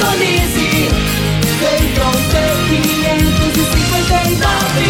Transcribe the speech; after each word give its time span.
sintonize. 0.00 0.88
Feitron 1.60 2.16
T559, 2.32 4.80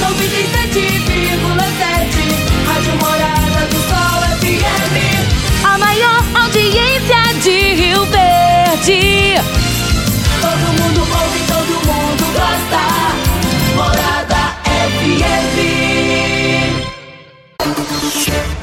97,7. 0.00 2.66
Rádio 2.66 2.94
Morada 3.00 3.62
do 3.70 3.78
Sol 3.88 4.20
FM. 4.40 4.94
A 5.64 5.74
maior 5.78 6.22
audiência 6.34 7.22
de 7.42 7.56
Rio 7.74 8.04
Verde. 8.06 9.21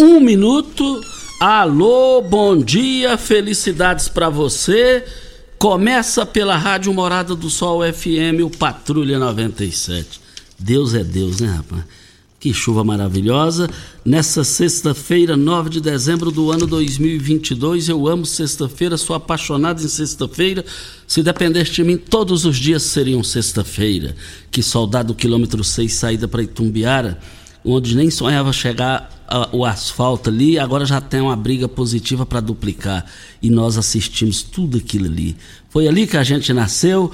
um 0.00 0.20
minuto. 0.20 1.00
Alô, 1.40 2.22
bom 2.22 2.56
dia, 2.56 3.16
felicidades 3.16 4.08
pra 4.08 4.28
você. 4.28 5.04
Começa 5.58 6.24
pela 6.26 6.56
Rádio 6.56 6.92
Morada 6.92 7.34
do 7.34 7.50
Sol 7.50 7.80
FM, 7.82 8.42
o 8.44 8.50
Patrulha 8.50 9.18
97. 9.18 10.20
Deus 10.58 10.94
é 10.94 11.04
Deus, 11.04 11.40
né, 11.40 11.48
rapaz? 11.48 11.84
Que 12.38 12.52
chuva 12.52 12.82
maravilhosa. 12.82 13.70
Nessa 14.04 14.42
sexta-feira, 14.42 15.36
9 15.36 15.70
de 15.70 15.80
dezembro 15.80 16.32
do 16.32 16.50
ano 16.50 16.66
2022, 16.66 17.88
eu 17.88 18.08
amo 18.08 18.26
sexta-feira, 18.26 18.96
sou 18.96 19.14
apaixonado 19.14 19.80
em 19.80 19.86
sexta-feira. 19.86 20.64
Se 21.06 21.22
dependesse 21.22 21.70
de 21.70 21.84
mim, 21.84 21.96
todos 21.96 22.44
os 22.44 22.56
dias 22.56 22.82
seriam 22.82 23.22
sexta-feira. 23.22 24.16
Que 24.50 24.60
soldado 24.60 25.14
quilômetro 25.14 25.62
6, 25.62 25.92
saída 25.92 26.26
para 26.26 26.42
Itumbiara 26.42 27.20
onde 27.64 27.96
nem 27.96 28.10
sonhava 28.10 28.52
chegar 28.52 29.10
o 29.50 29.64
asfalto 29.64 30.28
ali, 30.28 30.58
agora 30.58 30.84
já 30.84 31.00
tem 31.00 31.20
uma 31.20 31.36
briga 31.36 31.66
positiva 31.66 32.26
para 32.26 32.40
duplicar. 32.40 33.06
E 33.40 33.48
nós 33.48 33.78
assistimos 33.78 34.42
tudo 34.42 34.78
aquilo 34.78 35.06
ali. 35.06 35.36
Foi 35.70 35.88
ali 35.88 36.06
que 36.06 36.16
a 36.16 36.22
gente 36.22 36.52
nasceu, 36.52 37.10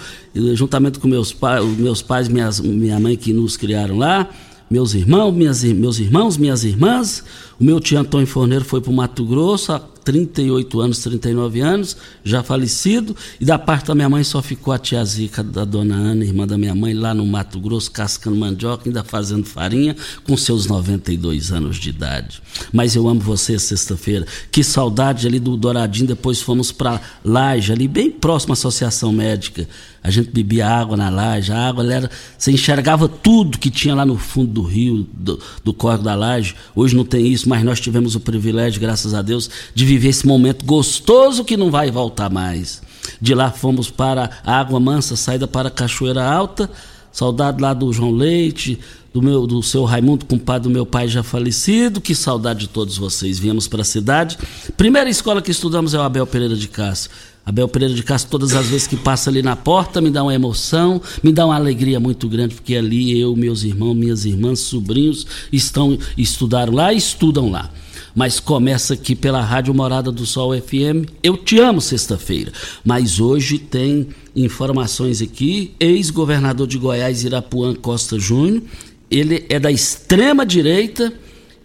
juntamente 0.55 0.99
com 0.99 1.07
meus, 1.07 1.33
pa, 1.33 1.61
meus 1.63 2.03
pais, 2.03 2.29
minhas, 2.29 2.59
minha 2.59 2.99
mãe 2.99 3.17
que 3.17 3.33
nos 3.33 3.57
criaram 3.57 3.97
lá, 3.99 4.29
meus 4.69 4.95
irmãos, 4.95 5.33
minhas, 5.33 5.63
meus 5.63 5.99
irmãos, 5.99 6.37
minhas 6.37 6.65
irmãs. 6.65 7.23
O 7.59 7.65
meu 7.65 7.79
tio 7.79 7.99
Antônio 7.99 8.27
Forneiro 8.27 8.65
foi 8.65 8.81
para 8.81 8.91
o 8.91 8.95
Mato 8.95 9.25
Grosso 9.25 9.73
38 10.09 10.81
anos, 10.81 10.99
39 11.01 11.61
anos, 11.61 11.95
já 12.25 12.43
falecido. 12.43 13.15
E 13.39 13.45
da 13.45 13.59
parte 13.59 13.89
da 13.89 13.95
minha 13.95 14.09
mãe 14.09 14.25
só 14.25 14.41
ficou 14.41 14.73
a 14.73 14.79
tia 14.79 15.05
Zica, 15.05 15.43
da 15.43 15.67
dona 15.67 15.97
Ana, 15.97 16.25
irmã 16.25 16.47
da 16.47 16.57
minha 16.57 16.75
mãe, 16.75 16.95
lá 16.95 17.13
no 17.13 17.27
Mato 17.27 17.61
Grosso, 17.61 17.91
cascando 17.91 18.35
mandioca, 18.35 18.89
ainda 18.89 19.05
fazendo 19.05 19.45
farinha, 19.45 19.95
com 20.25 20.35
seus 20.35 20.67
92 20.67 21.53
anos 21.53 21.77
de 21.77 21.91
idade. 21.91 22.41
Mas 22.73 22.97
eu 22.97 23.07
amo 23.07 23.21
você 23.21 23.59
sexta-feira. 23.59 24.27
Que 24.51 24.65
saudade 24.65 25.27
ali 25.27 25.39
do 25.39 25.59
Douradinho. 25.59 26.07
Depois 26.07 26.41
fomos 26.41 26.73
para 26.73 27.03
Laje, 27.23 27.71
ali 27.71 27.87
bem 27.87 28.11
próximo 28.11 28.53
à 28.53 28.55
Associação 28.55 29.13
Médica. 29.13 29.69
A 30.03 30.11
gente 30.11 30.31
bebia 30.31 30.67
água 30.67 30.97
na 30.97 31.11
laje, 31.11 31.53
a 31.53 31.69
água 31.69 31.93
era. 31.93 32.11
Você 32.37 32.53
enxergava 32.53 33.09
tudo 33.09 33.59
que 33.59 33.71
tinha 33.71 33.95
lá 33.95 34.07
no 34.07 34.17
fundo 34.17 34.53
do 34.53 34.63
rio, 34.63 35.07
do, 35.13 35.41
do 35.65 35.75
córrego 35.75 36.05
da 36.05 36.15
laje. 36.15 36.55
Hoje 36.75 36.97
não 36.97 37.05
tem 37.05 37.27
isso, 37.27 37.49
mas 37.49 37.65
nós 37.65 37.81
tivemos 37.81 38.15
o 38.15 38.21
privilégio, 38.21 38.81
graças 38.81 39.13
a 39.13 39.23
Deus, 39.23 39.51
de 39.75 39.85
viver 39.85 40.09
esse 40.09 40.27
momento 40.27 40.65
gostoso 40.65 41.45
que 41.45 41.57
não 41.57 41.71
vai 41.71 41.91
voltar 41.91 42.31
mais. 42.31 42.81
De 43.21 43.35
lá 43.35 43.51
fomos 43.51 43.91
para 43.91 44.31
a 44.45 44.59
Água 44.59 44.79
Mansa, 44.79 45.17
saída 45.17 45.49
para 45.49 45.69
a 45.69 45.71
Cachoeira 45.71 46.25
Alta. 46.25 46.71
Saudade 47.11 47.61
lá 47.61 47.75
do 47.75 47.93
João 47.93 48.13
Leite, 48.13 48.79
do 49.13 49.23
meu 49.23 49.47
do 49.47 49.63
seu 49.63 49.85
Raimundo, 49.85 50.25
compadre 50.25 50.69
do 50.69 50.73
meu 50.73 50.87
pai 50.87 51.09
já 51.09 51.23
falecido. 51.23 52.01
Que 52.01 52.15
saudade 52.15 52.61
de 52.61 52.69
todos 52.69 52.97
vocês. 52.97 53.39
Viemos 53.39 53.67
para 53.67 53.83
a 53.83 53.85
cidade. 53.85 54.39
Primeira 54.77 55.11
escola 55.11 55.43
que 55.43 55.51
estudamos 55.51 55.95
é 55.95 55.99
o 55.99 56.03
Abel 56.03 56.27
Pereira 56.27 56.55
de 56.55 56.69
Castro. 56.69 57.11
Abel 57.49 57.67
Pereira 57.67 57.95
de 57.95 58.03
Castro, 58.03 58.31
todas 58.31 58.55
as 58.55 58.67
vezes 58.67 58.87
que 58.87 58.95
passa 58.95 59.31
ali 59.31 59.41
na 59.41 59.57
porta, 59.57 60.03
me 60.03 60.11
dá 60.11 60.23
uma 60.23 60.35
emoção, 60.35 61.01
me 61.23 61.33
dá 61.33 61.47
uma 61.47 61.57
alegria 61.57 61.99
muito 61.99 62.29
grande, 62.29 62.55
porque 62.55 62.77
ali 62.77 63.19
eu, 63.19 63.35
meus 63.35 63.63
irmãos, 63.63 63.95
minhas 63.95 64.27
irmãs, 64.27 64.61
sobrinhos 64.61 65.27
estão 65.51 65.99
estudaram 66.15 66.75
lá 66.75 66.93
e 66.93 66.99
estudam 66.99 67.51
lá. 67.51 67.71
Mas 68.15 68.39
começa 68.39 68.93
aqui 68.93 69.17
pela 69.17 69.41
Rádio 69.41 69.73
Morada 69.73 70.13
do 70.13 70.27
Sol 70.27 70.53
FM. 70.61 71.09
Eu 71.23 71.39
te 71.39 71.59
amo 71.59 71.81
sexta-feira. 71.81 72.53
Mas 72.85 73.19
hoje 73.19 73.59
tem 73.59 74.09
informações 74.37 75.23
aqui. 75.23 75.73
Ex-governador 75.81 76.67
de 76.67 76.77
Goiás, 76.77 77.25
Irapuã 77.25 77.75
Costa 77.75 78.19
Júnior. 78.19 78.63
Ele 79.11 79.47
é 79.49 79.59
da 79.59 79.71
extrema 79.71 80.45
direita 80.45 81.15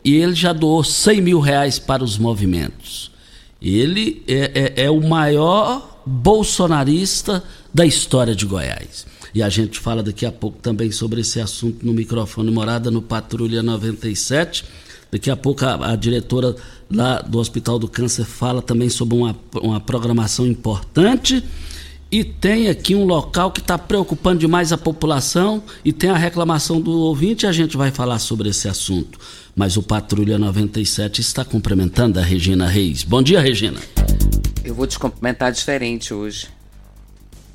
e 0.01 0.13
ele 0.13 0.33
já 0.33 0.53
doou 0.53 0.81
100 0.81 1.21
mil 1.21 1.41
reais 1.41 1.77
para 1.77 2.03
os 2.03 2.17
movimentos. 2.17 3.12
Ele 3.63 4.21
é, 4.27 4.73
é, 4.75 4.83
é, 4.85 4.91
o 4.91 4.99
maior 5.01 6.01
bolsonarista 6.05 7.41
da 7.73 7.85
história 7.85 8.35
de 8.35 8.45
Goiás. 8.45 9.05
E 9.33 9.41
a 9.41 9.47
gente 9.47 9.79
fala 9.79 10.03
daqui 10.03 10.25
a 10.25 10.31
pouco 10.31 10.59
também 10.59 10.91
sobre 10.91 11.21
esse 11.21 11.39
assunto 11.39 11.85
no 11.85 11.93
microfone 11.93 12.51
Morada 12.51 12.91
no 12.91 13.01
Patrulha 13.01 13.63
97. 13.63 14.65
Daqui 15.09 15.31
a 15.31 15.37
pouco 15.37 15.65
a, 15.65 15.93
a 15.93 15.95
diretora 15.95 16.55
lá 16.91 17.21
do 17.21 17.39
Hospital 17.39 17.79
do 17.79 17.87
Câncer 17.87 18.25
fala 18.25 18.61
também 18.61 18.89
sobre 18.89 19.15
uma, 19.15 19.35
uma 19.61 19.79
programação 19.79 20.45
importante. 20.45 21.43
E 22.13 22.23
tem 22.23 22.69
aqui 22.69 22.93
um 22.93 23.05
local 23.05 23.51
que 23.51 23.59
está 23.59 23.75
preocupando 23.75 24.37
demais 24.37 24.71
a 24.71 24.77
população 24.77 25.63
e 25.83 25.91
tem 25.91 26.11
a 26.11 26.15
reclamação 26.15 26.79
do 26.79 26.91
ouvinte 26.91 27.47
a 27.47 27.51
gente 27.51 27.75
vai 27.75 27.89
falar 27.89 28.19
sobre 28.19 28.49
esse 28.49 28.67
assunto. 28.67 29.17
Mas 29.55 29.77
o 29.77 29.81
Patrulha 29.81 30.37
97 30.37 31.21
está 31.21 31.43
cumprimentando 31.43 32.19
a 32.19 32.21
Regina 32.21 32.67
Reis. 32.67 33.01
Bom 33.01 33.23
dia, 33.23 33.41
Regina. 33.41 33.79
Eu 34.63 34.75
vou 34.75 34.85
te 34.85 34.99
cumprimentar 34.99 35.51
diferente 35.51 36.13
hoje. 36.13 36.49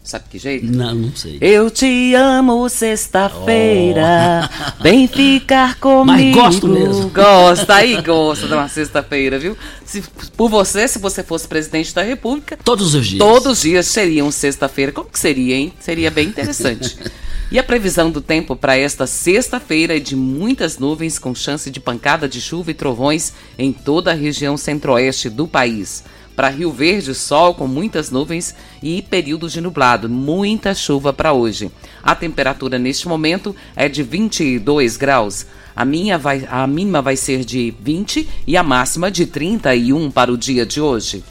Sabe 0.09 0.25
que 0.31 0.39
jeito? 0.39 0.65
Não, 0.65 0.95
não 0.95 1.15
sei. 1.15 1.37
Eu 1.39 1.71
te 1.71 2.15
amo 2.15 2.67
sexta-feira. 2.71 4.49
Vem 4.81 5.07
ficar 5.07 5.75
comigo. 5.81 6.07
Mas 6.07 6.35
gosto 6.35 6.67
mesmo. 6.67 7.11
Gosta, 7.11 7.75
aí 7.75 8.01
gosta 8.01 8.47
de 8.47 8.55
uma 8.55 8.71
sexta-feira, 8.71 9.39
viu? 9.39 9.55
Se, 9.85 10.03
por 10.35 10.49
você, 10.49 10.89
se 10.89 10.99
você 10.99 11.23
fosse 11.23 11.47
presidente 11.47 11.95
da 11.95 12.01
República, 12.03 12.57
Todos 12.65 12.95
os 12.95 13.07
dias. 13.07 13.19
todos 13.19 13.53
os 13.53 13.61
dias 13.61 13.87
seriam 13.87 14.31
sexta-feira. 14.31 14.93
Como 14.93 15.11
que 15.11 15.19
seria, 15.19 15.55
hein? 15.55 15.75
Seria 15.79 16.11
bem 16.11 16.29
interessante. 16.29 16.97
E 17.51 17.59
a 17.59 17.63
previsão 17.63 18.11
do 18.11 18.21
tempo 18.21 18.55
para 18.55 18.77
esta 18.77 19.07
sexta-feira 19.07 19.97
é 19.97 19.99
de 19.99 20.15
muitas 20.15 20.77
nuvens 20.79 21.19
com 21.19 21.35
chance 21.35 21.71
de 21.71 21.81
pancada 21.81 22.29
de 22.29 22.43
chuva 22.43 22.71
e 22.73 22.75
trovões 22.75 23.33
em 23.59 23.73
toda 23.73 24.11
a 24.11 24.15
região 24.15 24.55
centro-oeste 24.59 25.31
do 25.31 25.49
país. 25.49 26.05
Para 26.38 26.50
Rio 26.50 26.71
Verde, 26.71 27.16
sol 27.16 27.53
com 27.53 27.66
muitas 27.66 28.12
nuvens 28.12 28.54
e 28.81 29.03
períodos 29.03 29.53
de 29.53 29.60
nublado, 29.60 30.09
muita 30.09 30.72
chuva 30.72 31.12
para 31.12 31.32
hoje. 31.32 31.69
A 32.00 32.15
temperatura 32.15 32.78
neste 32.78 33.09
momento 33.09 33.56
é 33.75 33.88
de 33.88 34.04
22 34.04 34.97
graus. 34.97 35.44
A, 35.75 35.84
minha 35.84 36.16
vai, 36.16 36.47
a 36.48 36.65
mínima 36.65 37.03
vai 37.03 37.16
ser 37.16 37.44
de 37.44 37.75
20 37.81 38.28
e 38.47 38.56
a 38.56 38.62
máxima 38.62 39.10
de 39.10 39.27
31 39.27 40.12
para 40.12 40.32
o 40.32 40.38
dia 40.38 40.65
de 40.65 40.81
hoje. 40.81 41.25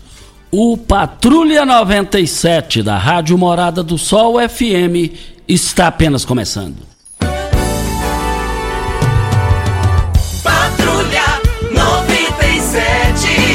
O 0.52 0.76
Patrulha 0.76 1.66
97 1.66 2.84
da 2.84 2.98
Rádio 2.98 3.38
Morada 3.38 3.82
do 3.82 3.98
Sol 3.98 4.36
FM 4.38 5.16
está 5.48 5.88
apenas 5.88 6.26
começando. 6.26 6.87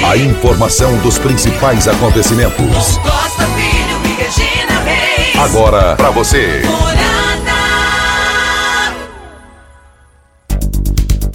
A 0.04 0.16
informação 0.16 0.98
dos 0.98 1.16
principais 1.16 1.86
acontecimentos. 1.86 2.98
Costa 2.98 3.46
Filho 3.46 4.00
e 4.04 4.22
Regina 4.22 4.80
Reis. 4.80 5.36
Agora 5.36 5.94
para 5.94 6.10
você. 6.10 6.60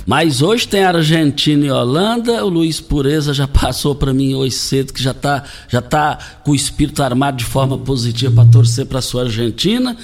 Mas 0.05 0.41
hoje 0.41 0.67
tem 0.67 0.83
Argentina 0.83 1.65
e 1.65 1.71
Holanda. 1.71 2.43
O 2.43 2.49
Luiz 2.49 2.81
Pureza 2.81 3.33
já 3.33 3.47
passou 3.47 3.95
para 3.95 4.13
mim 4.13 4.35
hoje 4.35 4.55
cedo 4.55 4.91
que 4.91 5.01
já 5.01 5.11
está 5.11 5.43
já 5.69 5.81
tá 5.81 6.17
com 6.43 6.51
o 6.51 6.55
espírito 6.55 7.01
armado 7.01 7.37
de 7.37 7.45
forma 7.45 7.77
positiva 7.77 8.43
para 8.43 8.51
torcer 8.51 8.85
para 8.85 8.99
a 8.99 9.01
sua 9.01 9.23
Argentina. 9.23 9.95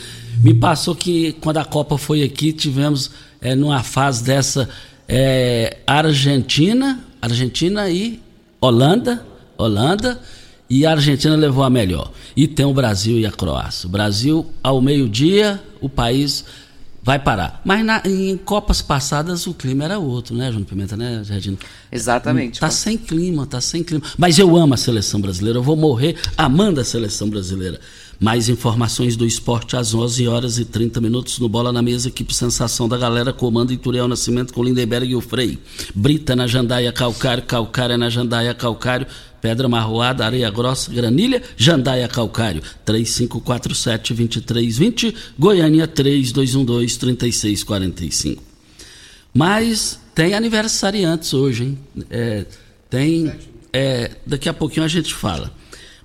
Me 0.42 0.54
passou 0.54 0.95
que 0.95 1.33
quando 1.33 1.57
a 1.57 1.65
Copa 1.65 1.98
foi 1.98 2.24
aqui 2.24 2.54
tivemos 2.54 3.12
é, 3.42 3.56
numa 3.56 3.83
fase 3.83 4.24
dessa 4.24 4.69
é, 5.07 5.80
Argentina, 5.86 7.00
Argentina 7.21 7.89
e 7.89 8.22
Holanda, 8.63 9.25
Holanda 9.57 10.18
e 10.69 10.86
a 10.86 10.92
Argentina 10.92 11.36
levou 11.36 11.65
a 11.65 11.69
melhor. 11.69 12.13
E 12.33 12.48
tem 12.48 12.65
o 12.65 12.74
Brasil 12.74 13.19
e 13.19 13.25
a 13.25 13.31
Croácia. 13.31 13.88
O 13.88 13.89
Brasil, 13.89 14.50
ao 14.63 14.81
meio-dia, 14.81 15.62
o 15.81 15.89
país 15.89 16.45
vai 17.04 17.19
parar. 17.19 17.62
Mas 17.65 17.86
na, 17.86 18.01
em 18.06 18.38
Copas 18.38 18.81
passadas 18.81 19.45
o 19.48 19.54
clima 19.54 19.83
era 19.83 20.00
outro, 20.00 20.33
né, 20.33 20.50
João 20.50 20.63
Pimenta, 20.63 20.95
né, 20.95 21.21
Regina? 21.27 21.57
Exatamente. 21.92 22.62
Tá 22.62 22.69
sem 22.69 22.98
clima, 22.98 23.45
tá 23.45 23.60
sem 23.60 23.83
clima. 23.83 24.01
Mas 24.18 24.39
eu 24.39 24.56
amo 24.56 24.74
a 24.74 24.77
seleção 24.77 25.19
brasileira, 25.19 25.60
eu 25.60 25.63
vou 25.63 25.75
morrer 25.75 26.15
amando 26.38 26.80
a 26.80 26.86
seleção 26.86 27.30
brasileira. 27.30 27.81
Mais 28.19 28.50
informações 28.50 29.15
do 29.15 29.25
esporte 29.25 29.75
às 29.75 29.94
11 29.94 30.27
horas 30.27 30.57
e 30.57 30.65
30 30.65 31.00
minutos 31.01 31.38
no 31.39 31.50
Bola 31.50 31.71
na 31.71 31.81
Mesa, 31.81 32.07
equipe 32.07 32.33
Sensação 32.33 32.88
da 32.88 32.98
Galera, 32.98 33.33
comando 33.33 33.74
Ituriel 33.74 34.07
Nascimento 34.07 34.54
com 34.54 34.63
Lindenberg 34.63 35.12
e 35.12 35.15
o 35.15 35.21
Frei. 35.21 35.60
Brita 35.94 36.36
na 36.36 36.48
Jandaia 36.48 36.92
Calcário, 36.92 37.44
Calcária 37.44 37.98
na 37.98 38.10
Jandaia 38.10 38.54
Calcário, 38.54 39.07
Pedra 39.42 39.68
Marroada, 39.68 40.25
Areia 40.25 40.50
Grossa, 40.50 40.89
Granilha, 40.92 41.44
Jandaia 41.57 42.07
Calcário, 42.07 42.63
3547-2320, 42.86 45.13
Goiânia 45.38 45.86
3212-3645. 45.86 48.39
Mas 49.33 50.00
tem 50.13 50.33
aniversariantes 50.33 51.33
hoje, 51.33 51.63
hein? 51.63 51.77
É, 52.10 52.45
tem. 52.89 53.33
É, 53.74 54.12
daqui 54.25 54.48
a 54.48 54.54
pouquinho 54.54 54.86
a 54.86 54.88
gente 54.88 55.13
fala. 55.13 55.51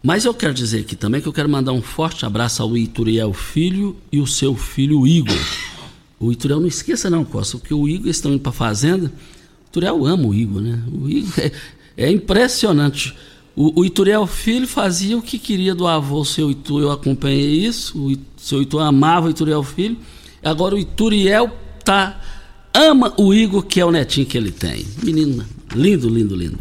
Mas 0.03 0.25
eu 0.25 0.33
quero 0.33 0.55
dizer 0.55 0.81
aqui 0.81 0.95
também 0.95 1.21
que 1.21 1.27
eu 1.27 1.33
quero 1.33 1.49
mandar 1.49 1.73
um 1.73 1.83
forte 1.83 2.25
abraço 2.25 2.63
ao 2.63 2.77
Ituriel 2.77 3.33
Filho 3.33 3.97
e 4.13 4.21
o 4.21 4.27
seu 4.27 4.55
filho 4.55 5.07
Igor. 5.07 5.37
O 6.21 6.33
Ituriel 6.33 6.61
não 6.61 6.69
esqueça 6.69 7.11
não, 7.11 7.25
Costa, 7.25 7.59
porque 7.59 7.75
o 7.75 7.89
Igor 7.89 8.09
estão 8.09 8.33
indo 8.33 8.41
para 8.41 8.51
a 8.51 8.55
fazenda. 8.55 9.07
O 9.07 9.69
Ituriel 9.71 10.07
ama 10.07 10.29
o 10.29 10.35
Igor, 10.35 10.61
né? 10.61 10.83
O 10.93 11.09
Igor 11.09 11.33
é, 11.39 11.53
é 11.97 12.11
impressionante. 12.11 13.15
O, 13.57 13.81
o 13.81 13.85
Ituriel 13.85 14.27
Filho 14.27 14.69
fazia 14.69 15.19
o 15.19 15.23
que 15.23 15.39
queria 15.39 15.75
do 15.75 15.87
avô, 15.87 16.25
seu 16.25 16.51
Itu. 16.51 16.81
Eu 16.81 16.93
acompanhei 16.93 17.67
isso. 17.67 17.99
O 17.99 18.17
seu 18.37 18.63
Itu 18.63 18.79
amava 18.79 19.27
o 19.27 19.31
Ituriel 19.31 19.63
Filho. 19.65 19.97
Agora 20.43 20.77
o 20.77 20.79
Ituriel 20.79 21.51
tá, 21.85 22.21
ama 22.73 23.13
o 23.17 23.35
Igor, 23.35 23.65
que 23.65 23.81
é 23.81 23.85
o 23.85 23.91
netinho 23.91 24.27
que 24.27 24.39
ele 24.39 24.53
tem. 24.53 24.87
Menina, 25.03 25.45
lindo, 25.75 26.09
lindo, 26.09 26.37
lindo. 26.37 26.59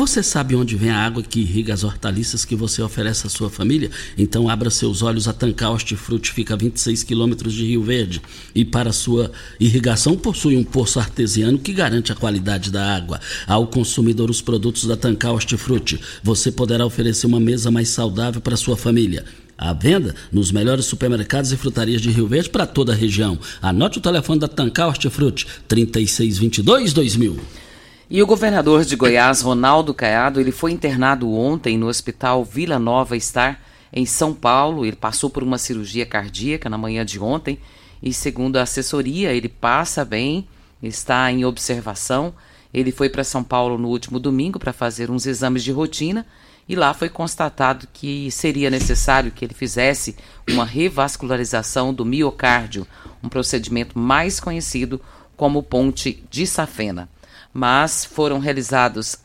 Você 0.00 0.22
sabe 0.22 0.56
onde 0.56 0.76
vem 0.76 0.88
a 0.88 0.96
água 0.96 1.22
que 1.22 1.40
irriga 1.40 1.74
as 1.74 1.84
hortaliças 1.84 2.42
que 2.42 2.56
você 2.56 2.80
oferece 2.80 3.26
à 3.26 3.28
sua 3.28 3.50
família? 3.50 3.90
Então 4.16 4.48
abra 4.48 4.70
seus 4.70 5.02
olhos 5.02 5.28
a 5.28 5.32
Tancar 5.34 5.72
Hortifruti, 5.72 6.32
fica 6.32 6.54
a 6.54 6.56
26 6.56 7.02
quilômetros 7.02 7.52
de 7.52 7.66
Rio 7.66 7.82
Verde 7.82 8.22
e 8.54 8.64
para 8.64 8.94
sua 8.94 9.30
irrigação 9.60 10.16
possui 10.16 10.56
um 10.56 10.64
poço 10.64 10.98
artesiano 10.98 11.58
que 11.58 11.74
garante 11.74 12.10
a 12.10 12.16
qualidade 12.16 12.70
da 12.70 12.96
água. 12.96 13.20
Ao 13.46 13.66
consumidor 13.66 14.30
os 14.30 14.40
produtos 14.40 14.86
da 14.86 14.96
Tancar 14.96 15.34
Hortifruti, 15.34 16.00
você 16.22 16.50
poderá 16.50 16.86
oferecer 16.86 17.26
uma 17.26 17.38
mesa 17.38 17.70
mais 17.70 17.90
saudável 17.90 18.40
para 18.40 18.56
sua 18.56 18.78
família. 18.78 19.26
À 19.58 19.74
venda 19.74 20.14
nos 20.32 20.50
melhores 20.50 20.86
supermercados 20.86 21.52
e 21.52 21.58
frutarias 21.58 22.00
de 22.00 22.10
Rio 22.10 22.26
Verde 22.26 22.48
para 22.48 22.64
toda 22.64 22.94
a 22.94 22.96
região. 22.96 23.38
Anote 23.60 23.98
o 23.98 24.00
telefone 24.00 24.40
da 24.40 24.48
Tancar 24.48 24.88
Hortifruti, 24.88 25.46
3622 25.68 26.94
2000. 26.94 27.38
E 28.12 28.20
o 28.20 28.26
governador 28.26 28.84
de 28.84 28.96
Goiás, 28.96 29.40
Ronaldo 29.40 29.94
Caiado, 29.94 30.40
ele 30.40 30.50
foi 30.50 30.72
internado 30.72 31.32
ontem 31.32 31.78
no 31.78 31.86
Hospital 31.86 32.44
Vila 32.44 32.76
Nova 32.76 33.16
Star, 33.20 33.60
em 33.92 34.04
São 34.04 34.34
Paulo. 34.34 34.84
Ele 34.84 34.96
passou 34.96 35.30
por 35.30 35.44
uma 35.44 35.58
cirurgia 35.58 36.04
cardíaca 36.04 36.68
na 36.68 36.76
manhã 36.76 37.04
de 37.04 37.20
ontem 37.20 37.60
e, 38.02 38.12
segundo 38.12 38.56
a 38.56 38.62
assessoria, 38.62 39.32
ele 39.32 39.48
passa 39.48 40.04
bem, 40.04 40.48
está 40.82 41.30
em 41.30 41.44
observação. 41.44 42.34
Ele 42.74 42.90
foi 42.90 43.08
para 43.08 43.22
São 43.22 43.44
Paulo 43.44 43.78
no 43.78 43.86
último 43.86 44.18
domingo 44.18 44.58
para 44.58 44.72
fazer 44.72 45.08
uns 45.08 45.24
exames 45.24 45.62
de 45.62 45.70
rotina 45.70 46.26
e 46.68 46.74
lá 46.74 46.92
foi 46.92 47.08
constatado 47.08 47.86
que 47.92 48.28
seria 48.32 48.70
necessário 48.70 49.30
que 49.30 49.44
ele 49.44 49.54
fizesse 49.54 50.16
uma 50.50 50.64
revascularização 50.64 51.94
do 51.94 52.04
miocárdio, 52.04 52.84
um 53.22 53.28
procedimento 53.28 53.96
mais 53.96 54.40
conhecido 54.40 55.00
como 55.36 55.62
ponte 55.62 56.24
de 56.28 56.44
safena 56.44 57.08
mas 57.52 58.04
foram 58.04 58.38
realizados 58.38 59.16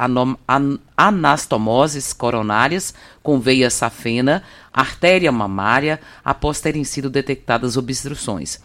anastomoses 0.97 2.11
coronárias 2.11 2.93
com 3.21 3.39
veia 3.39 3.69
safena, 3.69 4.43
artéria 4.73 5.31
mamária, 5.31 5.99
após 6.23 6.59
terem 6.59 6.83
sido 6.83 7.09
detectadas 7.09 7.77
obstruções. 7.77 8.59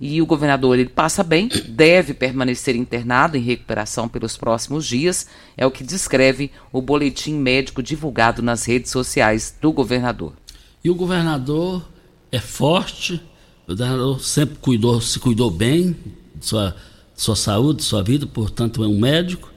E 0.00 0.20
o 0.20 0.26
governador 0.26 0.76
ele 0.76 0.88
passa 0.88 1.22
bem, 1.22 1.48
deve 1.68 2.12
permanecer 2.12 2.74
internado 2.74 3.36
em 3.36 3.40
recuperação 3.40 4.08
pelos 4.08 4.36
próximos 4.36 4.84
dias, 4.84 5.28
é 5.56 5.64
o 5.64 5.70
que 5.70 5.84
descreve 5.84 6.50
o 6.72 6.82
boletim 6.82 7.34
médico 7.34 7.82
divulgado 7.82 8.42
nas 8.42 8.64
redes 8.64 8.90
sociais 8.90 9.56
do 9.60 9.72
governador. 9.72 10.32
E 10.82 10.90
o 10.90 10.94
governador 10.94 11.88
é 12.32 12.40
forte, 12.40 13.22
o 13.66 13.70
governador 13.70 14.20
sempre 14.20 14.56
cuidou, 14.56 15.00
se 15.00 15.20
cuidou 15.20 15.50
bem, 15.50 15.96
sua 16.40 16.74
sua 17.14 17.36
saúde, 17.36 17.82
sua 17.82 18.02
vida, 18.02 18.26
portanto 18.26 18.82
é 18.82 18.86
um 18.86 18.98
médico. 18.98 19.52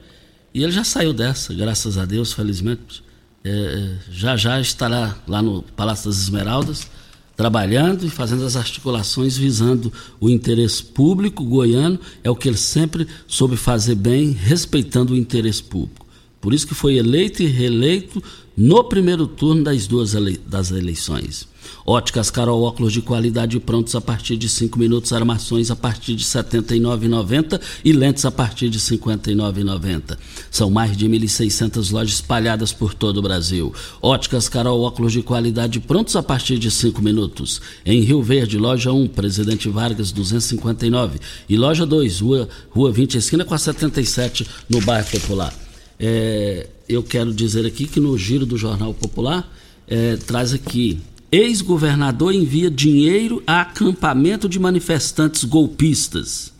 E 0.54 0.62
ele 0.62 0.72
já 0.72 0.84
saiu 0.84 1.12
dessa, 1.12 1.52
graças 1.52 1.98
a 1.98 2.04
Deus, 2.04 2.32
felizmente. 2.32 3.02
É, 3.44 3.50
é, 3.50 3.94
já 4.10 4.36
já 4.36 4.60
estará 4.60 5.16
lá 5.26 5.40
no 5.40 5.62
Palácio 5.62 6.10
das 6.10 6.20
Esmeraldas, 6.20 6.88
trabalhando 7.36 8.04
e 8.04 8.10
fazendo 8.10 8.44
as 8.44 8.56
articulações 8.56 9.36
visando 9.36 9.92
o 10.20 10.28
interesse 10.28 10.82
público 10.82 11.44
goiano. 11.44 11.98
É 12.24 12.30
o 12.30 12.36
que 12.36 12.48
ele 12.48 12.56
sempre 12.56 13.06
soube 13.26 13.56
fazer 13.56 13.94
bem, 13.94 14.32
respeitando 14.32 15.12
o 15.12 15.16
interesse 15.16 15.62
público. 15.62 16.06
Por 16.40 16.54
isso 16.54 16.66
que 16.66 16.74
foi 16.74 16.96
eleito 16.96 17.42
e 17.42 17.46
reeleito 17.46 18.22
no 18.58 18.82
primeiro 18.82 19.24
turno 19.28 19.62
das 19.62 19.86
duas 19.86 20.14
ele 20.14 20.36
das 20.44 20.72
eleições. 20.72 21.46
Óticas 21.86 22.28
Carol, 22.28 22.62
óculos 22.62 22.92
de 22.92 23.00
qualidade 23.00 23.60
prontos 23.60 23.94
a 23.94 24.00
partir 24.00 24.36
de 24.36 24.48
5 24.48 24.76
minutos, 24.76 25.12
armações 25.12 25.70
a 25.70 25.76
partir 25.76 26.16
de 26.16 26.24
R$ 26.24 26.42
79,90 26.42 27.60
e 27.84 27.92
lentes 27.92 28.24
a 28.24 28.32
partir 28.32 28.68
de 28.68 28.78
R$ 28.78 28.98
59,90. 28.98 30.18
São 30.50 30.70
mais 30.70 30.96
de 30.96 31.08
1.600 31.08 31.92
lojas 31.92 32.14
espalhadas 32.14 32.72
por 32.72 32.94
todo 32.94 33.18
o 33.18 33.22
Brasil. 33.22 33.72
Óticas 34.02 34.48
Carol, 34.48 34.80
óculos 34.80 35.12
de 35.12 35.22
qualidade 35.22 35.78
prontos 35.78 36.16
a 36.16 36.22
partir 36.22 36.58
de 36.58 36.68
5 36.68 37.00
minutos. 37.00 37.60
Em 37.86 38.00
Rio 38.00 38.22
Verde, 38.24 38.58
loja 38.58 38.92
1, 38.92 39.06
Presidente 39.06 39.68
Vargas 39.68 40.10
259 40.10 41.20
e 41.48 41.56
loja 41.56 41.86
2, 41.86 42.20
Rua, 42.20 42.48
Rua 42.70 42.90
20, 42.90 43.18
esquina 43.18 43.44
com 43.44 43.54
a 43.54 43.58
77, 43.58 44.44
no 44.68 44.80
bairro 44.80 45.08
Popular. 45.12 45.54
É, 46.00 46.68
eu 46.88 47.02
quero 47.02 47.32
dizer 47.32 47.66
aqui 47.66 47.86
que 47.86 48.00
no 48.00 48.16
giro 48.16 48.46
do 48.46 48.56
Jornal 48.56 48.94
Popular 48.94 49.50
é, 49.86 50.16
traz 50.16 50.52
aqui 50.52 51.00
Ex-governador 51.30 52.32
envia 52.32 52.70
dinheiro 52.70 53.42
a 53.46 53.60
acampamento 53.60 54.48
de 54.48 54.58
manifestantes 54.58 55.44
golpistas. 55.44 56.54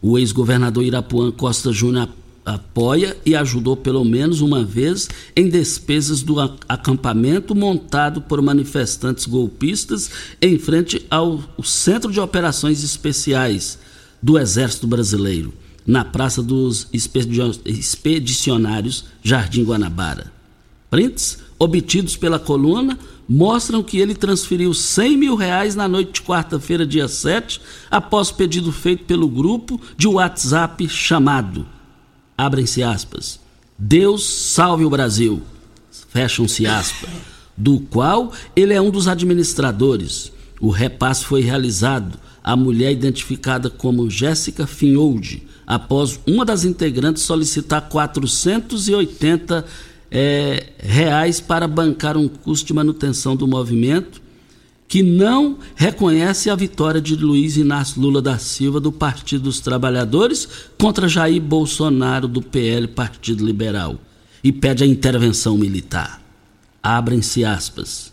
O 0.00 0.16
ex-governador 0.16 0.84
Irapuã 0.84 1.32
Costa 1.32 1.72
Júnior 1.72 2.08
apoia 2.44 3.16
e 3.26 3.34
ajudou 3.34 3.76
pelo 3.76 4.04
menos 4.04 4.40
uma 4.40 4.64
vez 4.64 5.08
em 5.34 5.48
despesas 5.48 6.22
do 6.22 6.38
acampamento 6.68 7.52
montado 7.52 8.20
por 8.20 8.40
manifestantes 8.40 9.26
golpistas 9.26 10.10
em 10.40 10.56
frente 10.56 11.04
ao 11.10 11.42
Centro 11.64 12.12
de 12.12 12.20
Operações 12.20 12.84
Especiais 12.84 13.76
do 14.22 14.38
Exército 14.38 14.86
Brasileiro, 14.86 15.52
na 15.86 16.04
Praça 16.04 16.42
dos 16.42 16.88
Expedicionários 16.92 19.04
Jardim 19.22 19.64
Guanabara. 19.64 20.32
Prints 20.90 21.38
obtidos 21.58 22.16
pela 22.16 22.38
coluna 22.38 22.98
mostram 23.28 23.82
que 23.82 23.98
ele 23.98 24.14
transferiu 24.14 24.72
100 24.74 25.16
mil 25.16 25.34
reais 25.34 25.74
na 25.74 25.88
noite 25.88 26.14
de 26.14 26.22
quarta-feira, 26.22 26.86
dia 26.86 27.08
7, 27.08 27.60
após 27.90 28.30
pedido 28.30 28.72
feito 28.72 29.04
pelo 29.04 29.28
grupo 29.28 29.80
de 29.96 30.08
WhatsApp 30.08 30.88
chamado, 30.88 31.66
abrem-se 32.36 32.82
aspas, 32.82 33.40
Deus 33.78 34.24
salve 34.24 34.84
o 34.84 34.90
Brasil, 34.90 35.42
fecham-se 36.08 36.66
aspas, 36.66 37.10
do 37.56 37.80
qual 37.80 38.32
ele 38.54 38.74
é 38.74 38.80
um 38.80 38.90
dos 38.90 39.08
administradores. 39.08 40.32
O 40.60 40.70
repasse 40.70 41.24
foi 41.24 41.40
realizado 41.40 42.18
à 42.42 42.56
mulher 42.56 42.92
identificada 42.92 43.70
como 43.70 44.10
Jéssica 44.10 44.66
Finholdi, 44.66 45.46
após 45.66 46.18
uma 46.26 46.44
das 46.44 46.64
integrantes 46.64 47.22
solicitar 47.22 47.88
480 47.88 49.64
é, 50.10 50.72
reais 50.78 51.40
para 51.40 51.66
bancar 51.66 52.16
um 52.16 52.28
custo 52.28 52.66
de 52.66 52.74
manutenção 52.74 53.34
do 53.34 53.46
movimento 53.46 54.20
que 54.92 55.02
não 55.02 55.56
reconhece 55.74 56.50
a 56.50 56.54
vitória 56.54 57.00
de 57.00 57.16
Luiz 57.16 57.56
Inácio 57.56 57.98
Lula 57.98 58.20
da 58.20 58.36
Silva 58.36 58.78
do 58.78 58.92
Partido 58.92 59.44
dos 59.44 59.58
Trabalhadores 59.58 60.46
contra 60.78 61.08
Jair 61.08 61.40
Bolsonaro 61.40 62.28
do 62.28 62.42
PL 62.42 62.86
Partido 62.88 63.42
Liberal 63.42 63.98
e 64.44 64.52
pede 64.52 64.84
a 64.84 64.86
intervenção 64.86 65.56
militar. 65.56 66.20
Abrem-se 66.82 67.42
aspas. 67.42 68.12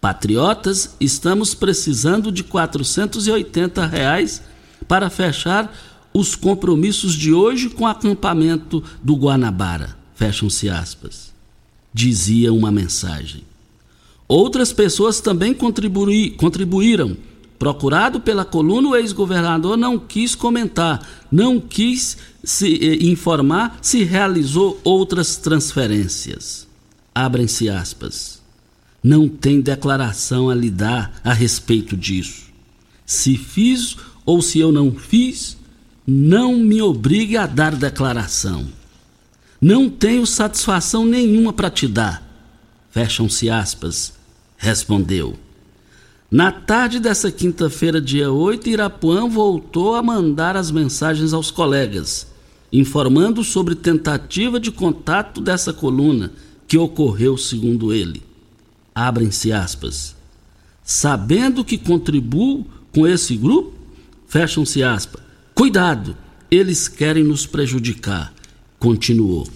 Patriotas, 0.00 0.94
estamos 1.00 1.56
precisando 1.56 2.30
de 2.30 2.44
480 2.44 3.84
reais 3.86 4.42
para 4.86 5.10
fechar 5.10 5.74
os 6.12 6.34
compromissos 6.34 7.14
de 7.14 7.32
hoje 7.32 7.70
com 7.70 7.84
o 7.84 7.88
acampamento 7.88 8.82
do 9.02 9.14
Guanabara. 9.14 9.96
Fecham-se 10.14 10.68
aspas 10.68 11.32
dizia 11.92 12.52
uma 12.52 12.70
mensagem. 12.70 13.42
Outras 14.26 14.72
pessoas 14.72 15.20
também 15.20 15.52
contribui, 15.52 16.30
contribuíram. 16.30 17.16
Procurado 17.58 18.20
pela 18.20 18.44
coluna, 18.44 18.88
o 18.88 18.96
ex-governador 18.96 19.76
não 19.76 19.96
quis 19.98 20.34
comentar, 20.34 21.06
não 21.30 21.60
quis 21.60 22.16
se 22.42 22.74
eh, 22.74 23.04
informar 23.04 23.78
se 23.80 24.02
realizou 24.02 24.80
outras 24.82 25.36
transferências. 25.36 26.66
Abrem-se 27.14 27.68
aspas. 27.68 28.40
Não 29.00 29.28
tem 29.28 29.60
declaração 29.60 30.48
a 30.48 30.54
lhe 30.54 30.70
dar 30.70 31.20
a 31.22 31.32
respeito 31.32 31.96
disso. 31.96 32.46
Se 33.06 33.36
fiz 33.36 33.96
ou 34.24 34.40
se 34.42 34.58
eu 34.58 34.72
não 34.72 34.92
fiz, 34.92 35.56
não 36.06 36.58
me 36.58 36.82
obrigue 36.82 37.36
a 37.36 37.46
dar 37.46 37.74
declaração. 37.74 38.66
Não 39.60 39.88
tenho 39.88 40.26
satisfação 40.26 41.04
nenhuma 41.04 41.52
para 41.52 41.70
te 41.70 41.86
dar. 41.86 42.22
Fecham-se 42.90 43.48
aspas, 43.48 44.12
respondeu. 44.56 45.38
Na 46.30 46.50
tarde 46.50 46.98
dessa 46.98 47.30
quinta-feira, 47.30 48.00
dia 48.00 48.32
8, 48.32 48.68
Irapuã 48.68 49.28
voltou 49.28 49.94
a 49.94 50.02
mandar 50.02 50.56
as 50.56 50.70
mensagens 50.70 51.32
aos 51.32 51.50
colegas, 51.50 52.26
informando 52.72 53.44
sobre 53.44 53.74
tentativa 53.74 54.58
de 54.58 54.72
contato 54.72 55.40
dessa 55.40 55.72
coluna 55.72 56.32
que 56.66 56.78
ocorreu, 56.78 57.36
segundo 57.36 57.92
ele. 57.92 58.22
Abrem-se 58.94 59.52
aspas. 59.52 60.16
Sabendo 60.82 61.64
que 61.64 61.78
contribuo 61.78 62.66
com 62.92 63.06
esse 63.06 63.36
grupo, 63.36 63.74
fecham-se 64.26 64.82
aspas. 64.82 65.22
Cuidado, 65.62 66.16
eles 66.50 66.88
querem 66.88 67.22
nos 67.22 67.46
prejudicar. 67.46 68.34
Continuou. 68.80 69.46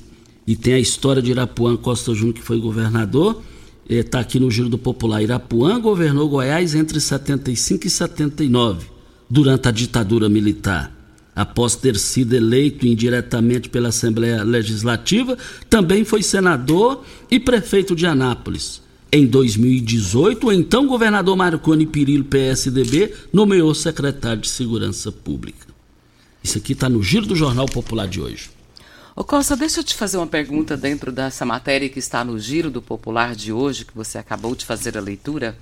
E 0.46 0.54
tem 0.54 0.74
a 0.74 0.78
história 0.78 1.20
de 1.20 1.32
Irapuã 1.32 1.76
Costa 1.76 2.14
Júnior, 2.14 2.36
que 2.36 2.42
foi 2.42 2.60
governador, 2.60 3.42
está 3.90 4.20
aqui 4.20 4.38
no 4.38 4.48
Giro 4.48 4.68
do 4.68 4.78
Popular. 4.78 5.20
Irapuã 5.20 5.80
governou 5.80 6.28
Goiás 6.28 6.76
entre 6.76 7.00
75 7.00 7.88
e 7.88 7.90
79, 7.90 8.86
durante 9.28 9.66
a 9.66 9.72
ditadura 9.72 10.28
militar. 10.28 10.94
Após 11.34 11.74
ter 11.74 11.96
sido 11.96 12.36
eleito 12.36 12.86
indiretamente 12.86 13.68
pela 13.68 13.88
Assembleia 13.88 14.44
Legislativa, 14.44 15.36
também 15.68 16.04
foi 16.04 16.22
senador 16.22 17.02
e 17.28 17.40
prefeito 17.40 17.96
de 17.96 18.06
Anápolis. 18.06 18.80
Em 19.10 19.26
2018, 19.26 20.46
o 20.46 20.52
então 20.52 20.86
governador 20.86 21.36
Marconi 21.36 21.84
Pirillo, 21.84 22.22
PSDB, 22.22 23.12
nomeou 23.32 23.74
secretário 23.74 24.42
de 24.42 24.48
Segurança 24.48 25.10
Pública. 25.10 25.74
Isso 26.46 26.58
aqui 26.58 26.74
está 26.74 26.88
no 26.88 27.02
Giro 27.02 27.26
do 27.26 27.34
Jornal 27.34 27.66
Popular 27.66 28.06
de 28.06 28.20
hoje. 28.20 28.50
Ô 29.16 29.24
Costa, 29.24 29.56
deixa 29.56 29.80
eu 29.80 29.84
te 29.84 29.96
fazer 29.96 30.16
uma 30.16 30.28
pergunta 30.28 30.76
dentro 30.76 31.10
dessa 31.10 31.44
matéria 31.44 31.88
que 31.88 31.98
está 31.98 32.24
no 32.24 32.38
Giro 32.38 32.70
do 32.70 32.80
Popular 32.80 33.34
de 33.34 33.52
hoje, 33.52 33.84
que 33.84 33.92
você 33.92 34.16
acabou 34.16 34.54
de 34.54 34.64
fazer 34.64 34.96
a 34.96 35.00
leitura. 35.00 35.58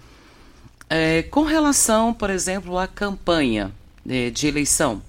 É, 0.91 1.23
com 1.23 1.45
relação, 1.45 2.13
por 2.13 2.29
exemplo, 2.29 2.77
à 2.77 2.87
campanha 2.87 3.73
é, 4.07 4.29
de 4.29 4.47
eleição, 4.47 5.01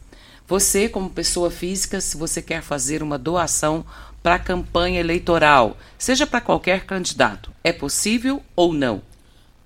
você, 0.48 0.88
como 0.88 1.10
pessoa 1.10 1.52
física, 1.52 2.00
se 2.00 2.16
você 2.16 2.42
quer 2.42 2.62
fazer 2.62 3.04
uma 3.04 3.18
doação 3.18 3.86
para 4.24 4.36
a 4.36 4.40
campanha 4.40 5.02
eleitoral, 5.02 5.76
seja 5.98 6.26
para 6.26 6.40
qualquer 6.40 6.86
candidato, 6.86 7.52
é 7.62 7.74
possível 7.74 8.42
ou 8.56 8.72
não? 8.72 9.02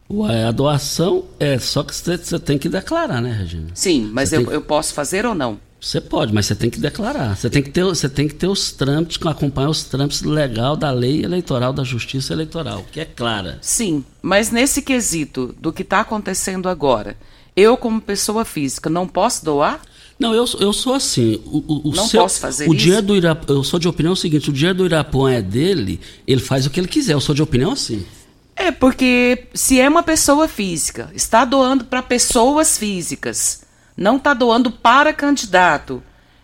Ué, 0.10 0.46
a 0.46 0.52
doação 0.52 1.26
é 1.40 1.60
só 1.60 1.84
que 1.84 1.94
você, 1.94 2.18
tem 2.40 2.58
que 2.58 2.68
declarar, 2.68 3.22
né, 3.22 3.32
Regina? 3.32 3.68
Sim, 3.76 4.10
mas 4.12 4.34
eu, 4.34 4.44
tem... 4.44 4.56
eu 4.56 4.62
posso 4.64 4.92
fazer 4.96 5.24
ou 5.24 5.36
não? 5.36 5.69
Você 5.82 6.02
pode, 6.02 6.34
mas 6.34 6.46
você 6.46 6.56
tem 6.56 6.70
que 6.70 6.80
declarar. 6.80 7.38
Você 7.38 7.50
tem 7.50 7.64
que 7.64 7.70
ter, 7.70 7.84
você 7.84 8.10
tem 8.10 8.28
que 8.28 8.36
ter 8.36 8.48
os 8.48 8.72
trâmites, 8.72 9.18
acompanhar 9.26 9.70
os 9.70 9.84
trâmites 9.84 10.22
legal 10.22 10.76
da 10.76 10.92
lei 10.92 11.24
eleitoral, 11.24 11.72
da 11.72 11.84
justiça 11.84 12.34
eleitoral, 12.34 12.86
que 12.92 13.00
é 13.00 13.06
clara. 13.06 13.60
Sim, 13.62 14.04
mas 14.22 14.52
nesse 14.52 14.82
quesito 14.82 15.56
do 15.58 15.72
que 15.72 15.84
está 15.84 16.02
acontecendo 16.02 16.68
agora, 16.68 17.16
eu, 17.56 17.78
como 17.78 18.02
pessoa 18.02 18.44
física, 18.44 18.90
não 18.90 19.08
posso 19.08 19.46
doar? 19.46 19.82
Não, 20.20 20.34
eu, 20.36 20.46
eu 20.60 20.74
sou 20.74 20.94
assim. 20.94 21.42
O, 21.46 21.90
o 21.90 21.96
não 21.96 22.06
seu, 22.08 22.22
posso 22.22 22.42
fazer 22.42 22.68
o 22.68 22.74
isso? 22.74 22.84
Dia 22.84 23.02
do 23.02 23.16
Irap, 23.16 23.50
eu 23.50 23.64
sou 23.64 23.80
de 23.80 23.88
opinião 23.88 24.16
seguinte: 24.18 24.50
o 24.50 24.54
dia 24.54 24.74
do 24.74 24.86
Irapuã 24.86 25.32
é 25.32 25.42
dele, 25.42 26.02
ele 26.28 26.42
faz 26.42 26.66
o 26.66 26.70
que 26.70 26.80
ele 26.80 26.90
quiser. 26.90 27.14
Eu 27.14 27.22
sou 27.22 27.34
de 27.34 27.42
opinião 27.42 27.72
assim. 27.72 28.06
É, 28.54 28.70
porque 28.70 29.46
se 29.54 29.80
é 29.80 29.88
uma 29.88 30.04
pessoa 30.04 30.46
física, 30.46 31.10
está 31.16 31.46
doando 31.46 31.86
para 31.86 32.02
pessoas 32.02 32.78
físicas 32.78 33.62
não 34.00 34.16
está 34.16 34.34
doando 34.34 34.72
para 34.72 35.14
candidato, 35.14 36.02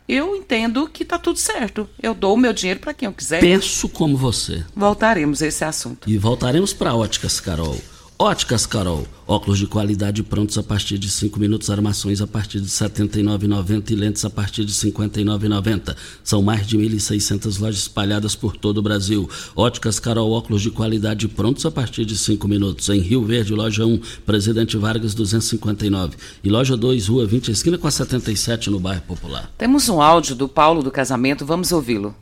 eu 0.07 0.35
entendo 0.35 0.87
que 0.87 1.03
está 1.03 1.17
tudo 1.17 1.39
certo. 1.39 1.89
Eu 2.01 2.13
dou 2.13 2.35
o 2.35 2.37
meu 2.37 2.53
dinheiro 2.53 2.79
para 2.79 2.93
quem 2.93 3.07
eu 3.07 3.13
quiser. 3.13 3.39
Penso 3.39 3.87
como 3.89 4.15
você. 4.17 4.63
Voltaremos 4.75 5.41
a 5.41 5.47
esse 5.47 5.63
assunto. 5.63 6.09
E 6.09 6.17
voltaremos 6.17 6.73
para 6.73 6.93
Óticas 6.93 7.39
Carol. 7.39 7.79
Óticas 8.17 8.65
Carol, 8.65 9.05
óculos 9.27 9.59
de 9.59 9.67
qualidade 9.67 10.23
prontos 10.23 10.57
a 10.57 10.63
partir 10.63 10.97
de 10.97 11.09
5 11.09 11.37
minutos, 11.37 11.69
armações 11.69 12.21
a 12.21 12.27
partir 12.27 12.61
de 12.61 12.67
R$ 12.67 12.89
79,90 12.89 13.91
e 13.91 13.95
lentes 13.95 14.23
a 14.23 14.29
partir 14.29 14.63
de 14.63 14.71
R$ 14.71 14.89
59,90. 14.89 15.93
São 16.23 16.41
mais 16.41 16.65
de 16.65 16.77
1.600 16.77 17.59
lojas 17.59 17.81
espalhadas 17.81 18.33
por 18.33 18.55
todo 18.55 18.77
o 18.77 18.81
Brasil. 18.81 19.29
Óticas 19.53 19.99
Carol, 19.99 20.31
óculos 20.31 20.61
de 20.61 20.71
qualidade 20.71 21.27
prontos 21.27 21.65
a 21.65 21.71
partir 21.71 22.05
de 22.05 22.17
5 22.17 22.47
minutos. 22.47 22.87
Em 22.87 23.01
Rio 23.01 23.25
Verde, 23.25 23.53
loja 23.53 23.85
1, 23.85 23.99
Presidente 24.25 24.77
Vargas 24.77 25.13
259. 25.13 26.15
E 26.41 26.49
loja 26.49 26.77
2, 26.77 27.09
Rua 27.09 27.25
20, 27.25 27.51
esquina 27.51 27.77
com 27.77 27.85
a 27.87 27.91
77, 27.91 28.69
no 28.69 28.79
bairro 28.79 29.01
Popular. 29.01 29.51
Temos 29.57 29.89
um 29.89 30.01
áudio 30.01 30.37
do 30.37 30.47
Paulo 30.47 30.81
do 30.81 30.89
casamento, 30.89 31.45
vamos 31.45 31.73
ouvi-lo. 31.73 32.15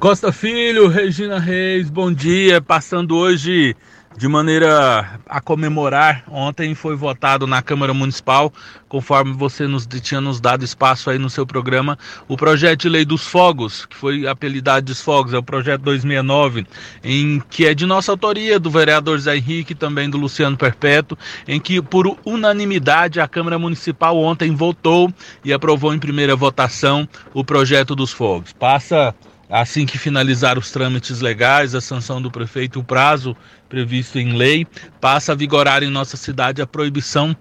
Costa 0.00 0.32
Filho, 0.32 0.88
Regina 0.88 1.38
Reis, 1.38 1.90
bom 1.90 2.10
dia. 2.10 2.58
Passando 2.58 3.14
hoje 3.18 3.76
de 4.16 4.26
maneira 4.26 5.20
a 5.28 5.40
comemorar. 5.42 6.24
Ontem 6.26 6.74
foi 6.74 6.96
votado 6.96 7.46
na 7.46 7.60
Câmara 7.60 7.92
Municipal, 7.92 8.50
conforme 8.88 9.34
você 9.34 9.66
nos 9.66 9.86
tinha 9.86 10.18
nos 10.18 10.40
dado 10.40 10.64
espaço 10.64 11.10
aí 11.10 11.18
no 11.18 11.28
seu 11.28 11.46
programa, 11.46 11.98
o 12.26 12.34
projeto 12.34 12.80
de 12.80 12.88
lei 12.88 13.04
dos 13.04 13.26
fogos, 13.26 13.84
que 13.84 13.94
foi 13.94 14.26
apelidado 14.26 14.86
dos 14.86 15.02
fogos, 15.02 15.34
é 15.34 15.38
o 15.38 15.42
projeto 15.42 15.82
269, 15.82 16.66
em 17.04 17.38
que 17.50 17.66
é 17.66 17.74
de 17.74 17.84
nossa 17.84 18.10
autoria, 18.10 18.58
do 18.58 18.70
vereador 18.70 19.18
Zé 19.18 19.36
Henrique, 19.36 19.74
também 19.74 20.08
do 20.08 20.16
Luciano 20.16 20.56
Perpétuo, 20.56 21.18
em 21.46 21.60
que 21.60 21.82
por 21.82 22.16
unanimidade 22.24 23.20
a 23.20 23.28
Câmara 23.28 23.58
Municipal 23.58 24.16
ontem 24.16 24.54
votou 24.54 25.12
e 25.44 25.52
aprovou 25.52 25.92
em 25.92 25.98
primeira 25.98 26.34
votação 26.34 27.06
o 27.34 27.44
projeto 27.44 27.94
dos 27.94 28.10
fogos. 28.10 28.54
Passa 28.54 29.14
Assim 29.50 29.84
que 29.84 29.98
finalizar 29.98 30.56
os 30.56 30.70
trâmites 30.70 31.20
legais, 31.20 31.74
a 31.74 31.80
sanção 31.80 32.22
do 32.22 32.30
prefeito, 32.30 32.78
o 32.78 32.84
prazo 32.84 33.36
previsto 33.68 34.18
em 34.18 34.36
lei, 34.36 34.64
passa 35.00 35.32
a 35.32 35.34
vigorar 35.34 35.82
em 35.82 35.90
nossa 35.90 36.16
cidade 36.16 36.62
a 36.62 36.66
proibição 36.66 37.36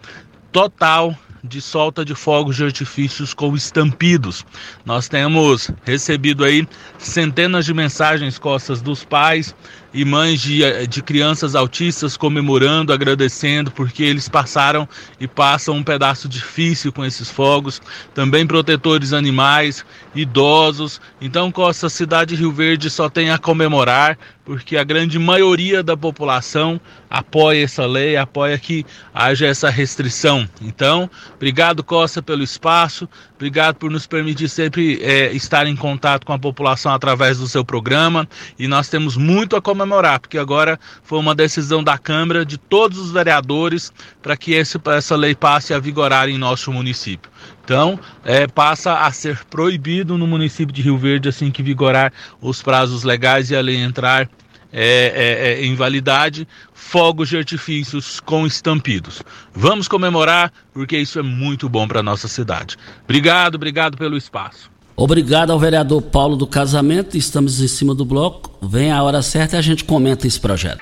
total 0.51 1.16
de 1.44 1.62
solta 1.62 2.04
de 2.04 2.16
fogos 2.16 2.56
de 2.56 2.66
artifícios 2.66 3.34
com 3.34 3.56
estampidos. 3.56 4.46
Nós 4.86 5.08
temos 5.08 5.70
recebido 5.86 6.44
aí 6.44 6.68
centenas 6.98 7.66
de 7.66 7.74
mensagens 7.74 8.38
costas 8.38 8.82
dos 8.82 9.04
pais 9.04 9.56
e 9.93 10.05
mães 10.05 10.41
de, 10.41 10.88
de 10.88 11.01
crianças 11.01 11.55
autistas 11.55 12.15
comemorando, 12.15 12.93
agradecendo, 12.93 13.72
porque 13.72 14.03
eles 14.03 14.29
passaram 14.29 14.88
e 15.19 15.27
passam 15.27 15.75
um 15.75 15.84
pedaço 15.84 16.27
difícil 16.27 16.91
com 16.91 17.03
esses 17.03 17.29
fogos. 17.29 17.81
Também 18.13 18.46
protetores 18.46 19.13
animais, 19.13 19.86
idosos. 20.13 21.01
Então, 21.19 21.51
Costa 21.51 21.89
Cidade 21.89 22.36
Rio 22.36 22.51
Verde 22.51 22.89
só 22.89 23.10
tem 23.10 23.31
a 23.31 23.38
comemorar, 23.38 24.17
porque 24.46 24.77
a 24.77 24.84
grande 24.84 25.17
maioria 25.19 25.84
da 25.84 25.96
população 25.96 26.79
apoia 27.10 27.63
essa 27.63 27.86
lei, 27.86 28.17
apoia 28.17 28.58
que 28.58 28.86
haja 29.13 29.48
essa 29.48 29.69
restrição. 29.69 30.48
Então, 30.62 31.10
obrigado, 31.36 31.84
Costa, 31.84 32.22
pelo 32.22 32.43
espaço, 32.43 33.08
obrigado 33.39 33.75
por 33.75 33.89
nos 33.89 34.05
permitir 34.05 34.50
sempre 34.50 35.01
é, 35.01 35.31
estar 35.31 35.65
em 35.65 35.75
contato 35.75 36.25
com 36.25 36.34
a 36.34 36.38
população 36.38 36.93
através 36.93 37.38
do 37.38 37.48
seu 37.48 37.63
programa. 37.63 38.27
E 38.60 38.67
nós 38.67 38.89
temos 38.89 39.15
muito 39.15 39.55
a 39.55 39.62
comemorar 39.62 40.19
porque 40.19 40.38
agora 40.38 40.77
foi 41.03 41.17
uma 41.19 41.34
decisão 41.34 41.81
da 41.81 41.98
Câmara 41.98 42.46
de 42.46 42.58
todos 42.58 42.98
os 42.98 43.12
vereadores 43.12 43.93
para 44.22 44.36
que 44.36 44.51
esse, 44.51 44.77
essa 44.88 45.15
lei 45.15 45.34
passe 45.34 45.74
a 45.74 45.79
vigorar 45.79 46.27
em 46.27 46.38
nosso 46.38 46.72
município. 46.74 47.31
Então, 47.63 47.98
é, 48.25 48.46
passa 48.46 49.00
a 49.00 49.12
ser 49.12 49.46
proibido 49.46 50.17
no 50.17 50.27
município 50.27 50.74
de 50.74 50.81
Rio 50.81 50.98
Verde 50.98 51.29
assim 51.29 51.50
que 51.50 51.63
vigorar 51.63 52.12
os 52.41 52.62
prazos 52.62 53.03
legais 53.05 53.51
e 53.51 53.55
a 53.55 53.62
lei 53.62 53.77
entrar 53.77 54.29
é, 54.71 55.13
é, 55.15 55.51
é, 55.51 55.65
em 55.65 55.75
validade, 55.75 56.47
fogos 56.73 57.29
de 57.29 57.38
artifícios 57.38 58.19
com 58.19 58.45
estampidos. 58.45 59.21
Vamos 59.53 59.88
comemorar 59.88 60.51
porque 60.73 60.97
isso 60.97 61.19
é 61.19 61.23
muito 61.23 61.67
bom 61.67 61.88
para 61.88 62.03
nossa 62.03 62.27
cidade. 62.27 62.77
Obrigado, 63.03 63.55
obrigado 63.55 63.97
pelo 63.97 64.17
espaço. 64.17 64.69
Obrigado 64.95 65.51
ao 65.51 65.59
vereador 65.59 66.01
Paulo 66.01 66.35
do 66.35 66.45
Casamento. 66.45 67.17
Estamos 67.17 67.61
em 67.61 67.67
cima 67.67 67.95
do 67.95 68.03
bloco. 68.03 68.51
Vem 68.61 68.91
a 68.91 69.01
hora 69.01 69.21
certa 69.21 69.55
e 69.55 69.59
a 69.59 69.61
gente 69.61 69.85
comenta 69.85 70.27
esse 70.27 70.39
projeto. 70.39 70.81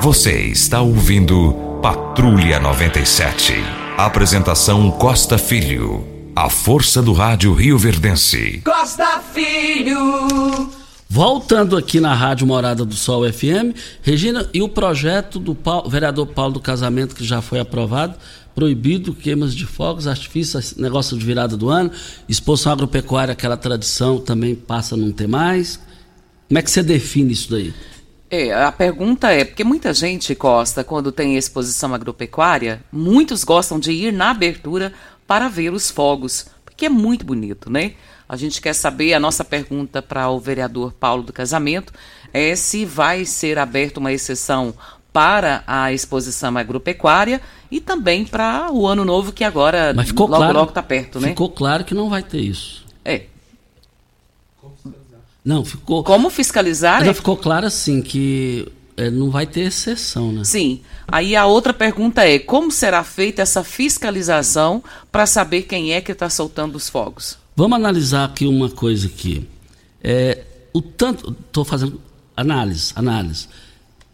Você 0.00 0.32
está 0.48 0.80
ouvindo 0.80 1.78
Patrulha 1.80 2.60
97. 2.60 3.54
Apresentação 3.96 4.90
Costa 4.90 5.38
Filho. 5.38 6.06
A 6.34 6.50
força 6.50 7.00
do 7.00 7.14
rádio 7.14 7.54
Rio 7.54 7.78
Verdense. 7.78 8.60
Costa 8.62 9.20
Filho. 9.32 10.68
Voltando 11.08 11.76
aqui 11.76 12.00
na 12.00 12.12
Rádio 12.12 12.48
Morada 12.48 12.84
do 12.84 12.94
Sol 12.94 13.30
FM, 13.32 13.76
Regina, 14.02 14.50
e 14.52 14.60
o 14.60 14.68
projeto 14.68 15.38
do 15.38 15.54
Paulo, 15.54 15.88
vereador 15.88 16.26
Paulo 16.26 16.54
do 16.54 16.60
Casamento, 16.60 17.14
que 17.14 17.24
já 17.24 17.40
foi 17.40 17.60
aprovado, 17.60 18.16
proibido 18.56 19.14
queimas 19.14 19.54
de 19.54 19.66
fogos, 19.66 20.08
artifícios, 20.08 20.74
negócio 20.76 21.16
de 21.16 21.24
virada 21.24 21.56
do 21.56 21.68
ano, 21.68 21.92
exposição 22.28 22.72
agropecuária, 22.72 23.32
aquela 23.32 23.56
tradição 23.56 24.18
também 24.18 24.54
passa 24.54 24.96
a 24.96 24.98
não 24.98 25.12
ter 25.12 25.28
mais. 25.28 25.78
Como 26.48 26.58
é 26.58 26.62
que 26.62 26.70
você 26.70 26.82
define 26.82 27.32
isso 27.32 27.50
daí? 27.52 27.72
É, 28.28 28.52
a 28.52 28.72
pergunta 28.72 29.30
é, 29.30 29.44
porque 29.44 29.62
muita 29.62 29.94
gente, 29.94 30.34
Costa, 30.34 30.82
quando 30.82 31.12
tem 31.12 31.36
exposição 31.36 31.94
agropecuária, 31.94 32.82
muitos 32.90 33.44
gostam 33.44 33.78
de 33.78 33.92
ir 33.92 34.12
na 34.12 34.30
abertura 34.30 34.92
para 35.24 35.48
ver 35.48 35.72
os 35.72 35.88
fogos, 35.88 36.46
porque 36.64 36.86
é 36.86 36.88
muito 36.88 37.24
bonito, 37.24 37.70
né? 37.70 37.92
A 38.28 38.36
gente 38.36 38.60
quer 38.60 38.74
saber, 38.74 39.14
a 39.14 39.20
nossa 39.20 39.44
pergunta 39.44 40.02
para 40.02 40.28
o 40.28 40.38
vereador 40.40 40.92
Paulo 40.92 41.22
do 41.22 41.32
Casamento 41.32 41.92
é 42.32 42.56
se 42.56 42.84
vai 42.84 43.24
ser 43.24 43.58
aberta 43.58 44.00
uma 44.00 44.12
exceção 44.12 44.74
para 45.12 45.62
a 45.66 45.92
exposição 45.92 46.58
agropecuária 46.58 47.40
e 47.70 47.80
também 47.80 48.24
para 48.24 48.70
o 48.70 48.86
ano 48.86 49.04
novo 49.04 49.32
que 49.32 49.44
agora 49.44 49.94
Mas 49.94 50.08
ficou 50.08 50.26
logo 50.26 50.38
claro, 50.38 50.58
logo 50.58 50.68
está 50.70 50.82
perto, 50.82 51.20
né? 51.20 51.28
Ficou 51.28 51.48
claro 51.48 51.84
que 51.84 51.94
não 51.94 52.10
vai 52.10 52.22
ter 52.22 52.40
isso. 52.40 52.84
É. 53.04 53.22
Não, 55.44 55.64
ficou. 55.64 56.02
Como 56.02 56.28
fiscalizar? 56.28 57.04
Já 57.04 57.12
é- 57.12 57.14
ficou 57.14 57.36
claro 57.36 57.66
assim 57.66 58.02
que 58.02 58.70
é, 58.96 59.08
não 59.08 59.30
vai 59.30 59.46
ter 59.46 59.60
exceção, 59.60 60.32
né? 60.32 60.44
Sim. 60.44 60.80
Aí 61.06 61.36
a 61.36 61.46
outra 61.46 61.72
pergunta 61.72 62.26
é: 62.26 62.38
como 62.38 62.70
será 62.70 63.04
feita 63.04 63.42
essa 63.42 63.62
fiscalização 63.62 64.82
para 65.12 65.24
saber 65.24 65.62
quem 65.62 65.92
é 65.92 66.00
que 66.00 66.12
está 66.12 66.28
soltando 66.28 66.74
os 66.74 66.88
fogos? 66.88 67.38
Vamos 67.56 67.76
analisar 67.76 68.26
aqui 68.26 68.46
uma 68.46 68.68
coisa 68.68 69.06
aqui. 69.06 69.48
É, 70.04 70.44
o 70.74 70.82
tanto, 70.82 71.34
estou 71.46 71.64
fazendo 71.64 71.98
análise, 72.36 72.92
análise. 72.94 73.48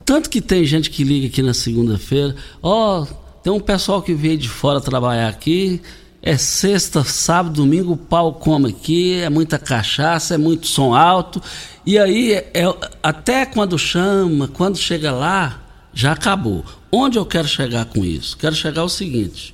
Tanto 0.04 0.30
que 0.30 0.40
tem 0.40 0.64
gente 0.64 0.88
que 0.88 1.02
liga 1.02 1.26
aqui 1.26 1.42
na 1.42 1.52
segunda-feira, 1.52 2.36
ó, 2.62 3.04
tem 3.42 3.52
um 3.52 3.58
pessoal 3.58 4.00
que 4.00 4.14
veio 4.14 4.38
de 4.38 4.48
fora 4.48 4.80
trabalhar 4.80 5.28
aqui, 5.28 5.82
é 6.22 6.36
sexta, 6.36 7.02
sábado, 7.02 7.56
domingo, 7.56 7.94
o 7.94 7.96
pau 7.96 8.32
come 8.32 8.70
aqui, 8.70 9.14
é 9.14 9.28
muita 9.28 9.58
cachaça, 9.58 10.36
é 10.36 10.38
muito 10.38 10.68
som 10.68 10.94
alto, 10.94 11.42
e 11.84 11.98
aí 11.98 12.34
é, 12.34 12.62
até 13.02 13.44
quando 13.44 13.76
chama, 13.76 14.46
quando 14.46 14.78
chega 14.78 15.10
lá, 15.10 15.60
já 15.92 16.12
acabou. 16.12 16.64
Onde 16.92 17.18
eu 17.18 17.26
quero 17.26 17.48
chegar 17.48 17.86
com 17.86 18.04
isso? 18.04 18.36
Quero 18.36 18.54
chegar 18.54 18.82
ao 18.82 18.88
seguinte: 18.88 19.52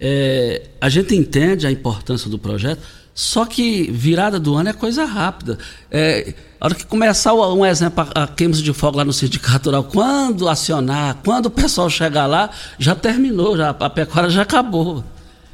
é, 0.00 0.62
a 0.80 0.88
gente 0.88 1.14
entende 1.14 1.66
a 1.66 1.70
importância 1.70 2.30
do 2.30 2.38
projeto, 2.38 2.80
só 3.14 3.44
que 3.44 3.90
virada 3.90 4.40
do 4.40 4.54
ano 4.54 4.70
é 4.70 4.72
coisa 4.72 5.04
rápida. 5.04 5.58
É, 5.90 6.32
a 6.58 6.66
hora 6.66 6.74
que 6.74 6.86
começar 6.86 7.34
um 7.34 7.66
exemplo, 7.66 8.06
a, 8.14 8.24
a 8.24 8.26
queimas 8.26 8.62
de 8.62 8.72
fogo 8.72 8.96
lá 8.96 9.04
no 9.04 9.12
sindicato 9.12 9.68
rural, 9.68 9.84
quando 9.84 10.48
acionar, 10.48 11.18
quando 11.22 11.46
o 11.46 11.50
pessoal 11.50 11.90
chegar 11.90 12.26
lá, 12.26 12.50
já 12.78 12.94
terminou, 12.94 13.56
já, 13.56 13.70
a 13.70 13.90
pecuária 13.90 14.30
já 14.30 14.42
acabou. 14.42 15.04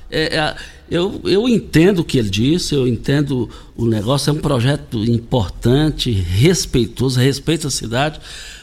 É, 0.09 0.37
é, 0.37 0.55
eu, 0.89 1.21
eu 1.25 1.49
entendo 1.49 2.01
o 2.01 2.05
que 2.05 2.17
ele 2.17 2.31
disse, 2.31 2.73
eu 2.73 2.87
entendo 2.87 3.51
o 3.77 3.85
negócio, 3.87 4.31
é 4.31 4.33
um 4.33 4.39
projeto 4.39 5.03
importante, 5.05 6.13
respeitoso, 6.13 7.19
respeita 7.19 7.67
a 7.67 7.71
cidade, 7.71 8.21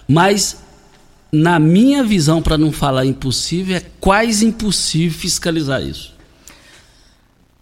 mas 0.08 0.63
na 1.34 1.58
minha 1.58 2.04
visão, 2.04 2.44
para 2.44 2.60
não 2.60 2.72
falar 2.72 3.08
impossível, 3.08 3.76
é 3.76 3.82
quase 4.00 4.46
impossível 4.46 5.18
fiscalizar 5.18 5.82
isso. 5.82 6.14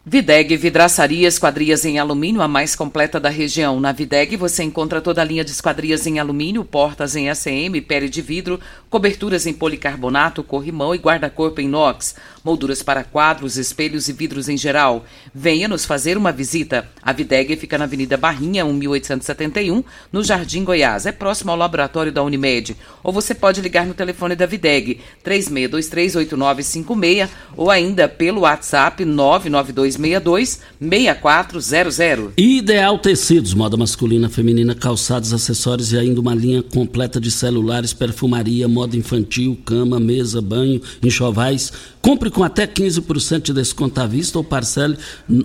Videg 0.06 0.58
Vidraçaria 0.58 1.26
Esquadrias 1.26 1.86
em 1.86 1.98
Alumínio, 1.98 2.42
a 2.42 2.50
mais 2.50 2.76
completa 2.76 3.18
da 3.18 3.30
região. 3.30 3.80
Na 3.80 3.94
Videg 3.94 4.36
você 4.36 4.62
encontra 4.62 5.00
toda 5.00 5.22
a 5.22 5.24
linha 5.24 5.46
de 5.46 5.52
esquadrias 5.52 6.06
em 6.06 6.20
alumínio, 6.20 6.66
portas 6.66 7.16
em 7.16 7.30
ACM, 7.30 7.80
pele 7.88 8.10
de 8.10 8.22
vidro, 8.22 8.60
coberturas 8.92 9.48
em 9.48 9.54
policarbonato, 9.54 10.44
corrimão 10.44 10.94
e 10.94 10.98
guarda-corpo 10.98 11.62
em 11.62 11.66
inox, 11.66 12.14
molduras 12.44 12.84
para 12.84 13.06
quadros, 13.06 13.56
espelhos 13.56 14.10
e 14.10 14.14
vidros 14.14 14.50
em 14.50 14.58
geral. 14.58 15.06
Venha 15.34 15.70
nos 15.70 15.86
fazer 15.86 16.18
uma 16.18 16.34
visita. 16.34 16.90
A 17.02 17.14
Videg 17.14 17.56
fica 17.56 17.78
na 17.78 17.86
Avenida 17.86 18.18
Barrinha, 18.18 18.66
1871, 18.66 19.82
no 20.12 20.22
Jardim 20.22 20.66
Goiás. 20.66 21.06
É 21.06 21.14
próximo 21.14 21.52
ao 21.52 21.58
laboratório 21.58 22.12
da 22.12 22.22
Unimed. 22.22 22.76
Ou 23.02 23.14
você 23.14 23.34
pode 23.34 23.62
ligar 23.62 23.86
no 23.86 23.94
telefone 23.94 24.36
da 24.36 24.46
Videg, 24.46 25.00
36238956 25.26 27.30
ou 27.56 27.72
ainda 27.72 28.10
pelo 28.10 28.42
WhatsApp 28.42 29.06
992 29.06 30.60
6400. 30.82 32.34
Ideal 32.36 33.00
Tecidos, 33.00 33.54
moda 33.54 33.78
masculina, 33.78 34.28
feminina, 34.28 34.76
calçados, 34.76 35.32
acessórios 35.32 35.94
e 35.94 35.98
ainda 35.98 36.20
uma 36.20 36.36
linha 36.36 36.62
completa 36.62 37.22
de 37.22 37.32
celulares, 37.32 37.94
perfumaria, 37.94 38.68
moda 38.68 38.81
infantil, 38.96 39.58
cama, 39.66 40.00
mesa, 40.00 40.42
banho, 40.42 40.82
enxovais. 41.04 41.72
Compre 42.02 42.32
com 42.32 42.44
até 42.44 42.66
15% 42.66 43.44
de 43.44 43.54
desconto 43.54 44.02
à 44.02 44.08
vista 44.08 44.40
ou 44.40 44.44
parcele 44.44 44.98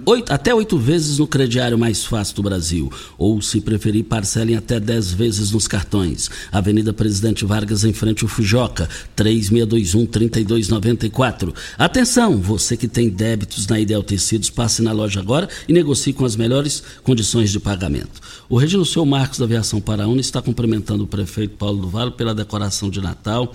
oito, 0.06 0.32
até 0.32 0.54
oito 0.54 0.78
vezes 0.78 1.18
no 1.18 1.26
crediário 1.26 1.76
mais 1.78 2.02
fácil 2.04 2.36
do 2.36 2.42
Brasil. 2.42 2.90
Ou, 3.18 3.42
se 3.42 3.60
preferir, 3.60 4.04
parcelem 4.04 4.56
até 4.56 4.80
10 4.80 5.12
vezes 5.12 5.50
nos 5.50 5.68
cartões. 5.68 6.30
Avenida 6.50 6.94
Presidente 6.94 7.44
Vargas, 7.44 7.84
em 7.84 7.92
frente 7.92 8.24
ao 8.24 8.28
Fujoca, 8.28 8.88
3621-3294. 9.16 11.54
Atenção, 11.76 12.38
você 12.38 12.74
que 12.74 12.88
tem 12.88 13.10
débitos 13.10 13.66
na 13.66 13.78
Ideal 13.78 14.02
Tecidos, 14.02 14.48
passe 14.48 14.80
na 14.80 14.92
loja 14.92 15.20
agora 15.20 15.50
e 15.68 15.74
negocie 15.74 16.14
com 16.14 16.24
as 16.24 16.36
melhores 16.36 16.82
condições 17.02 17.52
de 17.52 17.60
pagamento. 17.60 18.18
O 18.48 18.56
Regino 18.56 18.86
Seu 18.86 19.04
Marcos 19.04 19.38
da 19.38 19.44
Aviação 19.44 19.78
Paraúna 19.78 20.22
está 20.22 20.40
cumprimentando 20.40 21.04
o 21.04 21.06
prefeito 21.06 21.54
Paulo 21.56 21.82
do 21.82 21.88
Vale 21.88 22.12
pela 22.12 22.34
decoração 22.34 22.88
de 22.88 23.02
Natal. 23.02 23.54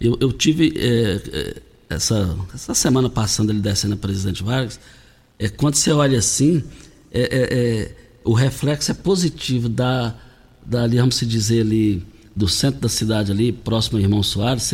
Eu, 0.00 0.16
eu 0.20 0.32
tive. 0.32 0.72
É, 0.76 1.20
é, 1.32 1.56
essa, 1.88 2.36
essa 2.54 2.74
semana 2.74 3.08
passando 3.08 3.50
ele 3.50 3.60
descendo 3.60 3.94
a 3.94 3.96
Presidente 3.96 4.42
Vargas, 4.42 4.78
é, 5.38 5.48
quando 5.48 5.76
você 5.76 5.92
olha 5.92 6.18
assim, 6.18 6.62
é, 7.12 7.20
é, 7.20 7.58
é, 7.58 7.94
o 8.24 8.32
reflexo 8.32 8.90
é 8.90 8.94
positivo 8.94 9.68
da, 9.68 10.14
da 10.64 10.82
ali, 10.82 10.98
vamos 10.98 11.18
dizer 11.20 11.62
ali, 11.62 12.04
do 12.34 12.46
centro 12.46 12.80
da 12.80 12.88
cidade 12.88 13.32
ali, 13.32 13.50
próximo 13.50 13.98
ao 13.98 14.02
Irmão 14.02 14.22
Soares, 14.22 14.72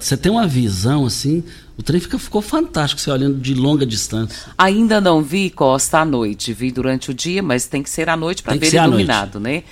você 0.00 0.16
tem 0.16 0.32
uma 0.32 0.48
visão 0.48 1.06
assim, 1.06 1.44
o 1.76 1.82
trem 1.82 2.00
fica, 2.00 2.18
ficou 2.18 2.42
fantástico, 2.42 3.00
você 3.00 3.10
olhando 3.10 3.38
de 3.38 3.54
longa 3.54 3.86
distância. 3.86 4.50
Ainda 4.58 5.00
não 5.00 5.22
vi 5.22 5.48
Costa 5.48 6.00
à 6.00 6.04
noite, 6.04 6.52
vi 6.52 6.72
durante 6.72 7.12
o 7.12 7.14
dia, 7.14 7.40
mas 7.40 7.66
tem 7.66 7.82
que 7.84 7.90
ser 7.90 8.08
à 8.08 8.16
noite 8.16 8.42
para 8.42 8.56
ver 8.56 8.74
iluminado, 8.74 9.38
né? 9.38 9.62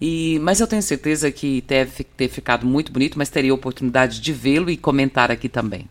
E, 0.00 0.38
mas 0.42 0.60
eu 0.60 0.66
tenho 0.66 0.82
certeza 0.82 1.30
que 1.30 1.62
deve 1.66 2.04
ter 2.04 2.28
ficado 2.28 2.66
muito 2.66 2.90
bonito, 2.90 3.18
mas 3.18 3.28
teria 3.28 3.52
oportunidade 3.52 4.20
de 4.20 4.32
vê-lo 4.32 4.70
e 4.70 4.76
comentar 4.76 5.30
aqui 5.30 5.48
também. 5.48 5.86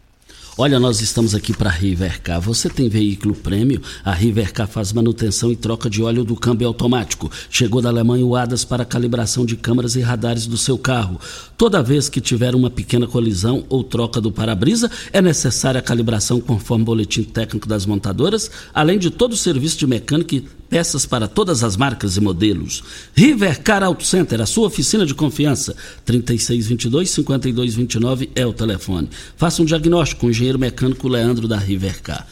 Olha, 0.60 0.80
nós 0.80 1.02
estamos 1.02 1.36
aqui 1.36 1.56
para 1.56 1.70
Rivercar. 1.70 2.42
Você 2.42 2.68
tem 2.68 2.90
veículo 2.90 3.36
prêmio? 3.36 3.80
A 4.04 4.12
Rivercar 4.12 4.68
faz 4.68 4.92
manutenção 4.92 5.52
e 5.52 5.56
troca 5.56 5.88
de 5.88 6.02
óleo 6.02 6.24
do 6.24 6.36
câmbio 6.36 6.68
automático. 6.68 7.30
Chegou 7.48 7.80
da 7.80 7.90
Alemanha 7.90 8.26
o 8.26 8.36
ADAS 8.36 8.66
para 8.66 8.84
calibração 8.84 9.46
de 9.46 9.56
câmeras 9.56 9.96
e 9.96 10.02
radares 10.02 10.48
do 10.48 10.58
seu 10.58 10.76
carro. 10.76 11.20
Toda 11.56 11.84
vez 11.84 12.10
que 12.10 12.20
tiver 12.20 12.56
uma 12.56 12.72
pequena 12.72 13.06
colisão 13.06 13.66
ou 13.70 13.84
troca 13.84 14.20
do 14.20 14.32
para-brisa, 14.32 14.90
é 15.14 15.22
necessária 15.22 15.78
a 15.78 15.84
calibração 15.84 16.42
conforme 16.42 16.82
o 16.82 16.88
boletim 16.88 17.22
técnico 17.22 17.68
das 17.68 17.86
montadoras, 17.86 18.50
além 18.74 18.98
de 18.98 19.12
todo 19.12 19.34
o 19.34 19.38
serviço 19.38 19.78
de 19.78 19.86
mecânica 19.86 20.36
e 20.36 20.44
peças 20.70 21.06
para 21.06 21.28
todas 21.28 21.64
as 21.64 21.78
marcas 21.78 22.18
e 22.18 22.22
modelos. 22.22 22.84
Rivercar 23.16 23.84
Auto 23.84 24.04
Center, 24.06 24.42
a 24.42 24.46
sua 24.46 24.68
oficina 24.68 25.06
de 25.06 25.16
confiança. 25.16 25.76
3622-5229 26.06 28.30
é 28.36 28.46
o 28.46 28.52
telefone. 28.54 29.10
Faça 29.36 29.62
um 29.62 29.66
diagnóstico 29.66 30.22
com 30.22 30.28
o 30.28 30.30
engenheiro 30.30 30.47
mecânico 30.56 31.08
Leandro 31.08 31.48
da 31.48 31.58
Rivercar. 31.58 32.28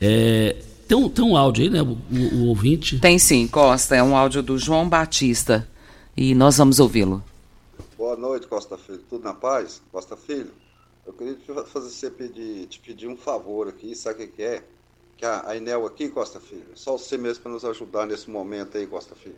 É, 0.00 0.56
tem, 0.88 0.96
um, 0.96 1.10
tem 1.10 1.22
um 1.24 1.36
áudio 1.36 1.64
aí, 1.64 1.70
né, 1.70 1.82
o, 1.82 1.98
o, 2.10 2.34
o 2.36 2.46
ouvinte? 2.46 2.98
Tem 2.98 3.18
sim, 3.18 3.46
Costa. 3.46 3.94
É 3.94 4.02
um 4.02 4.16
áudio 4.16 4.42
do 4.42 4.56
João 4.56 4.88
Batista. 4.88 5.68
E 6.16 6.34
nós 6.34 6.56
vamos 6.56 6.80
ouvi-lo. 6.80 7.22
Boa 7.98 8.16
noite, 8.16 8.46
Costa 8.46 8.78
Filho. 8.78 9.02
Tudo 9.10 9.24
na 9.24 9.34
paz? 9.34 9.82
Costa 9.92 10.16
Filho, 10.16 10.50
eu 11.06 11.12
queria 11.12 11.34
te 11.34 11.70
fazer 11.70 11.90
você 11.90 12.10
pedir, 12.10 12.66
te 12.66 12.80
pedir 12.80 13.08
um 13.08 13.16
favor 13.16 13.68
aqui, 13.68 13.94
sabe 13.94 14.24
o 14.24 14.28
que 14.28 14.42
é? 14.42 14.62
que 15.20 15.26
a, 15.26 15.42
a 15.46 15.56
Enel 15.56 15.84
aqui, 15.84 16.08
Costa 16.08 16.40
Filho, 16.40 16.66
só 16.74 16.96
você 16.96 17.18
mesmo 17.18 17.42
para 17.42 17.52
nos 17.52 17.62
ajudar 17.62 18.06
nesse 18.06 18.30
momento 18.30 18.78
aí, 18.78 18.86
Costa 18.86 19.14
Filho. 19.14 19.36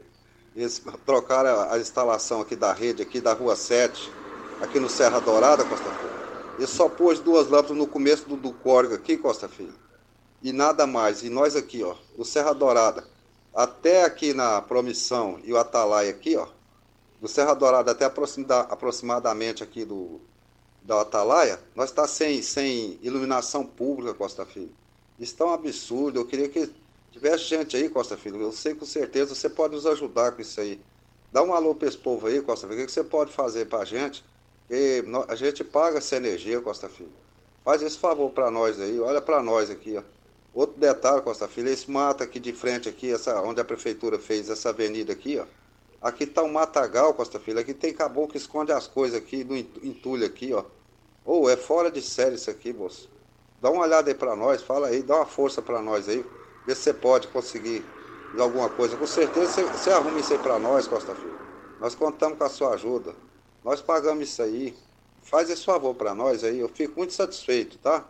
Eles 0.55 0.81
trocaram 1.05 1.61
a, 1.61 1.75
a, 1.75 1.79
instalação 1.79 2.41
aqui 2.41 2.55
da 2.55 2.73
rede, 2.73 3.03
aqui 3.03 3.21
da 3.21 3.33
Rua 3.33 3.57
7, 3.57 4.13
aqui 4.61 4.79
no 4.79 4.89
Serra 4.89 5.19
Dourada, 5.19 5.65
Costa 5.65 5.91
Filho. 5.91 6.32
Eles 6.59 6.71
só 6.71 6.89
pôs 6.89 7.19
duas 7.21 7.49
lâmpadas 7.49 7.77
no 7.77 7.87
começo 7.87 8.29
do, 8.29 8.37
do 8.37 8.53
córrego 8.53 8.95
aqui, 8.95 9.17
Costa 9.17 9.49
Filho. 9.49 9.75
E 10.43 10.53
nada 10.53 10.87
mais. 10.87 11.23
E 11.23 11.31
nós 11.31 11.57
aqui, 11.57 11.83
ó, 11.83 11.95
o 12.17 12.25
Serra 12.25 12.53
Dourada, 12.53 13.05
até 13.55 14.05
aqui 14.05 14.35
na 14.35 14.61
Promissão 14.61 15.41
e 15.45 15.53
o 15.53 15.59
Atalaia 15.59 16.11
aqui, 16.11 16.37
ó, 16.37 16.47
do 17.21 17.29
Serra 17.29 17.55
Dourada 17.55 17.93
até 17.93 18.05
aproximadamente 18.05 19.63
aqui 19.63 19.85
do 19.85 20.21
da 20.85 21.01
Atalaia, 21.01 21.61
nós 21.75 21.91
está 21.91 22.07
sem, 22.07 22.43
sem 22.43 22.99
iluminação 23.03 23.65
pública, 23.65 24.15
Costa 24.15 24.45
Filho. 24.45 24.75
Isso 25.19 25.37
tá 25.37 25.47
um 25.47 25.53
absurdo. 25.53 26.19
Eu 26.19 26.27
queria 26.27 26.49
que 26.49 26.69
tivesse 27.13 27.45
gente 27.45 27.77
aí, 27.77 27.89
Costa 27.89 28.17
Filho. 28.17 28.41
Eu 28.41 28.53
sei 28.53 28.75
com 28.75 28.85
certeza 28.85 29.35
você 29.35 29.49
pode 29.49 29.75
nos 29.75 29.87
ajudar 29.87 30.33
com 30.33 30.43
isso 30.43 30.61
aí. 30.61 30.81
Dá 31.31 31.43
um 31.43 31.55
alô 31.55 31.75
para 31.75 31.89
esse 31.89 31.97
povo 31.97 32.27
aí, 32.27 32.43
Costa 32.43 32.67
Filho. 32.67 32.83
O 32.83 32.87
que 32.87 32.93
você 32.93 33.05
pode 33.05 33.33
fazer 33.33 33.67
para 33.67 33.81
a 33.81 33.85
gente? 33.85 34.25
A 35.29 35.35
gente 35.35 35.63
paga 35.63 35.99
essa 35.99 36.17
energia, 36.17 36.61
Costa 36.61 36.89
Filho. 36.89 37.13
Faz 37.63 37.83
esse 37.83 37.99
favor 37.99 38.31
para 38.31 38.51
nós 38.51 38.81
aí. 38.81 38.99
Olha 39.01 39.21
para 39.21 39.43
nós 39.43 39.71
aqui, 39.71 39.97
ó. 39.99 40.03
Outro 40.55 40.81
detalhe, 40.81 41.21
Costa 41.21 41.47
Filho, 41.47 41.69
esse 41.69 41.91
mato 41.91 42.23
aqui 42.23 42.41
de 42.41 42.53
frente 42.55 42.89
aqui, 42.89 43.13
essa, 43.13 43.41
onde 43.43 43.61
a 43.61 43.65
prefeitura 43.65 44.19
fez 44.19 44.49
essa 44.49 44.71
avenida 44.71 45.13
aqui, 45.13 45.39
ó. 45.39 45.45
Aqui 46.01 46.27
tá 46.27 46.43
um 46.43 46.51
matagal, 46.51 47.13
Costa 47.13 47.39
Filho. 47.39 47.59
Aqui 47.61 47.75
tem 47.75 47.93
caboclo 47.93 48.33
que 48.33 48.39
esconde 48.39 48.73
as 48.73 48.87
coisas 48.87 49.17
aqui, 49.17 49.45
no 49.45 49.57
ent- 49.57 49.77
entulho 49.83 50.25
aqui, 50.25 50.53
ó. 50.55 50.65
Ô, 51.25 51.49
é 51.51 51.57
fora 51.57 51.91
de 51.91 52.01
série 52.01 52.37
isso 52.37 52.51
aqui, 52.51 52.73
moço. 52.73 53.11
Dá 53.61 53.71
uma 53.71 53.83
olhada 53.85 54.11
aí 54.11 54.15
pra 54.15 54.35
nós, 54.35 54.63
fala 54.63 54.89
aí, 54.89 55.03
dá 55.03 55.17
uma 55.17 55.27
força 55.27 55.61
pra 55.63 55.83
nós 55.83 56.09
aí. 56.09 56.25
Vê 56.67 56.75
se 56.75 56.83
você 56.83 56.95
pode 56.95 57.29
conseguir 57.29 57.85
alguma 58.39 58.71
coisa. 58.71 58.97
Com 58.97 59.07
certeza 59.07 59.53
você, 59.53 59.65
você 59.65 59.91
arruma 59.91 60.19
isso 60.19 60.33
aí 60.33 60.39
pra 60.39 60.59
nós, 60.59 60.89
Costa 60.89 61.15
Filho. 61.15 61.39
Nós 61.79 61.95
contamos 61.95 62.39
com 62.39 62.45
a 62.45 62.49
sua 62.49 62.75
ajuda. 62.75 63.15
Nós 63.65 63.81
pagamos 63.81 64.29
isso 64.29 64.43
aí. 64.43 64.77
Faz 65.23 65.49
esse 65.51 65.65
favor 65.65 65.95
pra 65.95 66.15
nós 66.15 66.43
aí. 66.43 66.59
Eu 66.59 66.69
fico 66.69 66.99
muito 66.99 67.13
satisfeito, 67.13 67.79
tá? 67.79 68.09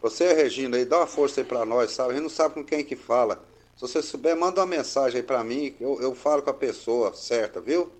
Você, 0.00 0.32
Regina, 0.32 0.76
aí, 0.76 0.84
dá 0.84 0.98
uma 0.98 1.06
força 1.06 1.40
aí 1.40 1.46
pra 1.46 1.64
nós, 1.64 1.92
sabe? 1.92 2.10
A 2.10 2.14
gente 2.14 2.22
não 2.22 2.30
sabe 2.30 2.54
com 2.54 2.64
quem 2.64 2.84
que 2.84 2.96
fala. 2.96 3.44
Se 3.76 3.82
você 3.82 4.02
souber, 4.02 4.36
manda 4.36 4.60
uma 4.60 4.66
mensagem 4.66 5.20
aí 5.20 5.26
pra 5.26 5.44
mim, 5.44 5.74
eu, 5.80 6.00
eu 6.00 6.14
falo 6.14 6.42
com 6.42 6.50
a 6.50 6.54
pessoa 6.54 7.14
certa, 7.14 7.60
viu? 7.60 7.92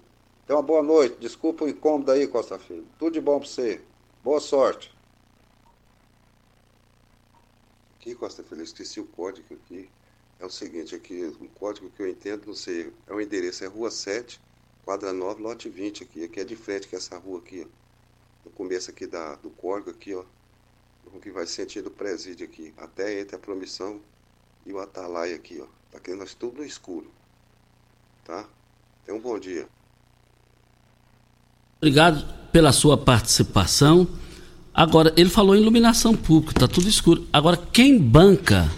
Então, 0.45 0.57
uma 0.57 0.63
boa 0.63 0.83
noite. 0.83 1.17
Desculpa 1.21 1.65
o 1.65 1.69
incômodo 1.69 2.11
aí, 2.11 2.27
Costa 2.27 2.59
Filho. 2.59 2.87
Tudo 2.99 3.13
de 3.13 3.21
bom 3.21 3.39
pra 3.39 3.49
você. 3.49 3.81
Boa 4.25 4.41
sorte. 4.41 4.93
Aqui, 7.99 8.15
Costa 8.15 8.43
Filho, 8.43 8.63
eu 8.63 8.65
esqueci 8.65 8.99
o 8.99 9.07
código 9.07 9.55
aqui. 9.55 9.89
É 10.41 10.47
o 10.47 10.51
seguinte, 10.51 10.95
aqui, 10.95 11.23
o 11.39 11.49
código 11.51 11.91
que 11.91 12.01
eu 12.01 12.09
entendo, 12.09 12.47
não 12.47 12.55
sei, 12.55 12.91
é 13.07 13.13
o 13.13 13.21
endereço, 13.21 13.63
é 13.63 13.67
Rua 13.67 13.91
7, 13.91 14.41
quadra 14.91 15.13
9, 15.13 15.41
lote 15.41 15.69
20 15.69 16.03
aqui. 16.03 16.25
Aqui 16.25 16.41
é 16.41 16.45
de 16.45 16.57
frente 16.57 16.89
com 16.89 16.97
essa 16.97 17.17
rua 17.17 17.39
aqui, 17.39 17.65
ó. 17.65 17.69
No 18.45 18.51
começo 18.51 18.91
aqui 18.91 19.07
da, 19.07 19.37
do 19.37 19.49
córrego 19.51 19.91
aqui, 19.91 20.13
ó. 20.15 20.25
O 21.15 21.21
que 21.21 21.31
vai 21.31 21.47
sentido 21.47 21.87
o 21.87 21.91
presídio 21.93 22.45
aqui. 22.45 22.75
Até 22.77 23.21
entre 23.21 23.37
a 23.37 23.39
promissão 23.39 24.01
e 24.67 24.73
o 24.73 24.81
Atalaia 24.81 25.37
aqui, 25.37 25.61
ó. 25.63 25.67
Tá 25.93 25.99
aqui 25.99 26.13
nós 26.15 26.35
tudo 26.35 26.59
no 26.59 26.65
escuro. 26.65 27.09
Tá? 28.25 28.45
Tenha 29.07 29.17
um 29.17 29.21
bom 29.21 29.39
dia. 29.39 29.69
Obrigado 31.77 32.51
pela 32.51 32.73
sua 32.73 32.99
participação. 32.99 34.09
Agora, 34.75 35.15
ele 35.17 35.31
falou 35.31 35.55
em 35.55 35.61
iluminação 35.61 36.17
pública, 36.17 36.53
está 36.53 36.67
tudo 36.67 36.89
escuro. 36.89 37.29
Agora, 37.33 37.57
quem 37.57 37.97
banca 37.97 38.69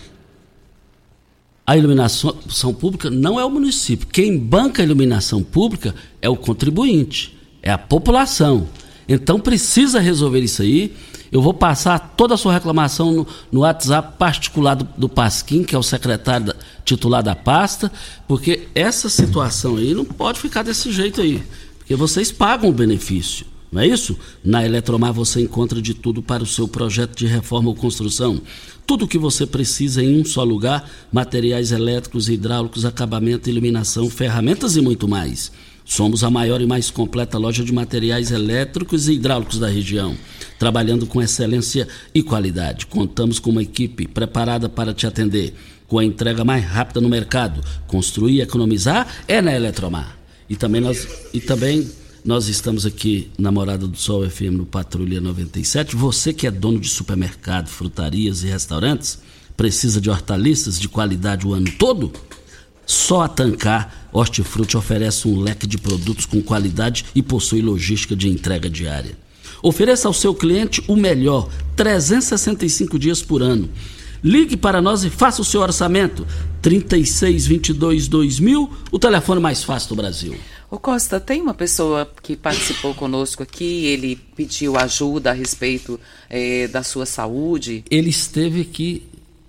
a 1.73 1.77
iluminação 1.79 2.75
pública 2.75 3.09
não 3.09 3.41
é 3.41 3.45
o 3.45 3.51
município. 3.51 4.07
Quem 4.07 4.37
banca 4.39 4.83
a 4.83 4.85
iluminação 4.85 5.43
pública 5.43 5.95
é 6.21 6.29
o 6.29 6.37
contribuinte, 6.37 7.35
é 7.63 7.71
a 7.73 7.79
população. 7.79 8.69
Então 9.09 9.41
precisa 9.41 9.99
resolver 9.99 10.41
isso 10.41 10.61
aí. 10.61 10.95
Eu 11.31 11.41
vou 11.41 11.55
passar 11.55 11.99
toda 12.15 12.35
a 12.35 12.37
sua 12.37 12.53
reclamação 12.53 13.11
no, 13.11 13.27
no 13.51 13.61
WhatsApp 13.61 14.19
particular 14.19 14.75
do, 14.75 14.87
do 14.99 15.09
Pasquim, 15.09 15.65
que 15.65 15.75
é 15.75 15.79
o 15.79 15.83
secretário 15.83 16.49
da- 16.49 16.57
titular 16.85 17.23
da 17.23 17.35
pasta, 17.35 17.91
porque 18.29 18.69
essa 18.75 19.09
situação 19.09 19.77
aí 19.77 19.95
não 19.95 20.05
pode 20.05 20.41
ficar 20.41 20.63
desse 20.63 20.93
jeito 20.93 21.23
aí. 21.23 21.43
Porque 21.79 21.97
vocês 21.97 22.31
pagam 22.31 22.69
o 22.69 22.73
benefício, 22.73 23.47
não 23.73 23.81
é 23.81 23.87
isso? 23.87 24.15
Na 24.45 24.63
Eletromar 24.63 25.15
você 25.15 25.41
encontra 25.41 25.81
de 25.81 25.95
tudo 25.95 26.23
para 26.23 26.43
o 26.43 26.47
seu 26.47 26.69
projeto 26.69 27.17
de 27.17 27.27
reforma 27.27 27.71
ou 27.71 27.75
construção. 27.75 28.43
Tudo 28.93 29.07
o 29.07 29.09
que 29.09 29.17
você 29.17 29.47
precisa 29.47 30.03
em 30.03 30.21
um 30.21 30.23
só 30.23 30.45
lugar: 30.45 30.87
materiais 31.11 31.73
elétricos, 31.73 32.29
hidráulicos, 32.29 32.85
acabamento, 32.85 33.49
iluminação, 33.49 34.11
ferramentas 34.11 34.77
e 34.77 34.83
muito 34.83 35.09
mais. 35.09 35.51
Somos 35.83 36.23
a 36.23 36.29
maior 36.29 36.61
e 36.61 36.67
mais 36.67 36.91
completa 36.91 37.39
loja 37.39 37.65
de 37.65 37.73
materiais 37.73 38.31
elétricos 38.31 39.09
e 39.09 39.15
hidráulicos 39.15 39.59
da 39.59 39.67
região, 39.67 40.15
trabalhando 40.59 41.07
com 41.07 41.23
excelência 41.23 41.89
e 42.15 42.23
qualidade. 42.23 42.85
Contamos 42.85 43.39
com 43.39 43.49
uma 43.49 43.63
equipe 43.63 44.07
preparada 44.07 44.69
para 44.69 44.93
te 44.93 45.07
atender, 45.07 45.55
com 45.89 45.99
a 45.99 46.05
entrega 46.05 46.45
mais 46.45 46.63
rápida 46.63 47.01
no 47.01 47.09
mercado. 47.09 47.65
Construir 47.87 48.35
e 48.35 48.41
economizar 48.43 49.09
é 49.27 49.41
na 49.41 49.55
Eletromar. 49.55 50.19
E 50.51 50.55
também 50.55 50.83
nós, 50.83 51.09
e 51.33 51.41
também 51.41 51.91
nós 52.25 52.47
estamos 52.47 52.87
aqui 52.87 53.31
na 53.37 53.51
Morada 53.51 53.87
do 53.87 53.97
Sol 53.97 54.29
FM 54.29 54.53
no 54.53 54.67
Patrulha 54.67 55.21
97. 55.21 55.97
Você 55.97 56.33
que 56.33 56.47
é 56.47 56.53
dono 56.53 56.79
de 56.79 56.89
supermercado, 56.89 57.69
frutarias 57.69 58.45
e 58.45 58.47
restaurantes, 58.47 59.19
precisa 59.57 60.01
de 60.01 60.09
hortaliças 60.09 60.79
de 60.79 60.89
qualidade 60.89 61.47
o 61.47 61.53
ano 61.53 61.71
todo? 61.73 62.13
Só 62.87 63.23
a 63.23 63.29
Tancar 63.29 64.09
Hortifruti 64.13 64.77
oferece 64.77 65.27
um 65.27 65.41
leque 65.41 65.67
de 65.67 65.79
produtos 65.79 66.25
com 66.25 66.41
qualidade 66.41 67.07
e 67.13 67.23
possui 67.23 67.61
logística 67.61 68.15
de 68.15 68.29
entrega 68.29 68.71
diária. 68.71 69.17
Ofereça 69.61 70.07
ao 70.07 70.15
seu 70.15 70.33
cliente 70.33 70.83
o 70.87 70.95
melhor, 70.95 71.49
365 71.75 72.99
dias 72.99 73.21
por 73.21 73.43
ano. 73.43 73.69
Ligue 74.23 74.57
para 74.57 74.81
nós 74.81 75.05
e 75.05 75.11
faça 75.11 75.43
o 75.43 75.45
seu 75.45 75.61
orçamento. 75.61 76.27
3622 76.61 78.07
2000, 78.07 78.71
o 78.93 78.99
telefone 78.99 79.41
mais 79.41 79.65
fácil 79.65 79.91
do 79.91 79.97
Brasil. 79.97 80.37
Ô 80.71 80.79
Costa, 80.79 81.19
tem 81.21 81.43
uma 81.43 81.53
pessoa 81.53 82.11
que 82.23 82.37
participou 82.37 82.95
conosco 82.95 83.43
aqui, 83.43 83.87
ele 83.87 84.17
pediu 84.37 84.77
ajuda 84.79 85.31
a 85.31 85.33
respeito 85.33 85.99
eh, 86.31 86.69
da 86.69 86.83
sua 86.83 87.05
saúde. 87.05 87.85
Ele 87.91 88.09
esteve 88.11 88.63
aqui 88.63 89.03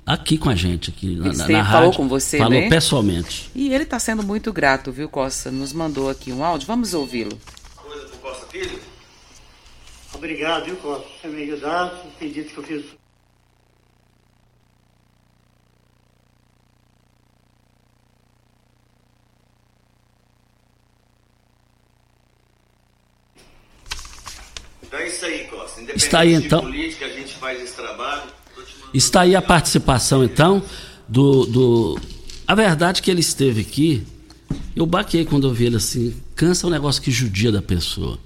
aqui 0.06 0.38
com 0.38 0.50
a 0.50 0.56
gente 0.56 0.90
aqui 0.90 1.16
na, 1.16 1.28
Ele 1.28 1.38
na, 1.38 1.66
falou 1.66 1.88
rádio. 1.88 1.98
com 1.98 2.08
você, 2.10 2.38
falou 2.38 2.60
né? 2.60 2.68
pessoalmente. 2.68 3.50
E 3.56 3.74
ele 3.74 3.84
está 3.84 4.00
sendo 4.00 4.22
muito 4.24 4.52
grato, 4.52 4.92
viu, 4.92 5.08
Costa? 5.08 5.50
Nos 5.50 5.72
mandou 5.72 6.10
aqui 6.10 6.32
um 6.32 6.44
áudio, 6.44 6.68
vamos 6.68 6.94
ouvi-lo. 6.94 7.38
coisa 7.76 8.06
pro 8.08 8.18
Costa 8.18 8.48
Filho? 8.48 8.80
Obrigado, 10.14 10.66
viu, 10.66 10.76
Costa, 10.78 11.04
por 11.04 11.22
ter 11.22 11.28
me 11.30 11.44
ajudado, 11.44 11.96
o 12.08 12.12
pedido 12.20 12.50
que 12.50 12.58
eu 12.58 12.64
fiz. 12.64 13.03
Então 24.94 25.02
é 25.04 25.08
isso 25.08 25.26
aí, 25.26 25.46
Costa. 25.46 25.82
Independente 25.82 26.06
Está 26.06 26.20
aí, 26.20 26.38
de 26.38 26.46
então. 26.46 26.62
política, 26.62 27.08
a 27.08 27.10
gente 27.10 27.34
faz 27.34 27.60
esse 27.60 27.74
trabalho. 27.74 28.30
Está 28.94 29.22
aí 29.22 29.36
a 29.36 29.42
participação, 29.42 30.24
então, 30.24 30.62
do, 31.10 31.48
do. 31.48 32.00
A 32.48 32.54
verdade 32.54 33.02
que 33.02 33.10
ele 33.10 33.22
esteve 33.22 33.62
aqui. 33.62 34.04
Eu 34.76 34.86
baquei 34.86 35.26
quando 35.26 35.48
eu 35.48 35.54
vi 35.54 35.66
ele 35.66 35.78
assim. 35.78 36.16
Cansa 36.36 36.68
o 36.68 36.70
negócio 36.70 37.02
que 37.02 37.10
judia 37.10 37.52
da 37.52 37.60
pessoa. 37.60 38.20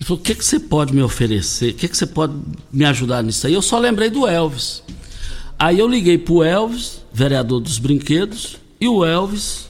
Ele 0.00 0.06
falou: 0.06 0.20
o 0.20 0.24
que, 0.24 0.34
que 0.34 0.42
você 0.42 0.58
pode 0.58 0.94
me 0.94 1.02
oferecer? 1.02 1.72
O 1.72 1.74
que, 1.74 1.86
que 1.86 1.96
você 1.98 2.06
pode 2.06 2.34
me 2.72 2.86
ajudar 2.86 3.22
nisso 3.22 3.46
aí? 3.46 3.52
Eu 3.52 3.60
só 3.60 3.78
lembrei 3.78 4.08
do 4.08 4.26
Elvis. 4.26 4.82
Aí 5.58 5.78
eu 5.78 5.86
liguei 5.86 6.16
pro 6.16 6.42
Elvis, 6.42 7.02
vereador 7.12 7.60
dos 7.60 7.78
brinquedos, 7.78 8.56
e 8.80 8.88
o 8.88 9.04
Elvis 9.04 9.68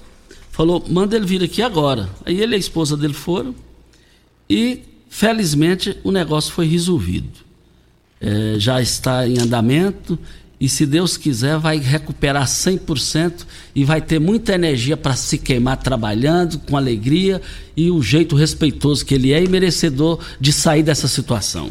falou: 0.52 0.84
manda 0.88 1.16
ele 1.16 1.26
vir 1.26 1.42
aqui 1.42 1.60
agora. 1.60 2.08
Aí 2.24 2.40
ele 2.40 2.52
e 2.52 2.54
a 2.54 2.58
esposa 2.58 2.96
dele 2.96 3.14
foram. 3.14 3.52
E, 4.48 4.93
felizmente, 5.14 5.96
o 6.02 6.10
negócio 6.10 6.52
foi 6.52 6.66
resolvido 6.66 7.44
eh, 8.20 8.56
já 8.58 8.80
está 8.80 9.28
em 9.28 9.38
andamento 9.38 10.18
e, 10.58 10.66
se 10.66 10.86
Deus 10.86 11.16
quiser, 11.16 11.58
vai 11.58 11.76
recuperar 11.78 12.46
100% 12.46 13.44
e 13.74 13.84
vai 13.84 14.00
ter 14.00 14.18
muita 14.18 14.54
energia 14.54 14.96
para 14.96 15.14
se 15.14 15.36
queimar 15.36 15.76
trabalhando 15.76 16.58
com 16.60 16.76
alegria 16.76 17.42
e 17.76 17.90
o 17.90 18.02
jeito 18.02 18.34
respeitoso 18.34 19.04
que 19.04 19.14
ele 19.14 19.32
é 19.32 19.44
e 19.44 19.48
merecedor 19.48 20.18
de 20.40 20.52
sair 20.52 20.82
dessa 20.82 21.06
situação. 21.06 21.70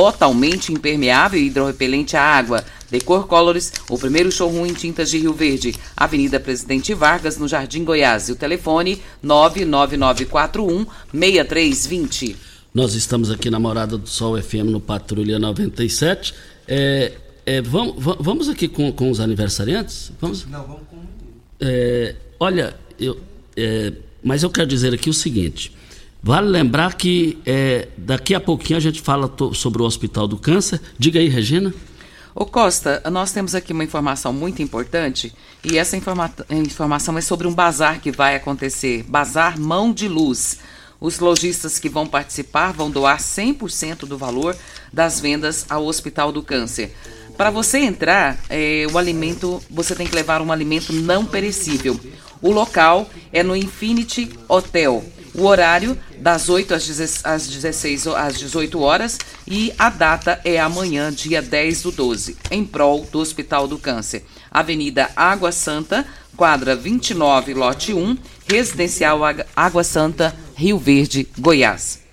Totalmente 0.00 0.70
impermeável 0.74 1.40
e 1.40 1.46
hidrorrepelente 1.46 2.18
à 2.18 2.20
água. 2.22 2.62
Decor 2.90 3.26
Colors, 3.26 3.72
o 3.88 3.96
primeiro 3.96 4.30
showroom 4.30 4.66
em 4.66 4.74
tintas 4.74 5.08
de 5.08 5.16
Rio 5.16 5.32
Verde. 5.32 5.74
Avenida 5.96 6.38
Presidente 6.38 6.92
Vargas, 6.92 7.38
no 7.38 7.48
Jardim 7.48 7.82
Goiás. 7.82 8.28
E 8.28 8.32
o 8.32 8.36
telefone 8.36 9.00
99941 9.22 10.84
6320. 11.14 12.36
Nós 12.74 12.92
estamos 12.94 13.30
aqui 13.30 13.48
na 13.48 13.58
Morada 13.58 13.96
do 13.96 14.06
Sol 14.06 14.36
FM 14.40 14.66
no 14.70 14.80
Patrulha 14.82 15.38
97. 15.38 16.34
É, 16.68 17.12
é, 17.46 17.62
vamos, 17.62 17.94
va- 18.04 18.18
vamos 18.20 18.50
aqui 18.50 18.68
com, 18.68 18.92
com 18.92 19.10
os 19.10 19.18
aniversariantes? 19.18 20.12
Vamos? 20.20 20.44
Não, 20.44 20.62
vamos 20.62 20.82
com. 20.90 20.98
É, 21.58 22.14
olha, 22.38 22.76
eu, 23.00 23.18
é, 23.56 23.94
mas 24.22 24.42
eu 24.42 24.50
quero 24.50 24.66
dizer 24.66 24.92
aqui 24.92 25.08
o 25.08 25.14
seguinte: 25.14 25.72
vale 26.26 26.48
lembrar 26.48 26.94
que 26.94 27.38
é, 27.46 27.86
daqui 27.96 28.34
a 28.34 28.40
pouquinho 28.40 28.76
a 28.76 28.80
gente 28.80 29.00
fala 29.00 29.32
sobre 29.52 29.80
o 29.80 29.84
Hospital 29.84 30.26
do 30.26 30.36
Câncer. 30.36 30.80
Diga 30.98 31.20
aí, 31.20 31.28
Regina. 31.28 31.72
Ô 32.34 32.44
Costa, 32.44 33.00
nós 33.12 33.30
temos 33.30 33.54
aqui 33.54 33.72
uma 33.72 33.84
informação 33.84 34.32
muito 34.32 34.60
importante 34.60 35.32
e 35.62 35.78
essa 35.78 35.96
informa 35.96 36.28
informação 36.50 37.16
é 37.16 37.20
sobre 37.20 37.46
um 37.46 37.54
bazar 37.54 38.00
que 38.00 38.10
vai 38.10 38.34
acontecer, 38.34 39.04
Bazar 39.04 39.56
Mão 39.56 39.92
de 39.92 40.08
Luz. 40.08 40.58
Os 41.00 41.20
lojistas 41.20 41.78
que 41.78 41.88
vão 41.88 42.08
participar 42.08 42.72
vão 42.72 42.90
doar 42.90 43.18
100% 43.18 44.00
do 44.00 44.18
valor 44.18 44.56
das 44.92 45.20
vendas 45.20 45.64
ao 45.70 45.86
Hospital 45.86 46.32
do 46.32 46.42
Câncer. 46.42 46.92
Para 47.36 47.50
você 47.50 47.78
entrar, 47.78 48.36
é, 48.50 48.84
o 48.92 48.98
alimento, 48.98 49.62
você 49.70 49.94
tem 49.94 50.08
que 50.08 50.14
levar 50.14 50.42
um 50.42 50.50
alimento 50.50 50.92
não 50.92 51.24
perecível. 51.24 52.00
O 52.42 52.50
local 52.50 53.08
é 53.32 53.44
no 53.44 53.54
Infinity 53.54 54.28
Hotel. 54.48 55.04
O 55.32 55.44
horário 55.44 55.96
das 56.18 56.48
8 56.48 56.74
às 56.74 56.86
16 57.48 58.06
às 58.08 58.38
18 58.38 58.80
horas 58.80 59.18
e 59.46 59.72
a 59.78 59.90
data 59.90 60.40
é 60.44 60.58
amanhã, 60.58 61.12
dia 61.12 61.42
10 61.42 61.82
do 61.82 61.92
12, 61.92 62.36
em 62.50 62.64
prol 62.64 63.06
do 63.10 63.18
Hospital 63.18 63.68
do 63.68 63.78
Câncer. 63.78 64.24
Avenida 64.50 65.10
Água 65.14 65.52
Santa, 65.52 66.06
quadra 66.36 66.74
29, 66.74 67.54
lote 67.54 67.92
1, 67.92 68.16
Residencial 68.48 69.20
Água 69.54 69.84
Santa, 69.84 70.34
Rio 70.54 70.78
Verde, 70.78 71.28
Goiás. 71.38 72.06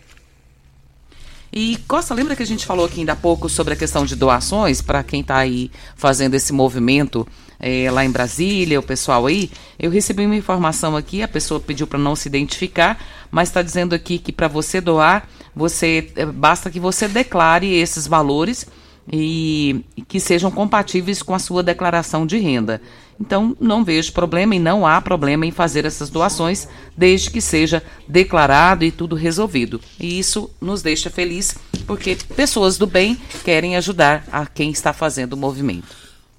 E 1.56 1.78
Costa, 1.88 2.16
lembra 2.16 2.36
que 2.36 2.42
a 2.42 2.48
gente 2.48 2.66
falou 2.66 2.86
aqui 2.86 3.02
ainda 3.02 3.14
há 3.14 3.16
pouco 3.16 3.48
sobre 3.48 3.76
a 3.76 3.78
questão 3.78 4.06
de 4.06 4.16
doações 4.16 4.82
para 4.82 5.04
quem 5.04 5.22
está 5.22 5.38
aí 5.38 5.70
fazendo 5.96 6.34
esse 6.34 6.52
movimento 6.52 7.28
é, 7.60 7.92
lá 7.92 8.04
em 8.04 8.10
Brasília, 8.10 8.80
o 8.80 8.84
pessoal 8.84 9.28
aí? 9.28 9.52
Eu 9.78 9.92
recebi 9.92 10.26
uma 10.26 10.36
informação 10.36 10.98
aqui, 10.98 11.22
a 11.22 11.28
pessoa 11.28 11.60
pediu 11.60 11.86
para 11.86 12.00
não 12.00 12.16
se 12.16 12.28
identificar, 12.28 13.00
mas 13.34 13.50
está 13.50 13.64
dizendo 13.64 13.96
aqui 13.96 14.20
que 14.20 14.32
para 14.32 14.48
você 14.48 14.80
doar, 14.80 15.28
você 15.56 16.12
é, 16.16 16.24
basta 16.24 16.70
que 16.70 16.80
você 16.80 17.08
declare 17.08 17.74
esses 17.74 18.06
valores 18.06 18.68
e, 19.12 19.84
e 19.98 20.04
que 20.04 20.20
sejam 20.20 20.52
compatíveis 20.52 21.24
com 21.24 21.34
a 21.34 21.40
sua 21.40 21.64
declaração 21.64 22.28
de 22.28 22.38
renda. 22.38 22.80
Então, 23.20 23.58
não 23.60 23.84
vejo 23.84 24.14
problema 24.14 24.56
e 24.56 24.60
não 24.60 24.86
há 24.86 25.02
problema 25.02 25.48
em 25.48 25.52
fazer 25.52 25.84
essas 25.84 26.12
doações, 26.12 26.68
desde 26.96 27.32
que 27.32 27.42
seja 27.42 27.82
declarado 28.08 28.86
e 28.86 28.92
tudo 28.92 29.16
resolvido. 29.16 29.82
E 30.00 30.20
isso 30.20 30.48
nos 30.62 30.84
deixa 30.84 31.10
feliz, 31.10 31.56
porque 31.88 32.16
pessoas 32.36 32.78
do 32.78 32.86
bem 32.86 33.20
querem 33.44 33.76
ajudar 33.76 34.26
a 34.32 34.46
quem 34.46 34.70
está 34.70 34.94
fazendo 34.94 35.34
o 35.34 35.38
movimento. 35.38 35.88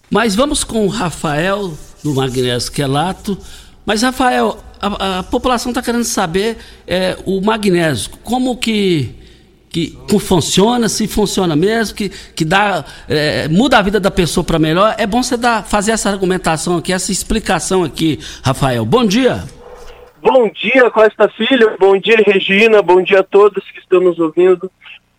Mas 0.09 0.37
vamos 0.37 0.63
com 0.63 0.87
o 0.87 0.89
Rafael, 0.89 1.77
do 2.05 2.15
Magnésio 2.15 2.71
Quelato. 2.71 3.37
Mas, 3.85 4.03
Rafael, 4.03 4.59
a, 4.87 5.19
a 5.19 5.23
população 5.23 5.71
está 5.71 5.83
querendo 5.83 6.05
saber 6.05 6.57
é, 6.87 7.17
o 7.25 7.41
magnésio, 7.41 8.11
como 8.23 8.57
que 8.57 9.15
que 9.75 9.93
funciona, 10.21 10.89
se 10.89 11.09
funciona 11.09 11.57
mesmo, 11.57 11.97
que, 11.97 12.09
que 12.09 12.45
dá, 12.45 12.85
é, 13.09 13.49
muda 13.49 13.77
a 13.77 13.83
vida 13.83 13.99
da 13.99 14.09
pessoa 14.09 14.45
para 14.45 14.57
melhor. 14.57 14.95
É 14.97 15.05
bom 15.05 15.21
você 15.21 15.37
dar, 15.37 15.65
fazer 15.65 15.91
essa 15.91 16.09
argumentação 16.09 16.77
aqui, 16.77 16.93
essa 16.93 17.11
explicação 17.11 17.83
aqui, 17.83 18.21
Rafael. 18.45 18.85
Bom 18.85 19.05
dia. 19.05 19.43
Bom 20.23 20.49
dia, 20.49 20.89
Costa 20.93 21.29
Filho. 21.29 21.77
Bom 21.81 21.99
dia, 21.99 22.23
Regina. 22.25 22.83
Bom 22.83 23.03
dia 23.03 23.19
a 23.19 23.25
todos 23.25 23.69
que 23.73 23.81
estão 23.81 23.99
nos 23.99 24.17
ouvindo. 24.21 24.71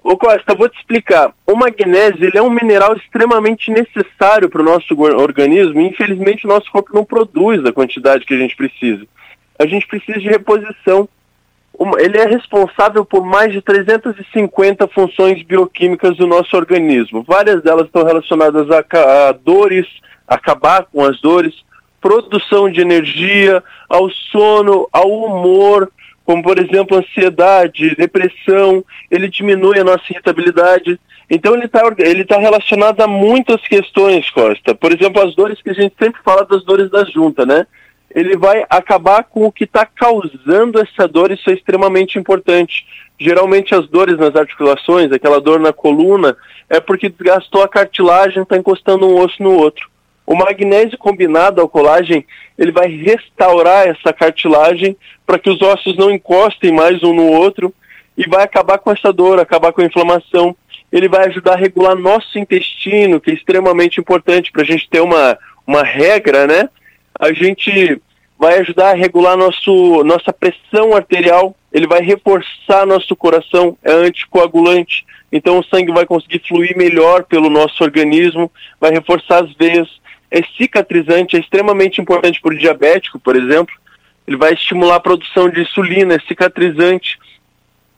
Ô 0.02 0.16
Costa, 0.16 0.56
vou 0.56 0.70
te 0.70 0.78
explicar. 0.78 1.34
O 1.46 1.56
magnésio 1.56 2.24
ele 2.24 2.38
é 2.38 2.42
um 2.42 2.50
mineral 2.50 2.96
extremamente 2.96 3.70
necessário 3.70 4.48
para 4.48 4.62
o 4.62 4.66
nosso 4.66 4.98
organismo 4.98 5.82
e 5.82 5.88
infelizmente 5.88 6.46
o 6.46 6.48
nosso 6.48 6.72
corpo 6.72 6.92
não 6.94 7.04
produz 7.04 7.66
a 7.66 7.74
quantidade 7.74 8.24
que 8.24 8.34
a 8.34 8.38
gente 8.38 8.56
precisa. 8.56 9.06
A 9.60 9.66
gente 9.66 9.88
precisa 9.88 10.20
de 10.20 10.28
reposição 10.28 11.08
ele 12.00 12.18
é 12.18 12.26
responsável 12.26 13.04
por 13.04 13.26
mais 13.26 13.52
de 13.52 13.62
350 13.62 14.88
funções 14.88 15.44
bioquímicas 15.44 16.16
do 16.16 16.26
nosso 16.26 16.56
organismo. 16.56 17.24
Várias 17.24 17.62
delas 17.62 17.88
estão 17.88 18.06
relacionadas 18.06 18.68
a, 18.72 19.30
a 19.30 19.32
dores, 19.34 19.86
acabar 20.28 20.86
com 20.86 21.04
as 21.04 21.20
dores, 21.20 21.54
produção 22.00 22.70
de 22.70 22.82
energia, 22.82 23.64
ao 23.90 24.10
sono, 24.10 24.88
ao 24.92 25.10
humor, 25.10 25.92
como 26.24 26.42
por 26.42 26.58
exemplo 26.58 26.98
ansiedade, 26.98 27.96
depressão, 27.96 28.84
ele 29.12 29.28
diminui 29.28 29.80
a 29.80 29.84
nossa 29.84 30.04
irritabilidade. 30.10 31.00
Então 31.30 31.54
ele 31.54 31.66
está 31.66 31.82
ele 31.98 32.24
tá 32.24 32.38
relacionado 32.38 33.02
a 33.02 33.08
muitas 33.08 33.62
questões, 33.62 34.30
Costa. 34.30 34.74
Por 34.74 34.94
exemplo, 34.94 35.22
as 35.22 35.36
dores 35.36 35.62
que 35.62 35.70
a 35.70 35.74
gente 35.74 35.96
sempre 36.00 36.22
fala 36.24 36.46
das 36.46 36.64
dores 36.64 36.90
da 36.90 37.04
junta, 37.04 37.46
né? 37.46 37.68
Ele 38.16 38.38
vai 38.38 38.66
acabar 38.70 39.26
com 39.26 39.46
o 39.46 39.52
que 39.52 39.66
está 39.66 39.86
causando 39.86 40.80
essa 40.80 41.06
dor, 41.06 41.32
isso 41.32 41.50
é 41.50 41.54
extremamente 41.54 42.18
importante. 42.18 42.88
Geralmente 43.20 43.76
as 43.76 43.90
dores 43.90 44.18
nas 44.18 44.34
articulações, 44.38 45.12
aquela 45.12 45.42
dor 45.42 45.60
na 45.60 45.74
coluna, 45.74 46.38
é 46.70 46.80
porque 46.80 47.10
desgastou 47.10 47.62
a 47.62 47.68
cartilagem, 47.68 48.42
está 48.42 48.56
encostando 48.56 49.06
um 49.06 49.20
osso 49.20 49.44
no 49.44 49.52
outro. 49.52 49.90
O 50.26 50.34
magnésio 50.34 50.98
combinado 50.98 51.60
ao 51.60 51.68
colágeno, 51.68 52.24
ele 52.58 52.72
vai 52.72 52.88
restaurar 52.88 53.86
essa 53.86 54.14
cartilagem 54.14 54.96
para 55.28 55.38
que 55.38 55.50
os 55.50 55.62
ossos 55.62 55.98
não 55.98 56.10
encostem 56.10 56.72
mais 56.72 57.04
um 57.04 57.14
no 57.14 57.28
outro 57.28 57.74
e 58.18 58.28
vai 58.30 58.44
acabar 58.44 58.78
com 58.78 58.92
essa 58.92 59.12
dor, 59.12 59.42
acabar 59.42 59.74
com 59.74 59.82
a 59.82 59.86
inflamação. 59.86 60.56
Ele 60.90 61.10
vai 61.10 61.28
ajudar 61.28 61.54
a 61.54 61.58
regular 61.58 61.96
nosso 61.96 62.40
intestino, 62.40 63.20
que 63.20 63.30
é 63.30 63.34
extremamente 63.34 64.00
importante 64.00 64.54
para 64.54 64.62
a 64.62 64.66
gente 64.66 64.90
ter 64.90 65.02
uma, 65.02 65.38
uma 65.68 65.84
regra, 65.84 66.48
né? 66.48 66.70
A 67.20 67.32
gente 67.32 68.02
vai 68.38 68.60
ajudar 68.60 68.92
a 68.92 68.96
regular 68.96 69.38
nosso, 69.38 70.04
nossa 70.04 70.34
pressão 70.34 70.94
arterial, 70.94 71.56
ele 71.72 71.88
vai 71.88 72.02
reforçar 72.02 72.86
nosso 72.86 73.16
coração, 73.16 73.78
é 73.84 73.92
anticoagulante, 73.92 75.06
então 75.32 75.60
o 75.60 75.64
sangue 75.64 75.92
vai 75.92 76.06
conseguir 76.06 76.42
fluir 76.48 76.78
melhor 76.78 77.24
pelo 77.24 77.50
nosso 77.50 77.84
organismo, 77.84 78.52
vai 78.80 78.92
reforçar 78.92 79.44
as 79.44 79.54
veias, 79.54 79.90
é 80.30 80.42
cicatrizante, 80.58 81.36
é 81.36 81.40
extremamente 81.40 82.02
importante 82.02 82.42
para 82.42 82.54
o 82.54 82.58
diabético, 82.58 83.20
por 83.20 83.36
exemplo, 83.36 83.74
ele 84.28 84.38
vai 84.38 84.54
estimular 84.54 84.96
a 84.96 85.00
produção 85.00 85.50
de 85.50 85.62
insulina, 85.62 86.16
é 86.16 86.20
cicatrizante, 86.28 87.18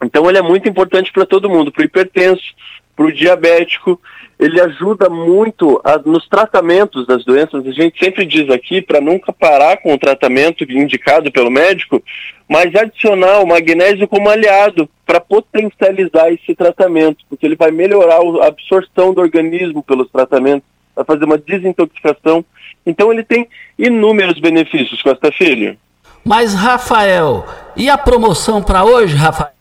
então 0.03 0.29
ele 0.29 0.37
é 0.37 0.41
muito 0.41 0.69
importante 0.69 1.11
para 1.11 1.25
todo 1.25 1.49
mundo, 1.49 1.71
para 1.71 1.81
o 1.81 1.85
hipertenso, 1.85 2.53
para 2.95 3.05
o 3.05 3.11
diabético, 3.11 3.99
ele 4.39 4.61
ajuda 4.61 5.09
muito 5.09 5.81
a, 5.83 5.97
nos 5.97 6.27
tratamentos 6.27 7.07
das 7.07 7.25
doenças. 7.25 7.65
A 7.65 7.71
gente 7.71 7.97
sempre 7.97 8.25
diz 8.25 8.49
aqui 8.49 8.81
para 8.81 9.01
nunca 9.01 9.33
parar 9.33 9.77
com 9.77 9.93
o 9.93 9.97
tratamento 9.97 10.63
indicado 10.63 11.31
pelo 11.31 11.49
médico, 11.49 12.03
mas 12.47 12.73
adicionar 12.75 13.39
o 13.39 13.47
magnésio 13.47 14.07
como 14.07 14.29
aliado 14.29 14.87
para 15.05 15.19
potencializar 15.19 16.31
esse 16.31 16.53
tratamento, 16.53 17.25
porque 17.29 17.45
ele 17.45 17.55
vai 17.55 17.71
melhorar 17.71 18.19
a 18.41 18.47
absorção 18.47 19.13
do 19.13 19.21
organismo 19.21 19.81
pelos 19.81 20.09
tratamentos, 20.11 20.67
vai 20.95 21.03
fazer 21.03 21.25
uma 21.25 21.37
desintoxicação. 21.37 22.45
Então 22.85 23.11
ele 23.11 23.23
tem 23.23 23.47
inúmeros 23.77 24.39
benefícios, 24.39 25.01
Costa 25.01 25.31
Filho. 25.31 25.77
Mas, 26.23 26.53
Rafael, 26.53 27.45
e 27.75 27.89
a 27.89 27.97
promoção 27.97 28.61
para 28.61 28.83
hoje, 28.83 29.15
Rafael? 29.15 29.51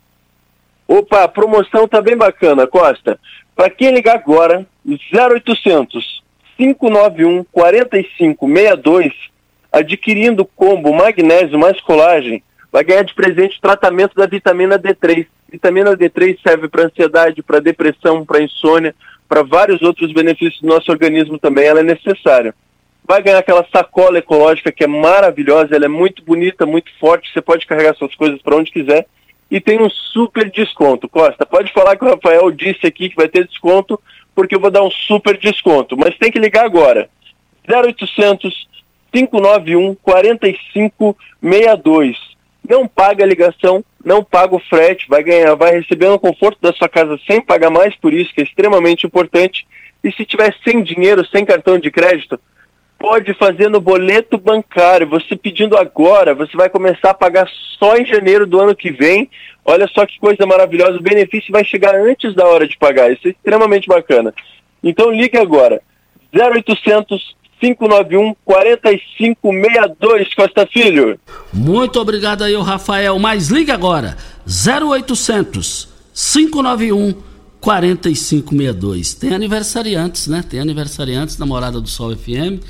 Opa, 0.89 1.25
a 1.25 1.29
promoção 1.29 1.89
tá 1.89 2.03
bem 2.03 2.17
bacana, 2.17 2.67
Costa. 2.67 3.19
Para 3.57 3.71
quem 3.71 3.91
ligar 3.91 4.17
agora, 4.17 4.67
0800 4.87 6.23
591 6.59 7.43
4562, 7.51 9.13
adquirindo 9.73 10.45
combo 10.45 10.93
magnésio 10.93 11.59
mais 11.59 11.81
colagem, 11.81 12.43
vai 12.71 12.85
ganhar 12.85 13.03
de 13.03 13.15
presente 13.15 13.59
tratamento 13.61 14.15
da 14.15 14.27
vitamina 14.27 14.79
D3. 14.79 15.27
Vitamina 15.51 15.97
D3 15.97 16.39
serve 16.47 16.69
para 16.69 16.85
ansiedade, 16.85 17.43
para 17.43 17.59
depressão, 17.59 18.27
para 18.27 18.43
insônia, 18.43 18.95
para 19.27 19.43
vários 19.43 19.81
outros 19.81 20.13
benefícios 20.13 20.61
do 20.61 20.69
nosso 20.69 20.91
organismo 20.91 21.39
também, 21.39 21.67
ela 21.67 21.81
é 21.81 21.83
necessária. 21.83 22.55
Vai 23.09 23.23
ganhar 23.23 23.39
aquela 23.39 23.67
sacola 23.75 24.19
ecológica 24.19 24.71
que 24.71 24.85
é 24.85 24.87
maravilhosa, 24.87 25.75
ela 25.75 25.87
é 25.87 25.89
muito 25.89 26.23
bonita, 26.23 26.67
muito 26.67 26.91
forte, 26.99 27.33
você 27.33 27.41
pode 27.41 27.67
carregar 27.67 27.95
suas 27.95 28.15
coisas 28.15 28.43
para 28.43 28.57
onde 28.57 28.71
quiser 28.71 29.07
e 29.51 29.61
tem 29.61 29.81
um 29.81 29.91
super 29.91 30.51
desconto. 30.51 31.09
Costa, 31.09 31.47
pode 31.47 31.73
falar 31.73 31.97
que 31.97 32.05
o 32.05 32.09
Rafael 32.09 32.51
disse 32.51 32.87
aqui 32.87 33.09
que 33.09 33.17
vai 33.17 33.29
ter 33.29 33.47
desconto, 33.47 33.99
porque 34.35 34.55
eu 34.55 34.61
vou 34.61 34.71
dar 34.71 34.83
um 34.83 34.91
super 34.91 35.39
desconto, 35.39 35.97
mas 35.97 36.19
tem 36.19 36.31
que 36.31 36.39
ligar 36.39 36.65
agora. 36.65 37.09
0800 37.69 38.69
591 39.13 39.95
4562. 39.97 42.17
Não 42.69 42.89
paga 42.89 43.25
a 43.25 43.27
ligação, 43.27 43.85
não 44.05 44.25
paga 44.25 44.57
o 44.57 44.61
frete, 44.61 45.07
vai 45.09 45.23
ganhar, 45.23 45.55
vai 45.55 45.79
receber 45.79 46.09
no 46.09 46.19
conforto 46.19 46.59
da 46.61 46.73
sua 46.73 46.89
casa 46.89 47.17
sem 47.27 47.41
pagar 47.41 47.71
mais 47.71 47.95
por 47.97 48.13
isso, 48.13 48.35
que 48.35 48.41
é 48.41 48.45
extremamente 48.45 49.07
importante. 49.07 49.65
E 50.03 50.11
se 50.13 50.25
tiver 50.25 50.53
sem 50.65 50.83
dinheiro, 50.83 51.25
sem 51.27 51.45
cartão 51.45 51.79
de 51.79 51.89
crédito, 51.91 52.41
pode 52.99 53.35
fazer 53.35 53.69
no 53.69 53.81
boleto 53.81 54.39
bancário. 54.39 55.09
Você 55.09 55.37
pedindo 55.37 55.77
agora, 55.77 56.35
você 56.35 56.57
vai 56.57 56.69
começar 56.69 57.11
a 57.11 57.15
pagar 57.15 57.49
só 57.79 57.97
em 57.97 58.07
janeiro 58.07 58.47
do 58.47 58.61
ano 58.61 58.75
que 58.75 58.91
vem. 58.91 59.31
Olha 59.65 59.89
só 59.89 60.07
que 60.07 60.19
coisa 60.19 60.47
maravilhosa. 60.47 60.99
O 60.99 61.03
benefício 61.03 61.53
vai 61.53 61.65
chegar 61.65 61.95
antes 61.95 62.35
da 62.35 62.47
hora 62.47 62.67
de 62.67 62.77
pagar. 62.79 63.13
Isso 63.13 63.29
é 63.29 63.31
extremamente 63.31 63.89
bacana. 63.89 64.35
Então 64.83 65.11
ligue 65.11 65.39
agora. 65.39 65.81
0800 66.33 67.37
591 67.61 68.35
4562 68.45 70.35
Costa 70.35 70.67
Filho. 70.67 71.19
Muito 71.53 71.99
obrigado 71.99 72.45
aí, 72.45 72.55
Rafael. 72.57 73.19
Mas 73.19 73.49
ligue 73.49 73.71
agora. 73.71 74.17
0800 74.47 75.89
591 76.15 77.13
4562. 77.13 77.36
Tem 79.19 79.35
aniversariantes, 79.35 80.27
né? 80.27 80.45
Tem 80.49 80.61
aniversariantes 80.61 81.37
na 81.39 81.47
Morada 81.47 81.81
do 81.81 81.89
Sol 81.89 82.15
FM. 82.15 82.63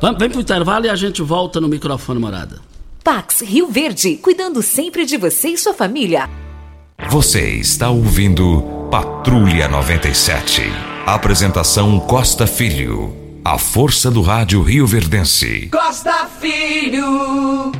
Vamos, 0.00 0.18
vem 0.18 0.30
pro 0.30 0.40
intervalo 0.40 0.86
e 0.86 0.88
a 0.88 0.96
gente 0.96 1.22
volta 1.22 1.60
no 1.60 1.68
microfone 1.68 2.18
Morada. 2.18 2.60
Pax 3.04 3.42
Rio 3.42 3.68
Verde, 3.68 4.16
cuidando 4.16 4.62
sempre 4.62 5.04
de 5.04 5.16
você 5.16 5.50
e 5.50 5.58
sua 5.58 5.74
família. 5.74 6.28
Você 7.10 7.50
está 7.50 7.90
ouvindo 7.90 8.88
Patrulha 8.90 9.68
97. 9.68 10.62
Apresentação 11.06 12.00
Costa 12.00 12.46
Filho. 12.46 13.14
A 13.44 13.58
força 13.58 14.10
do 14.10 14.22
rádio 14.22 14.60
Rio 14.60 14.86
Verdense. 14.86 15.68
Costa 15.70 16.28
Filho. 16.40 17.70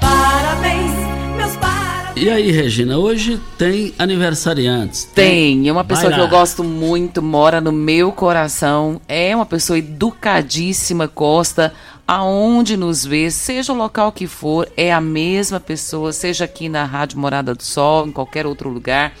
Parabéns, 0.00 0.90
meus 1.36 1.56
parabéns. 1.56 1.83
E 2.16 2.30
aí, 2.30 2.52
Regina, 2.52 2.96
hoje 2.96 3.40
tem 3.58 3.92
aniversariantes. 3.98 5.02
Tem, 5.02 5.68
é 5.68 5.72
uma 5.72 5.82
pessoa 5.82 6.12
que 6.12 6.20
eu 6.20 6.28
gosto 6.28 6.62
muito, 6.62 7.20
mora 7.20 7.60
no 7.60 7.72
meu 7.72 8.12
coração, 8.12 9.00
é 9.08 9.34
uma 9.34 9.44
pessoa 9.44 9.80
educadíssima, 9.80 11.08
Costa, 11.08 11.74
aonde 12.06 12.76
nos 12.76 13.04
vê, 13.04 13.32
seja 13.32 13.72
o 13.72 13.76
local 13.76 14.12
que 14.12 14.28
for, 14.28 14.70
é 14.76 14.92
a 14.92 15.00
mesma 15.00 15.58
pessoa, 15.58 16.12
seja 16.12 16.44
aqui 16.44 16.68
na 16.68 16.84
Rádio 16.84 17.18
Morada 17.18 17.52
do 17.52 17.64
Sol, 17.64 18.06
em 18.06 18.12
qualquer 18.12 18.46
outro 18.46 18.68
lugar, 18.68 19.12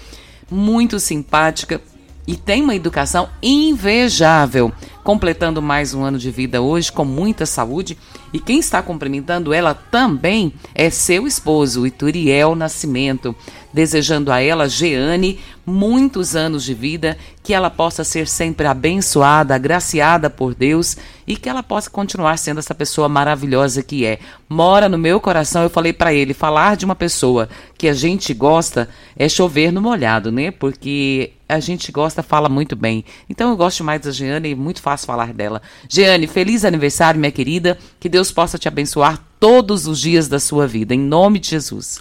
muito 0.48 1.00
simpática 1.00 1.80
e 2.26 2.36
tem 2.36 2.62
uma 2.62 2.76
educação 2.76 3.28
invejável, 3.42 4.72
completando 5.04 5.60
mais 5.60 5.92
um 5.92 6.02
ano 6.02 6.18
de 6.18 6.30
vida 6.30 6.62
hoje 6.62 6.90
com 6.90 7.04
muita 7.04 7.44
saúde. 7.44 7.96
E 8.32 8.40
quem 8.40 8.58
está 8.58 8.82
cumprimentando 8.82 9.52
ela 9.52 9.74
também 9.74 10.52
é 10.74 10.88
seu 10.90 11.26
esposo, 11.26 11.86
Ituriel 11.86 12.56
Nascimento, 12.56 13.36
desejando 13.72 14.32
a 14.32 14.40
ela, 14.40 14.68
Jeane, 14.68 15.38
muitos 15.66 16.34
anos 16.34 16.64
de 16.64 16.74
vida, 16.74 17.16
que 17.42 17.52
ela 17.52 17.70
possa 17.70 18.02
ser 18.02 18.26
sempre 18.26 18.66
abençoada, 18.66 19.54
agraciada 19.54 20.30
por 20.30 20.54
Deus 20.54 20.96
e 21.26 21.36
que 21.36 21.48
ela 21.48 21.62
possa 21.62 21.90
continuar 21.90 22.36
sendo 22.38 22.58
essa 22.58 22.74
pessoa 22.74 23.08
maravilhosa 23.08 23.82
que 23.82 24.06
é. 24.06 24.18
Mora 24.48 24.88
no 24.88 24.96
meu 24.98 25.20
coração, 25.20 25.62
eu 25.62 25.70
falei 25.70 25.92
para 25.92 26.14
ele, 26.14 26.32
falar 26.32 26.76
de 26.76 26.84
uma 26.84 26.94
pessoa 26.94 27.48
que 27.76 27.88
a 27.88 27.94
gente 27.94 28.32
gosta 28.32 28.88
é 29.16 29.28
chover 29.28 29.72
no 29.72 29.80
molhado, 29.80 30.30
né? 30.30 30.50
Porque 30.50 31.32
a 31.48 31.60
gente 31.60 31.90
gosta, 31.92 32.22
fala 32.22 32.48
muito 32.48 32.74
bem. 32.74 33.04
Então 33.28 33.50
eu 33.50 33.56
gosto 33.56 33.84
mais 33.84 34.00
da 34.00 34.10
Jeane 34.10 34.50
e 34.50 34.54
muito 34.54 34.80
fácil 34.80 34.93
falar 35.02 35.32
dela. 35.32 35.62
Jeane, 35.88 36.26
feliz 36.26 36.64
aniversário, 36.64 37.18
minha 37.18 37.32
querida. 37.32 37.78
Que 37.98 38.08
Deus 38.08 38.30
possa 38.30 38.58
te 38.58 38.68
abençoar 38.68 39.18
todos 39.40 39.86
os 39.86 39.98
dias 40.00 40.28
da 40.28 40.38
sua 40.38 40.66
vida, 40.66 40.94
em 40.94 41.00
nome 41.00 41.38
de 41.38 41.48
Jesus. 41.50 42.00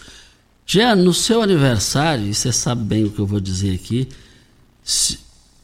Jean, 0.66 0.96
no 0.96 1.14
seu 1.14 1.42
aniversário, 1.42 2.26
e 2.28 2.34
você 2.34 2.52
sabe 2.52 2.84
bem 2.84 3.04
o 3.06 3.10
que 3.10 3.20
eu 3.20 3.26
vou 3.26 3.40
dizer 3.40 3.74
aqui, 3.76 4.08
se- 4.84 5.20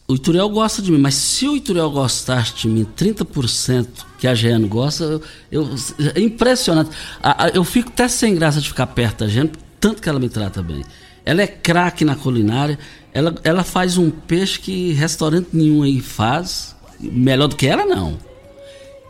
o 0.07 0.15
Ituriel 0.15 0.49
gosta 0.49 0.81
de 0.81 0.91
mim, 0.91 0.97
mas 0.97 1.13
se 1.15 1.47
o 1.47 1.55
Ituriel 1.55 1.89
gostasse 1.91 2.53
de 2.55 2.67
mim 2.67 2.83
30% 2.83 3.87
que 4.17 4.27
a 4.27 4.33
Jean 4.33 4.67
gosta, 4.67 5.03
eu, 5.03 5.21
eu- 5.51 5.69
é 6.15 6.19
impressionante. 6.19 6.89
A- 7.21 7.45
a- 7.45 7.49
eu 7.49 7.63
fico 7.63 7.89
até 7.89 8.07
sem 8.07 8.33
graça 8.35 8.59
de 8.59 8.67
ficar 8.67 8.87
perto 8.87 9.19
da 9.19 9.27
Jean, 9.27 9.47
tanto 9.79 10.01
que 10.01 10.09
ela 10.09 10.19
me 10.19 10.27
trata 10.29 10.61
bem. 10.63 10.83
Ela 11.23 11.43
é 11.43 11.47
craque 11.47 12.03
na 12.03 12.15
culinária, 12.15 12.77
ela, 13.13 13.35
ela 13.43 13.63
faz 13.63 13.97
um 13.97 14.09
peixe 14.09 14.59
que 14.59 14.91
restaurante 14.93 15.49
nenhum 15.53 15.83
aí 15.83 16.01
faz, 16.01 16.75
melhor 16.99 17.47
do 17.47 17.55
que 17.55 17.67
ela 17.67 17.85
não. 17.85 18.17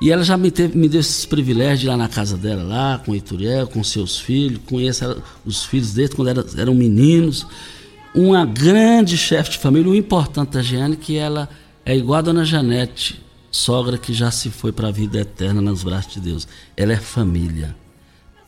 E 0.01 0.11
ela 0.11 0.23
já 0.23 0.37
me, 0.37 0.49
teve, 0.49 0.77
me 0.77 0.87
deu 0.87 1.01
esses 1.01 1.25
privilégios 1.25 1.79
de 1.81 1.85
ir 1.87 1.89
lá 1.89 1.97
na 1.97 2.07
casa 2.07 2.37
dela, 2.37 2.63
lá 2.63 3.01
com 3.05 3.13
Ituriel, 3.13 3.67
com 3.67 3.83
seus 3.83 4.17
filhos, 4.17 4.61
conheço 4.65 5.03
ela- 5.03 5.17
os 5.45 5.65
filhos 5.65 5.93
dele 5.93 6.09
quando 6.09 6.29
era- 6.29 6.45
eram 6.57 6.73
meninos. 6.73 7.45
Uma 8.15 8.45
grande 8.45 9.17
chefe 9.17 9.51
de 9.51 9.57
família, 9.57 9.89
o 9.91 9.95
importante 9.95 10.51
da 10.53 10.61
Jeane 10.61 10.95
que 10.95 11.17
ela 11.17 11.49
é 11.85 11.95
igual 11.97 12.19
a 12.19 12.21
dona 12.21 12.45
Janete, 12.45 13.21
sogra 13.51 13.97
que 13.97 14.13
já 14.13 14.31
se 14.31 14.49
foi 14.49 14.71
para 14.71 14.87
a 14.87 14.91
vida 14.91 15.19
eterna 15.19 15.59
nos 15.61 15.83
braços 15.83 16.13
de 16.13 16.19
Deus. 16.21 16.47
Ela 16.77 16.93
é 16.93 16.97
família. 16.97 17.75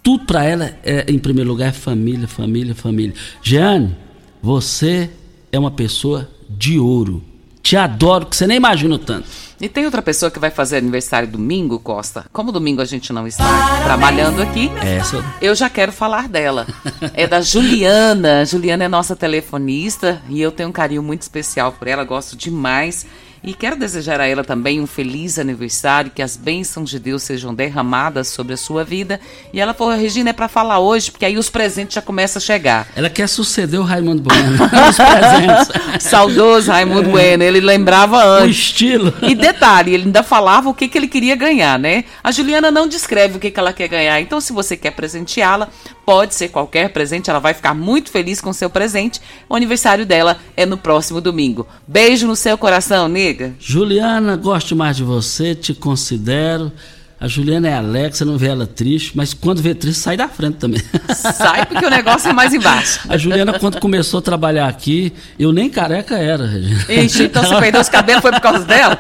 Tudo 0.02 0.26
para 0.26 0.44
ela, 0.46 0.74
é, 0.84 1.06
em 1.12 1.20
primeiro 1.20 1.50
lugar, 1.50 1.68
é 1.70 1.72
família, 1.74 2.28
família, 2.28 2.74
família. 2.74 3.14
Jeane, 3.44 3.96
você 4.42 5.10
é 5.52 5.60
uma 5.60 5.70
pessoa 5.72 6.30
de 6.50 6.80
ouro. 6.80 7.24
Te 7.62 7.78
adoro, 7.78 8.26
que 8.26 8.36
você 8.36 8.48
nem 8.48 8.58
imagina 8.58 8.96
o 8.96 9.00
tanto. 9.00 9.28
E 9.60 9.70
tem 9.70 9.86
outra 9.86 10.02
pessoa 10.02 10.32
que 10.32 10.40
vai 10.40 10.50
fazer 10.50 10.78
aniversário 10.78 11.28
domingo, 11.28 11.78
Costa. 11.78 12.26
Como 12.34 12.52
domingo 12.52 12.82
a 12.82 12.86
gente 12.86 13.14
não 13.14 13.28
está 13.28 13.46
trabalhando 13.84 14.42
aqui, 14.42 14.72
Essa 14.82 15.24
eu 15.40 15.54
já 15.54 15.70
quero 15.70 15.92
falar 15.92 16.28
dela. 16.28 16.66
É 17.14 17.28
da 17.28 17.42
Juliana. 17.42 18.44
Juliana 18.44 18.86
é 18.86 18.88
nossa 18.88 19.16
telefonista 19.16 20.20
e 20.28 20.42
eu 20.42 20.52
tenho 20.52 20.70
um 20.70 20.72
carinho 20.72 21.04
muito 21.04 21.22
especial 21.22 21.72
por 21.74 21.88
ela, 21.88 22.04
gosto 22.04 22.36
demais. 22.36 23.06
E 23.44 23.56
quero 23.56 23.76
desejar 23.76 24.22
a 24.22 24.28
ela 24.28 24.44
também 24.44 24.80
um 24.80 24.86
feliz 24.86 25.40
aniversário, 25.40 26.12
que 26.14 26.22
as 26.22 26.38
bênçãos 26.38 26.92
de 26.92 27.00
Deus 27.00 27.24
sejam 27.24 27.56
derramadas 27.56 28.28
sobre 28.28 28.54
a 28.54 28.58
sua 28.58 28.84
vida. 28.84 29.20
E 29.52 29.60
ela 29.60 29.74
falou, 29.74 29.96
Regina, 29.96 30.30
é 30.30 30.34
para 30.34 30.48
falar 30.48 30.78
hoje, 30.78 31.10
porque 31.10 31.26
aí 31.26 31.36
os 31.40 31.50
presentes 31.50 31.96
já 31.96 32.04
começam 32.04 32.40
a 32.40 32.42
chegar. 32.42 32.88
Ela 32.96 33.10
quer 33.10 33.28
suceder 33.28 33.80
o 33.80 33.84
Raimundo 33.84 34.22
Bueno. 34.22 34.58
Os 34.88 34.96
presentes. 34.96 36.02
Saudoso 36.08 36.72
Raimundo 36.72 37.10
Bueno, 37.10 37.44
ele 37.44 37.60
lembrava 37.60 38.24
antes. 38.24 38.46
O 38.46 38.50
estilo. 38.52 39.14
E 39.24 39.34
detalhe, 39.34 39.96
ele 39.96 40.04
ainda 40.04 40.22
falava 40.22 40.70
o 40.70 40.74
que, 40.74 40.88
que 40.88 40.96
ele 40.96 41.08
queria 41.08 41.36
ganhar, 41.36 41.80
né? 41.80 42.04
A 42.24 42.32
Juliana 42.32 42.70
não 42.70 42.88
descreve 42.88 43.38
o 43.38 43.40
que, 43.40 43.50
que 43.50 43.60
ela 43.60 43.74
quer 43.74 43.88
ganhar. 43.88 44.22
Então, 44.22 44.40
se 44.40 44.54
você 44.54 44.78
quer 44.78 44.92
presenteá-la, 44.92 45.68
pode 46.06 46.36
ser 46.36 46.50
qualquer 46.50 46.90
presente, 46.90 47.30
ela 47.30 47.40
vai 47.40 47.54
ficar 47.54 47.74
muito 47.74 48.12
feliz 48.12 48.40
com 48.40 48.52
o 48.52 48.54
seu 48.54 48.70
presente. 48.70 49.20
O 49.50 49.56
aniversário 49.56 50.06
dela 50.06 50.38
é 50.56 50.66
no 50.66 50.78
próximo 50.78 51.20
domingo. 51.20 51.68
Beijo 51.88 52.28
no 52.28 52.36
seu 52.36 52.58
coração, 52.58 53.08
nega. 53.32 53.54
Juliana, 53.60 54.36
gosto 54.36 54.76
mais 54.76 54.98
de 54.98 55.04
você, 55.04 55.56
te 55.56 55.74
considero. 55.74 56.72
A 57.20 57.28
Juliana 57.28 57.70
é 57.70 58.10
você 58.10 58.26
não 58.26 58.36
vê 58.36 58.48
ela 58.48 58.66
triste, 58.66 59.12
mas 59.16 59.32
quando 59.32 59.62
vê 59.62 59.76
triste, 59.76 60.00
sai 60.00 60.18
da 60.18 60.28
frente 60.28 60.56
também. 60.56 60.82
Sai 61.14 61.68
porque 61.68 61.86
o 61.86 61.90
negócio 61.90 62.28
é 62.28 62.34
mais 62.34 62.52
embaixo. 62.52 63.02
A 63.08 63.16
Juliana, 63.16 63.60
quando 63.60 63.80
começou 63.80 64.18
a 64.18 64.22
trabalhar 64.24 64.68
aqui, 64.68 65.14
eu 65.38 65.52
nem 65.54 65.70
careca 65.70 66.18
era, 66.18 66.48
Regina. 66.48 66.84
Ixi, 66.90 67.24
então 67.26 67.44
você 67.44 67.60
perdeu 67.60 67.80
os 67.80 67.90
cabelos, 67.90 68.24
foi 68.24 68.32
por 68.32 68.42
causa 68.42 68.66
dela? 68.66 68.98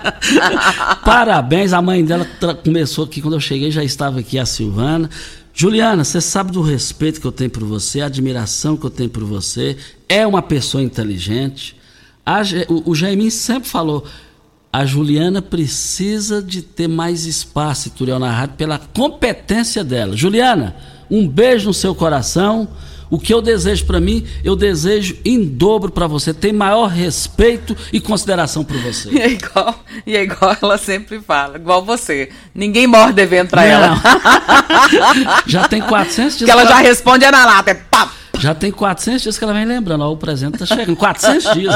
Parabéns, 1.03 1.73
a 1.73 1.81
mãe 1.81 2.05
dela 2.05 2.27
começou 2.63 3.05
aqui, 3.05 3.21
quando 3.21 3.33
eu 3.33 3.39
cheguei 3.39 3.71
já 3.71 3.83
estava 3.83 4.19
aqui 4.19 4.37
a 4.37 4.45
Silvana. 4.45 5.09
Juliana, 5.51 6.03
você 6.03 6.21
sabe 6.21 6.51
do 6.51 6.61
respeito 6.61 7.19
que 7.19 7.25
eu 7.25 7.31
tenho 7.31 7.49
por 7.49 7.63
você, 7.63 8.01
a 8.01 8.05
admiração 8.05 8.77
que 8.77 8.85
eu 8.85 8.91
tenho 8.91 9.09
por 9.09 9.23
você. 9.23 9.75
É 10.07 10.27
uma 10.27 10.43
pessoa 10.43 10.83
inteligente. 10.83 11.80
A 12.25 12.41
o, 12.69 12.91
o 12.91 12.95
Jaimin 12.95 13.29
sempre 13.29 13.69
falou, 13.69 14.05
a 14.71 14.85
Juliana 14.85 15.41
precisa 15.41 16.41
de 16.41 16.61
ter 16.61 16.87
mais 16.87 17.25
espaço, 17.25 17.89
Turiel, 17.89 18.19
na 18.19 18.31
rádio, 18.31 18.55
pela 18.55 18.79
competência 18.79 19.83
dela. 19.83 20.15
Juliana, 20.15 20.75
um 21.09 21.27
beijo 21.27 21.67
no 21.67 21.73
seu 21.73 21.93
coração. 21.93 22.69
O 23.09 23.19
que 23.19 23.33
eu 23.33 23.41
desejo 23.41 23.85
para 23.85 23.99
mim, 23.99 24.25
eu 24.41 24.55
desejo 24.55 25.17
em 25.25 25.43
dobro 25.43 25.91
para 25.91 26.07
você. 26.07 26.33
Tem 26.33 26.53
maior 26.53 26.87
respeito 26.87 27.75
e 27.91 27.99
consideração 27.99 28.63
por 28.63 28.77
você. 28.77 29.09
E 29.11 29.19
é 29.19 29.29
igual, 29.31 29.83
e 30.07 30.15
é 30.15 30.23
igual 30.23 30.55
ela 30.61 30.77
sempre 30.77 31.19
fala, 31.19 31.57
igual 31.57 31.83
você. 31.83 32.29
Ninguém 32.55 32.87
morre 32.87 33.11
devendo 33.11 33.49
pra 33.49 33.63
Não. 33.63 33.69
ela. 33.69 34.01
Já 35.45 35.67
tem 35.67 35.81
400 35.81 36.37
dias 36.37 36.45
que 36.45 36.51
ela 36.51 36.65
já 36.65 36.77
responde 36.77 37.25
é 37.25 37.31
na 37.31 37.45
lata, 37.45 37.71
é 37.71 37.73
pá. 37.73 38.09
Já 38.41 38.55
tem 38.55 38.71
400 38.71 39.21
dias 39.21 39.37
que 39.37 39.43
ela 39.43 39.53
vem 39.53 39.65
lembrando. 39.65 40.01
Ó, 40.03 40.11
o 40.11 40.17
presente 40.17 40.57
tá 40.57 40.65
chegando. 40.65 40.95
400 40.95 41.53
dias. 41.53 41.75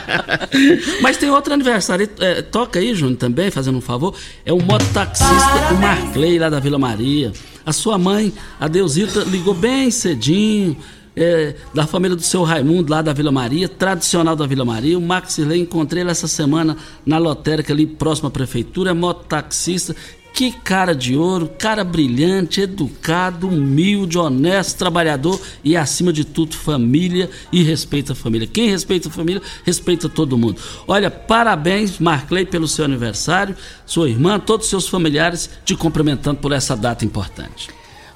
Mas 1.02 1.18
tem 1.18 1.30
outro 1.30 1.52
aniversário. 1.52 2.08
É, 2.20 2.40
toca 2.40 2.78
aí, 2.78 2.94
Júnior, 2.94 3.18
também, 3.18 3.50
fazendo 3.50 3.76
um 3.76 3.80
favor. 3.82 4.14
É 4.46 4.52
o 4.52 4.62
mototaxista, 4.62 5.74
o 5.74 5.76
Marclay, 5.78 6.38
lá 6.38 6.48
da 6.48 6.58
Vila 6.58 6.78
Maria. 6.78 7.32
A 7.66 7.72
sua 7.72 7.98
mãe, 7.98 8.32
a 8.58 8.66
Deusita, 8.66 9.20
ligou 9.24 9.52
bem 9.52 9.90
cedinho. 9.90 10.74
é, 11.20 11.56
da 11.74 11.84
família 11.86 12.16
do 12.16 12.22
seu 12.22 12.44
Raimundo, 12.44 12.90
lá 12.90 13.02
da 13.02 13.12
Vila 13.12 13.32
Maria, 13.32 13.68
tradicional 13.68 14.36
da 14.36 14.46
Vila 14.46 14.64
Maria. 14.64 14.96
O 14.96 15.02
Max 15.02 15.36
Lei, 15.38 15.60
encontrei 15.60 16.02
ele 16.02 16.10
essa 16.10 16.28
semana 16.28 16.76
na 17.04 17.18
lotérica 17.18 17.72
ali 17.72 17.86
próxima 17.86 18.28
à 18.28 18.30
prefeitura. 18.30 18.90
É 18.90 18.94
mototaxista. 18.94 19.94
Que 20.32 20.52
cara 20.52 20.94
de 20.94 21.16
ouro, 21.16 21.50
cara 21.58 21.82
brilhante, 21.82 22.60
educado, 22.60 23.48
humilde, 23.48 24.18
honesto, 24.18 24.78
trabalhador 24.78 25.40
e, 25.64 25.76
acima 25.76 26.12
de 26.12 26.24
tudo, 26.24 26.54
família 26.54 27.28
e 27.50 27.62
respeita 27.62 28.12
a 28.12 28.16
família. 28.16 28.46
Quem 28.46 28.70
respeita 28.70 29.08
a 29.08 29.12
família, 29.12 29.42
respeita 29.64 30.08
todo 30.08 30.38
mundo. 30.38 30.60
Olha, 30.86 31.10
parabéns, 31.10 31.98
Marclay, 31.98 32.46
pelo 32.46 32.68
seu 32.68 32.84
aniversário, 32.84 33.56
sua 33.84 34.08
irmã, 34.08 34.38
todos 34.38 34.66
os 34.66 34.70
seus 34.70 34.88
familiares 34.88 35.50
te 35.64 35.74
cumprimentando 35.74 36.38
por 36.40 36.52
essa 36.52 36.76
data 36.76 37.04
importante. 37.04 37.68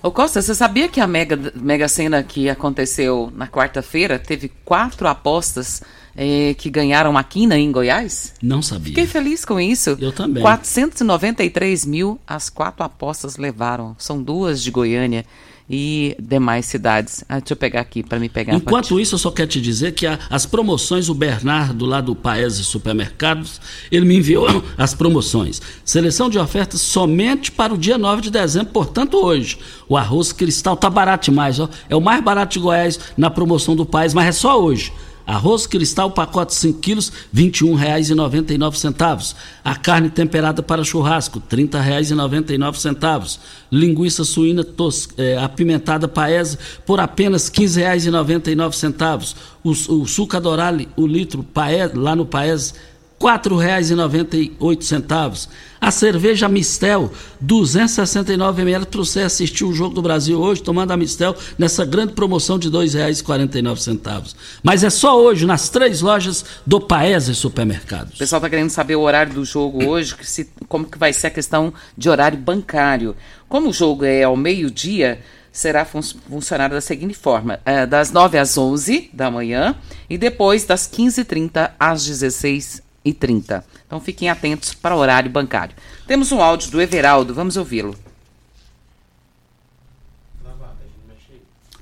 Ô 0.02 0.10
Costa, 0.10 0.42
você 0.42 0.52
sabia 0.52 0.88
que 0.88 1.00
a 1.00 1.06
Mega, 1.06 1.52
Mega 1.54 1.86
Sena 1.86 2.24
que 2.24 2.48
aconteceu 2.48 3.32
na 3.36 3.46
quarta-feira 3.46 4.18
teve 4.18 4.50
quatro 4.64 5.06
apostas 5.06 5.80
eh, 6.16 6.54
que 6.58 6.68
ganharam 6.70 7.16
a 7.16 7.24
quina 7.24 7.58
em 7.58 7.70
Goiás? 7.72 8.34
Não 8.42 8.60
sabia. 8.62 8.88
Fiquei 8.88 9.06
feliz 9.06 9.44
com 9.44 9.58
isso. 9.60 9.96
Eu 10.00 10.12
também. 10.12 10.42
493 10.42 11.84
mil 11.86 12.20
as 12.26 12.48
quatro 12.50 12.84
apostas 12.84 13.36
levaram. 13.36 13.94
São 13.98 14.22
duas 14.22 14.62
de 14.62 14.70
Goiânia. 14.70 15.24
e 15.70 16.14
demais 16.20 16.66
cidades. 16.66 17.24
Ah, 17.28 17.38
deixa 17.38 17.54
eu 17.54 17.56
pegar 17.56 17.80
aqui 17.80 18.02
para 18.02 18.18
me 18.18 18.28
pegar. 18.28 18.52
Enquanto 18.54 19.00
isso, 19.00 19.14
eu 19.14 19.18
só 19.18 19.30
quero 19.30 19.48
te 19.48 19.60
dizer 19.60 19.92
que 19.92 20.06
a, 20.06 20.18
as 20.28 20.44
promoções, 20.44 21.08
o 21.08 21.14
Bernardo 21.14 21.86
lá 21.86 22.00
do 22.00 22.14
Paese 22.14 22.62
Supermercados, 22.62 23.58
ele 23.90 24.04
me 24.04 24.16
enviou 24.16 24.62
as 24.76 24.92
promoções. 24.92 25.62
Seleção 25.84 26.28
de 26.28 26.38
ofertas 26.38 26.80
somente 26.82 27.50
para 27.50 27.72
o 27.72 27.78
dia 27.78 27.96
9 27.96 28.20
de 28.20 28.30
dezembro, 28.30 28.72
portanto 28.72 29.16
hoje. 29.16 29.56
O 29.88 29.96
arroz 29.96 30.32
cristal 30.32 30.76
tá 30.76 30.90
barato 30.90 31.30
demais, 31.30 31.58
ó. 31.58 31.68
É 31.88 31.96
o 31.96 32.00
mais 32.00 32.22
barato 32.22 32.52
de 32.54 32.58
Goiás 32.58 32.98
na 33.16 33.30
promoção 33.30 33.74
do 33.74 33.86
Paese, 33.86 34.14
mas 34.14 34.26
é 34.26 34.32
só 34.32 34.62
hoje. 34.62 34.92
Arroz 35.27 35.66
cristal, 35.66 36.11
pacote 36.11 36.55
5 36.55 36.79
quilos, 36.81 37.12
R$ 37.33 37.43
21,99. 37.51 39.35
A 39.64 39.77
carne 39.77 40.11
temperada 40.11 40.62
para 40.62 40.85
churrasco, 40.85 41.43
R$ 41.51 41.57
30,99. 41.57 43.39
Linguiça 43.70 44.25
suína 44.25 44.64
tos, 44.64 45.09
é, 45.16 45.39
apimentada 45.39 46.09
paese 46.09 46.59
por 46.85 47.01
apenas 47.01 47.49
R$ 47.49 47.64
15,99. 47.64 49.35
O, 49.64 49.70
o 49.70 50.07
suco 50.07 50.37
adorale, 50.37 50.89
o 50.97 51.07
litro 51.07 51.43
paese, 51.43 51.95
lá 51.97 52.16
no 52.16 52.27
paese, 52.27 52.75
R$ 53.23 53.39
4,98. 53.39 55.49
A 55.81 55.91
cerveja 55.91 56.49
Mistel, 56.49 57.11
269 57.41 58.62
ml 58.62 58.87
você 58.93 59.20
assistir 59.20 59.64
o 59.64 59.73
Jogo 59.73 59.95
do 59.95 60.03
Brasil 60.03 60.41
hoje, 60.41 60.62
tomando 60.62 60.93
a 60.93 60.97
Mistel 60.97 61.35
nessa 61.59 61.85
grande 61.85 62.12
promoção 62.12 62.57
de 62.59 62.68
R$ 62.68 62.75
2,49. 62.75 64.35
Mas 64.62 64.85
é 64.85 64.91
só 64.91 65.20
hoje, 65.20 65.47
nas 65.47 65.68
três 65.68 66.01
lojas 66.01 66.45
do 66.66 66.81
Paese 66.81 67.35
Supermercados. 67.35 68.14
O 68.14 68.18
pessoal 68.18 68.39
está 68.39 68.51
querendo 68.51 68.70
saber 68.70 68.97
o 68.97 69.01
horário 69.01 69.35
do 69.35 69.45
jogo 69.45 69.87
hoje, 69.87 70.16
que 70.16 70.27
se, 70.27 70.51
como 70.68 70.85
que 70.85 70.99
vai 70.99 71.12
ser 71.12 71.29
a 71.29 71.31
questão 71.31 71.73
de 71.97 72.09
horário 72.09 72.39
bancário. 72.39 73.14
Como 73.49 73.70
o 73.70 73.73
jogo 73.73 74.05
é 74.05 74.25
ao 74.25 74.37
meio-dia, 74.37 75.20
será 75.53 75.85
fun 75.85 76.01
funcionar 76.03 76.70
da 76.70 76.81
seguinte 76.81 77.14
forma: 77.14 77.61
é, 77.64 77.87
das 77.87 78.11
9 78.11 78.39
às 78.39 78.57
11 78.57 79.11
da 79.12 79.31
manhã 79.31 79.77
e 80.09 80.16
depois 80.16 80.64
das 80.64 80.89
15h30 80.89 81.73
às 81.79 82.09
16h30 82.09 82.82
e 83.05 83.12
30. 83.12 83.64
Então 83.86 84.00
fiquem 84.00 84.28
atentos 84.28 84.74
para 84.74 84.94
o 84.94 84.98
horário 84.98 85.30
bancário. 85.30 85.74
Temos 86.07 86.32
um 86.32 86.40
áudio 86.40 86.70
do 86.70 86.80
Everaldo, 86.80 87.34
vamos 87.34 87.57
ouvi-lo. 87.57 87.96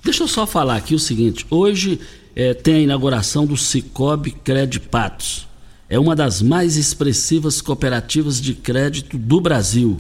Deixa 0.03 0.23
eu 0.23 0.29
só 0.29 0.47
falar 0.47 0.77
aqui 0.77 0.95
o 0.95 0.99
seguinte: 0.99 1.47
hoje 1.51 2.01
é, 2.35 2.55
tem 2.55 2.77
a 2.77 2.81
inauguração 2.81 3.47
do 3.47 3.57
Cicobi 3.57 4.31
Cred 4.31 4.81
Patos. 4.81 5.49
É 5.89 5.99
uma 5.99 6.15
das 6.15 6.41
mais 6.41 6.77
expressivas 6.77 7.61
cooperativas 7.61 8.41
de 8.41 8.55
crédito 8.55 9.19
do 9.19 9.41
Brasil 9.41 9.97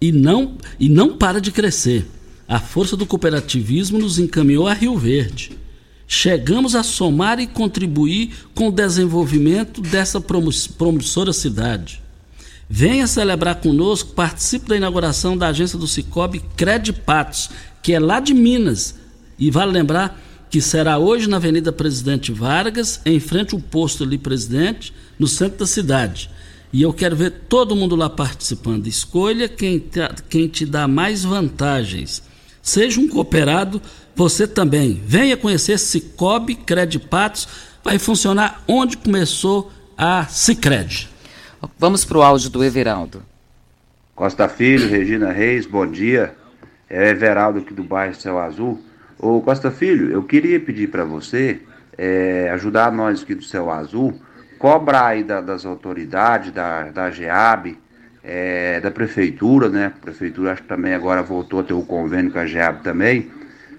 e 0.00 0.12
não, 0.12 0.56
e 0.78 0.88
não 0.88 1.16
para 1.16 1.40
de 1.40 1.50
crescer. 1.50 2.06
A 2.46 2.60
força 2.60 2.96
do 2.96 3.06
cooperativismo 3.06 3.98
nos 3.98 4.18
encaminhou 4.18 4.68
a 4.68 4.74
Rio 4.74 4.96
Verde 4.96 5.63
chegamos 6.14 6.76
a 6.76 6.82
somar 6.84 7.40
e 7.40 7.46
contribuir 7.46 8.32
com 8.54 8.68
o 8.68 8.72
desenvolvimento 8.72 9.80
dessa 9.80 10.20
promissora 10.20 11.32
cidade. 11.32 12.00
Venha 12.70 13.06
celebrar 13.06 13.56
conosco, 13.56 14.14
participe 14.14 14.68
da 14.68 14.76
inauguração 14.76 15.36
da 15.36 15.48
agência 15.48 15.76
do 15.76 15.88
Cicobi 15.88 16.40
Credipatos, 16.56 17.50
que 17.82 17.92
é 17.92 17.98
lá 17.98 18.20
de 18.20 18.32
Minas. 18.32 18.94
E 19.36 19.50
vale 19.50 19.72
lembrar 19.72 20.22
que 20.48 20.60
será 20.60 20.98
hoje 20.98 21.28
na 21.28 21.36
Avenida 21.36 21.72
Presidente 21.72 22.30
Vargas, 22.30 23.00
em 23.04 23.18
frente 23.18 23.54
ao 23.54 23.60
posto 23.60 24.04
ali 24.04 24.16
Presidente, 24.16 24.94
no 25.18 25.26
centro 25.26 25.58
da 25.58 25.66
cidade. 25.66 26.30
E 26.72 26.80
eu 26.80 26.92
quero 26.92 27.16
ver 27.16 27.30
todo 27.48 27.76
mundo 27.76 27.96
lá 27.96 28.08
participando. 28.08 28.86
Escolha 28.86 29.48
quem 29.48 29.80
te, 29.80 30.00
quem 30.28 30.46
te 30.46 30.64
dá 30.64 30.86
mais 30.86 31.24
vantagens. 31.24 32.22
Seja 32.62 33.00
um 33.00 33.08
cooperado 33.08 33.82
você 34.14 34.46
também. 34.46 35.02
Venha 35.04 35.36
conhecer 35.36 35.78
Cicobi 35.78 36.54
Credipatos. 36.54 37.48
Vai 37.82 37.98
funcionar 37.98 38.62
onde 38.66 38.96
começou 38.96 39.70
a 39.96 40.24
Cicred. 40.26 41.10
Vamos 41.78 42.04
para 42.04 42.18
o 42.18 42.22
áudio 42.22 42.50
do 42.50 42.64
Everaldo. 42.64 43.22
Costa 44.14 44.48
Filho, 44.48 44.88
Regina 44.88 45.32
Reis, 45.32 45.66
bom 45.66 45.86
dia. 45.86 46.34
É 46.88 47.00
o 47.00 47.02
Everaldo 47.02 47.58
aqui 47.58 47.74
do 47.74 47.82
bairro 47.82 48.14
Céu 48.14 48.38
Azul. 48.38 48.80
Ô 49.18 49.40
Costa 49.40 49.70
Filho, 49.70 50.10
eu 50.10 50.22
queria 50.22 50.60
pedir 50.60 50.88
para 50.88 51.04
você 51.04 51.60
é, 51.98 52.50
ajudar 52.52 52.92
nós 52.92 53.22
aqui 53.22 53.34
do 53.34 53.42
Céu 53.42 53.70
Azul, 53.70 54.20
cobrar 54.58 55.06
aí 55.06 55.24
da, 55.24 55.40
das 55.40 55.66
autoridades, 55.66 56.52
da, 56.52 56.90
da 56.90 57.10
GEAB, 57.10 57.76
é, 58.22 58.80
da 58.80 58.90
prefeitura, 58.90 59.68
né? 59.68 59.86
A 59.86 60.00
prefeitura 60.00 60.52
acho 60.52 60.62
que 60.62 60.68
também 60.68 60.94
agora 60.94 61.22
voltou 61.22 61.60
a 61.60 61.62
ter 61.62 61.72
o 61.72 61.80
um 61.80 61.84
convênio 61.84 62.30
com 62.30 62.38
a 62.38 62.46
GEAB 62.46 62.82
também 62.82 63.30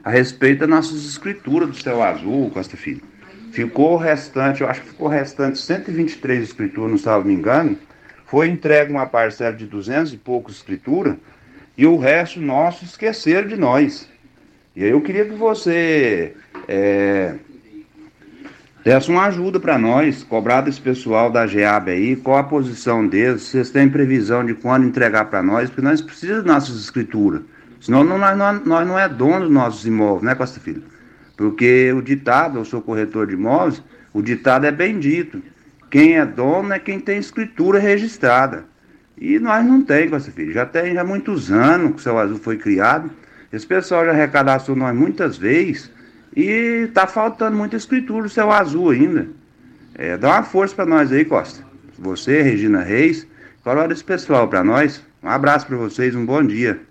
a 0.06 0.12
respeito 0.12 0.60
das 0.60 0.70
nossas 0.70 1.03
escrituras 1.03 1.68
do 1.68 1.76
céu 1.76 2.03
azul, 2.03 2.51
Costa 2.51 2.78
Filho. 2.78 3.01
Ficou 3.51 3.97
restante, 3.97 4.62
eu 4.62 4.70
acho 4.70 4.82
que 4.82 4.89
ficou 4.89 5.08
restante 5.08 5.58
123 5.58 6.43
escrituras, 6.43 6.91
não 6.91 6.97
salvo 6.99 7.28
me 7.28 7.34
engano. 7.34 7.76
Foi 8.28 8.47
entregue 8.47 8.91
uma 8.91 9.08
parcela 9.08 9.56
de 9.56 9.66
200 9.66 10.14
e 10.14 10.18
poucos 10.18 10.58
escrituras 10.58 11.16
e 11.76 11.88
o 11.88 11.97
resto 11.97 12.39
nosso 12.39 12.86
esqueceram 12.86 13.47
de 13.47 13.58
nós. 13.58 14.08
E 14.76 14.84
aí 14.84 14.91
eu 14.91 15.01
queria 15.01 15.26
que 15.26 15.34
você 15.34 16.36
é, 16.68 17.36
desse 18.84 19.10
uma 19.10 19.26
ajuda 19.26 19.60
para 19.60 19.80
nós, 19.80 20.22
cobrar 20.22 20.62
desse 20.62 20.82
pessoal 20.82 21.32
da 21.32 21.47
GEAB 21.47 21.89
aí, 21.89 22.16
qual 22.16 22.38
a 22.38 22.43
posição 22.43 23.08
deles, 23.08 23.41
vocês 23.41 23.72
têm 23.72 23.89
previsão 23.89 24.45
de 24.45 24.53
quando 24.53 24.86
entregar 24.86 25.26
para 25.26 25.41
nós, 25.41 25.70
porque 25.70 25.82
nós 25.82 25.99
precisamos 25.99 26.43
das 26.43 26.53
nossas 26.53 26.80
escrituras. 26.80 27.41
Senão 27.86 28.03
não, 28.03 28.17
nós, 28.17 28.65
nós 28.65 28.88
não 28.88 28.97
é 28.97 29.07
dono 29.07 29.41
dos 29.41 29.51
nossos 29.51 29.86
imóveis, 29.86 30.23
né, 30.23 30.33
Costa 30.33 30.59
Filho? 30.59 30.81
Porque 31.38 31.93
o 31.93 32.01
ditado, 32.01 32.57
eu 32.57 32.65
sou 32.65 32.81
corretor 32.81 33.27
de 33.27 33.33
imóveis, 33.33 33.83
o 34.11 34.23
ditado 34.23 34.65
é 34.65 34.71
bem 34.71 34.97
dito. 34.97 35.39
Quem 35.91 36.17
é 36.17 36.25
dono 36.25 36.73
é 36.73 36.79
quem 36.79 36.99
tem 36.99 37.19
escritura 37.19 37.77
registrada. 37.77 38.65
E 39.15 39.38
nós 39.38 39.63
não 39.63 39.83
tem, 39.83 40.09
Costa 40.09 40.31
Filho. 40.31 40.51
Já 40.51 40.65
tem 40.65 40.95
já 40.95 41.03
muitos 41.03 41.51
anos 41.51 41.91
que 41.91 41.97
o 41.97 41.99
Céu 42.01 42.17
Azul 42.17 42.39
foi 42.39 42.57
criado. 42.57 43.11
Esse 43.53 43.67
pessoal 43.67 44.03
já 44.03 44.13
recadastrou 44.13 44.75
nós 44.75 44.95
muitas 44.95 45.38
vezes. 45.38 45.91
E 46.36 46.89
tá 46.91 47.05
faltando 47.05 47.55
muita 47.55 47.75
escritura 47.75 48.23
do 48.23 48.29
Céu 48.29 48.51
Azul 48.51 48.89
ainda. 48.89 49.27
É, 49.93 50.17
dá 50.17 50.29
uma 50.29 50.43
força 50.43 50.73
para 50.73 50.88
nós 50.88 51.11
aí, 51.11 51.23
Costa. 51.23 51.63
Você, 51.99 52.41
Regina 52.41 52.81
Reis, 52.81 53.27
coloca 53.63 53.93
esse 53.93 54.03
pessoal 54.03 54.47
para 54.47 54.63
nós. 54.63 55.05
Um 55.21 55.29
abraço 55.29 55.67
para 55.67 55.77
vocês, 55.77 56.15
um 56.15 56.25
bom 56.25 56.43
dia. 56.43 56.81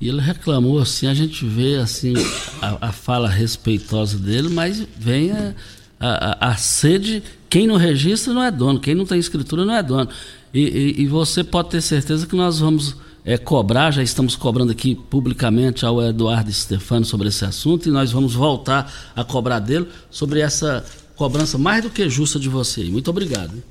E 0.00 0.08
ele 0.08 0.20
reclamou 0.20 0.78
assim, 0.78 1.06
a 1.06 1.14
gente 1.14 1.44
vê 1.44 1.76
assim 1.76 2.14
a, 2.60 2.88
a 2.88 2.92
fala 2.92 3.28
respeitosa 3.28 4.18
dele, 4.18 4.48
mas 4.48 4.86
vem 4.98 5.30
a, 5.32 5.54
a, 5.98 6.50
a, 6.50 6.56
sede, 6.56 7.22
quem 7.48 7.66
não 7.66 7.76
registra 7.76 8.34
não 8.34 8.42
é 8.42 8.50
dono, 8.50 8.80
quem 8.80 8.94
não 8.94 9.06
tem 9.06 9.18
escritura 9.18 9.64
não 9.64 9.74
é 9.74 9.82
dono. 9.82 10.08
E, 10.52 10.60
e, 10.60 11.02
e 11.02 11.06
você 11.06 11.42
pode 11.42 11.70
ter 11.70 11.80
certeza 11.80 12.26
que 12.26 12.36
nós 12.36 12.58
vamos 12.58 12.96
é, 13.24 13.38
cobrar, 13.38 13.90
já 13.90 14.02
estamos 14.02 14.36
cobrando 14.36 14.72
aqui 14.72 14.94
publicamente 14.94 15.86
ao 15.86 16.02
Eduardo 16.02 16.52
Stefano 16.52 17.04
sobre 17.04 17.28
esse 17.28 17.44
assunto 17.44 17.88
e 17.88 17.92
nós 17.92 18.12
vamos 18.12 18.34
voltar 18.34 18.92
a 19.16 19.24
cobrar 19.24 19.60
dele 19.60 19.88
sobre 20.10 20.40
essa 20.40 20.84
cobrança 21.16 21.56
mais 21.56 21.82
do 21.82 21.90
que 21.90 22.08
justa 22.08 22.38
de 22.38 22.48
você. 22.48 22.84
Muito 22.84 23.08
obrigado. 23.08 23.62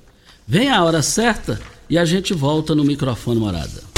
Vem 0.47 0.69
a 0.69 0.83
hora 0.83 1.01
certa 1.01 1.61
e 1.89 1.97
a 1.97 2.05
gente 2.05 2.33
volta 2.33 2.73
no 2.73 2.83
microfone 2.83 3.39
morada. 3.39 3.92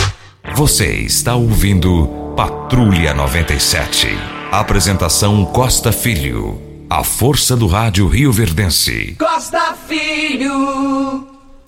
Você 0.56 1.02
está 1.02 1.36
ouvindo 1.36 2.08
Patrulha 2.34 3.14
97. 3.14 4.08
Apresentação 4.50 5.44
Costa 5.44 5.92
Filho. 5.92 6.62
A 6.90 7.04
força 7.04 7.58
do 7.58 7.68
rádio 7.68 8.08
Rio 8.08 8.32
Verdense. 8.32 9.18
Costa 9.20 9.76
Filho. 9.86 11.28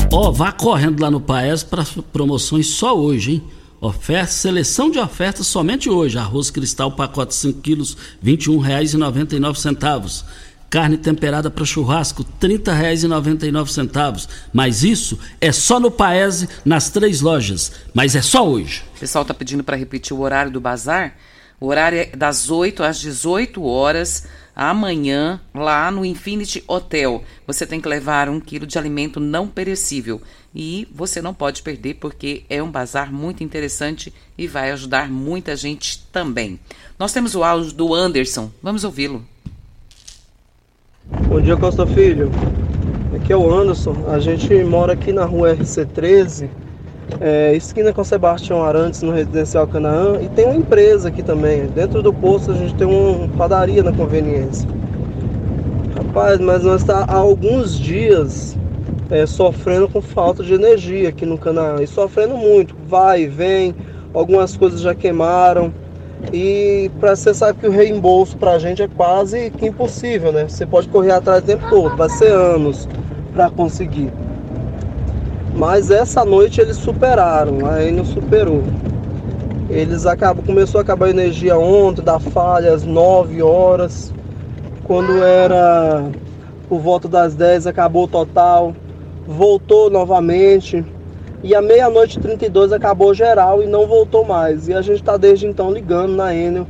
Ó, 0.10 0.30
oh, 0.30 0.32
vá 0.32 0.54
correndo 0.54 1.02
lá 1.02 1.12
no 1.12 1.20
Paes 1.20 1.64
para 1.64 1.86
promoções 2.14 2.68
só 2.68 2.98
hoje, 2.98 3.34
hein? 3.34 3.44
Oferta, 3.82 4.32
seleção 4.32 4.90
de 4.90 5.00
ofertas 5.00 5.48
somente 5.48 5.90
hoje. 5.90 6.18
Arroz 6.18 6.50
cristal, 6.50 6.90
pacote 6.90 7.36
5 7.36 7.60
quilos, 7.60 7.98
R$ 8.24 8.38
21,99 8.38 10.24
Carne 10.70 10.98
temperada 10.98 11.50
para 11.50 11.64
churrasco, 11.64 12.24
R$ 12.42 12.50
30,99. 12.50 14.28
Mas 14.52 14.84
isso 14.84 15.18
é 15.40 15.52
só 15.52 15.80
no 15.80 15.90
Paese, 15.90 16.50
nas 16.66 16.90
três 16.90 17.22
lojas. 17.22 17.72
Mas 17.94 18.16
é 18.16 18.22
só 18.22 18.48
hoje. 18.48 18.84
O 18.96 19.00
pessoal 19.00 19.22
está 19.22 19.34
pedindo 19.34 19.64
para 19.64 19.78
repetir 19.78 20.16
o 20.16 20.20
horário 20.20 20.52
do 20.52 20.60
bazar. 20.60 21.16
O 21.60 21.68
horário 21.68 22.00
é 22.00 22.06
das 22.16 22.50
8 22.50 22.84
às 22.84 23.00
18 23.00 23.64
horas 23.64 24.28
amanhã, 24.56 25.40
lá 25.54 25.90
no 25.92 26.04
Infinity 26.04 26.64
Hotel. 26.68 27.24
Você 27.46 27.66
tem 27.66 27.80
que 27.80 27.88
levar 27.88 28.28
um 28.28 28.40
quilo 28.40 28.66
de 28.66 28.78
alimento 28.78 29.20
não 29.20 29.48
perecível. 29.48 30.22
E 30.54 30.88
você 30.92 31.22
não 31.22 31.34
pode 31.34 31.62
perder 31.62 31.96
porque 31.96 32.44
é 32.50 32.62
um 32.62 32.72
bazar 32.72 33.14
muito 33.14 33.44
interessante 33.44 34.12
e 34.36 34.48
vai 34.48 34.72
ajudar 34.72 35.10
muita 35.10 35.56
gente 35.56 36.00
também. 36.12 36.60
Nós 36.98 37.14
temos 37.14 37.36
o 37.36 37.44
áudio 37.44 37.72
do 37.74 37.94
Anderson. 37.94 38.52
Vamos 38.62 38.84
ouvi-lo. 38.84 39.24
Bom 41.10 41.40
dia, 41.40 41.56
Costa 41.56 41.88
Filho. 41.88 42.30
Aqui 43.16 43.32
é 43.32 43.38
o 43.38 43.50
Anderson. 43.50 43.96
A 44.10 44.20
gente 44.20 44.54
mora 44.66 44.92
aqui 44.92 45.14
na 45.14 45.24
rua 45.24 45.56
RC13, 45.56 46.50
é, 47.22 47.56
esquina 47.56 47.94
com 47.94 48.04
Sebastião 48.04 48.62
Arantes, 48.62 49.02
no 49.02 49.14
Residencial 49.14 49.66
Canaã, 49.68 50.20
e 50.22 50.28
tem 50.28 50.46
uma 50.46 50.56
empresa 50.56 51.08
aqui 51.08 51.24
também. 51.24 51.68
Dentro 51.68 52.04
do 52.04 52.14
posto 52.14 52.52
a 52.52 52.56
gente 52.56 52.76
tem 52.76 52.86
uma 52.86 53.26
padaria 53.38 53.82
na 53.82 53.94
conveniência. 53.94 54.68
Rapaz, 55.96 56.42
mas 56.42 56.64
nós 56.64 56.82
está 56.82 57.06
há 57.08 57.16
alguns 57.16 57.80
dias 57.80 58.58
é, 59.10 59.26
sofrendo 59.26 59.88
com 59.88 60.02
falta 60.02 60.44
de 60.44 60.54
energia 60.54 61.08
aqui 61.08 61.26
no 61.26 61.38
Canaã, 61.38 61.82
e 61.82 61.88
sofrendo 61.88 62.36
muito, 62.36 62.76
vai 62.86 63.24
e 63.24 63.28
vem, 63.28 63.74
algumas 64.14 64.58
coisas 64.58 64.82
já 64.82 64.94
queimaram. 64.94 65.72
E 66.34 66.92
para 67.00 67.16
você 67.16 67.34
sabe 67.34 67.60
que 67.60 67.68
o 67.68 67.72
reembolso 67.72 68.38
para 68.38 68.52
a 68.52 68.60
gente 68.60 68.82
é 68.82 68.88
quase 68.88 69.50
que 69.52 69.68
impossível, 69.68 70.32
né? 70.32 70.48
Você 70.48 70.66
pode 70.66 70.88
correr 70.90 71.12
atrás 71.12 71.44
o 71.44 71.46
tempo 71.46 71.70
todo, 71.70 71.96
vai 71.96 72.10
ser 72.10 72.32
anos 72.32 72.88
para 73.34 73.50
conseguir. 73.50 74.12
Mas 75.56 75.90
essa 75.90 76.26
noite 76.26 76.60
eles 76.60 76.78
superaram, 76.78 77.66
a 77.66 77.84
Enel 77.84 78.06
superou. 78.06 78.64
Eles 79.70 80.06
acabam, 80.06 80.46
começou 80.46 80.80
a 80.80 80.82
acabar 80.82 81.08
a 81.08 81.10
energia 81.10 81.58
ontem, 81.58 82.02
da 82.02 82.20
falha 82.20 82.74
às 82.74 82.84
9 82.84 83.42
horas. 83.42 84.14
Quando 84.84 85.24
era 85.24 86.10
por 86.70 86.80
volta 86.80 87.08
das 87.08 87.36
10 87.36 87.68
acabou 87.68 88.06
o 88.06 88.08
total. 88.08 88.74
Voltou 89.28 89.90
novamente. 89.90 90.86
E 91.44 91.54
à 91.54 91.62
meia-noite 91.62 92.20
32 92.20 92.74
acabou 92.74 93.14
geral 93.14 93.62
e 93.62 93.68
não 93.68 93.88
voltou 93.88 94.26
mais. 94.26 94.68
E 94.68 94.74
a 94.74 94.82
gente 94.82 95.00
está 95.00 95.18
desde 95.18 95.46
então 95.46 95.72
ligando 95.72 96.16
na 96.16 96.36
Enel 96.36 96.68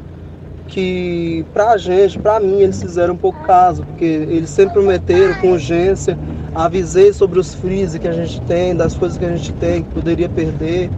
que 0.67 1.45
pra 1.53 1.77
gente, 1.77 2.19
pra 2.19 2.41
mim, 2.41 2.59
eles 2.59 2.81
fizeram 2.81 3.13
um 3.13 3.17
pouco 3.17 3.41
caso, 3.45 3.85
porque 3.85 4.03
eles 4.03 4.49
sempre 4.49 4.73
prometeram 4.73 5.33
com 5.35 5.51
urgência 5.51 6.17
avisei 6.57 7.13
sobre 7.13 7.39
os 7.39 7.53
freeze 7.53 7.99
que 7.99 8.07
a 8.07 8.11
gente 8.11 8.41
tem, 8.41 8.75
das 8.75 8.95
coisas 8.95 9.15
que 9.15 9.25
a 9.25 9.35
gente 9.35 9.53
tem, 9.53 9.83
que 9.83 9.89
poderia 9.89 10.27
perder. 10.27 10.89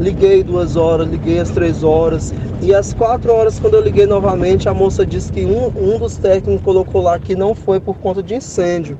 Liguei 0.00 0.42
duas 0.42 0.74
horas, 0.74 1.08
liguei 1.08 1.38
às 1.38 1.48
três 1.50 1.84
horas. 1.84 2.34
E 2.60 2.74
às 2.74 2.92
quatro 2.92 3.32
horas, 3.32 3.60
quando 3.60 3.74
eu 3.74 3.80
liguei 3.80 4.04
novamente, 4.04 4.68
a 4.68 4.74
moça 4.74 5.06
disse 5.06 5.30
que 5.30 5.44
um, 5.44 5.66
um 5.68 5.98
dos 5.98 6.16
técnicos 6.16 6.64
colocou 6.64 7.02
lá 7.02 7.20
que 7.20 7.36
não 7.36 7.54
foi 7.54 7.78
por 7.78 7.96
conta 7.98 8.20
de 8.20 8.34
incêndio. 8.34 8.98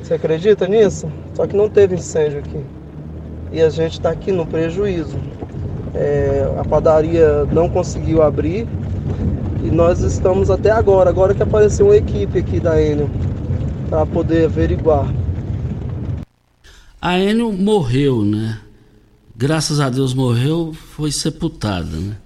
Você 0.00 0.14
acredita 0.14 0.68
nisso? 0.68 1.08
Só 1.34 1.44
que 1.44 1.56
não 1.56 1.68
teve 1.68 1.96
incêndio 1.96 2.38
aqui. 2.38 2.60
E 3.52 3.60
a 3.60 3.70
gente 3.70 3.92
está 3.92 4.10
aqui 4.10 4.32
no 4.32 4.46
prejuízo. 4.46 5.16
É, 5.94 6.54
a 6.58 6.64
padaria 6.64 7.44
não 7.46 7.68
conseguiu 7.68 8.22
abrir 8.22 8.68
e 9.66 9.70
nós 9.70 10.00
estamos 10.00 10.48
até 10.48 10.70
agora, 10.70 11.10
agora 11.10 11.34
que 11.34 11.42
apareceu 11.42 11.86
uma 11.86 11.96
equipe 11.96 12.38
aqui 12.38 12.60
da 12.60 12.80
Enel 12.80 13.10
para 13.88 14.06
poder 14.06 14.44
averiguar. 14.44 15.12
A 17.00 17.18
Enio 17.18 17.52
morreu, 17.52 18.24
né? 18.24 18.60
Graças 19.34 19.80
a 19.80 19.90
Deus 19.90 20.14
morreu, 20.14 20.72
foi 20.94 21.10
sepultada, 21.10 21.96
né? 21.96 22.16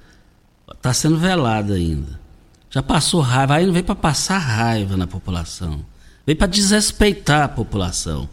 Está 0.71 0.93
sendo 0.93 1.17
velada 1.17 1.75
ainda. 1.75 2.21
Já 2.69 2.83
passou 2.83 3.21
raiva, 3.21 3.55
a 3.55 3.63
Enio 3.63 3.73
veio 3.73 3.85
para 3.85 3.95
passar 3.95 4.39
raiva 4.39 4.97
na 4.97 5.07
população. 5.07 5.81
Veio 6.27 6.37
para 6.37 6.47
desrespeitar 6.47 7.45
a 7.45 7.49
população. 7.49 8.29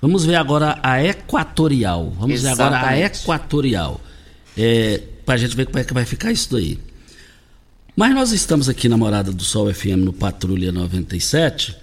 Vamos 0.00 0.24
ver 0.24 0.36
agora 0.36 0.78
a 0.82 1.02
Equatorial. 1.02 2.12
Vamos 2.18 2.36
Exatamente. 2.36 2.56
ver 2.56 2.76
agora 2.76 2.88
a 2.88 2.98
Equatorial. 2.98 4.00
É, 4.56 5.02
para 5.24 5.34
a 5.34 5.38
gente 5.38 5.56
ver 5.56 5.66
como 5.66 5.78
é 5.78 5.84
que 5.84 5.92
vai 5.92 6.04
ficar 6.04 6.32
isso 6.32 6.52
daí. 6.52 6.78
Mas 7.96 8.14
nós 8.14 8.32
estamos 8.32 8.68
aqui 8.68 8.88
na 8.88 8.96
Morada 8.96 9.32
do 9.32 9.42
Sol 9.42 9.72
FM 9.72 10.04
no 10.04 10.12
Patrulha 10.12 10.70
97 10.70 11.76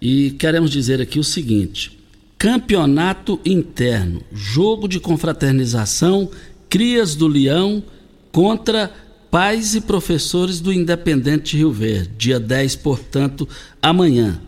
e 0.00 0.32
queremos 0.32 0.70
dizer 0.70 1.00
aqui 1.00 1.20
o 1.20 1.24
seguinte: 1.24 1.96
Campeonato 2.36 3.40
Interno, 3.44 4.20
jogo 4.32 4.88
de 4.88 4.98
confraternização, 4.98 6.28
Crias 6.68 7.14
do 7.14 7.28
Leão 7.28 7.80
contra 8.32 8.90
pais 9.30 9.76
e 9.76 9.80
professores 9.80 10.58
do 10.58 10.72
Independente 10.72 11.56
Rio 11.56 11.70
Verde, 11.70 12.10
dia 12.18 12.40
10, 12.40 12.76
portanto, 12.76 13.48
amanhã. 13.80 14.40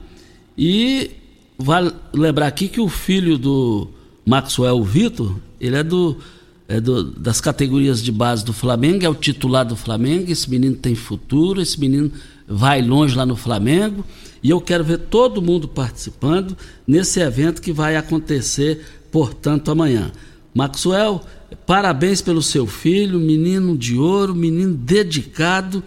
E 0.59 1.13
vale 1.59 1.93
lembrar 2.13 2.47
aqui 2.47 2.69
que 2.69 2.81
o 2.81 2.89
filho 2.89 3.39
do 3.39 3.89
Maxwell 4.27 4.83
Vitor, 4.83 5.37
ele 5.61 5.77
é 5.77 5.83
do, 5.83 6.17
é 6.69 6.81
do, 6.81 7.05
das 7.05 7.41
categorias 7.41 8.03
de 8.03 8.11
base 8.11 8.45
do 8.45 8.53
Flamengo, 8.53 9.05
é 9.05 9.09
o 9.09 9.15
titular 9.15 9.65
do 9.65 9.77
Flamengo. 9.77 10.31
Esse 10.31 10.49
menino 10.51 10.77
tem 10.77 10.95
futuro, 10.95 11.61
esse 11.61 11.79
menino 11.79 12.11
vai 12.47 12.83
longe 12.83 13.15
lá 13.15 13.25
no 13.25 13.37
Flamengo. 13.37 14.05
E 14.43 14.51
eu 14.51 14.61
quero 14.61 14.85
ver 14.85 14.99
todo 14.99 15.41
mundo 15.41 15.67
participando 15.67 16.57
nesse 16.87 17.21
evento 17.21 17.63
que 17.63 17.73
vai 17.73 17.97
acontecer, 17.97 18.85
portanto, 19.11 19.71
amanhã. 19.71 20.13
Maxwell, 20.55 21.23
parabéns 21.67 22.21
pelo 22.21 22.43
seu 22.43 22.67
filho, 22.67 23.19
menino 23.19 23.77
de 23.77 23.97
ouro, 23.97 24.35
menino 24.35 24.75
dedicado. 24.75 25.83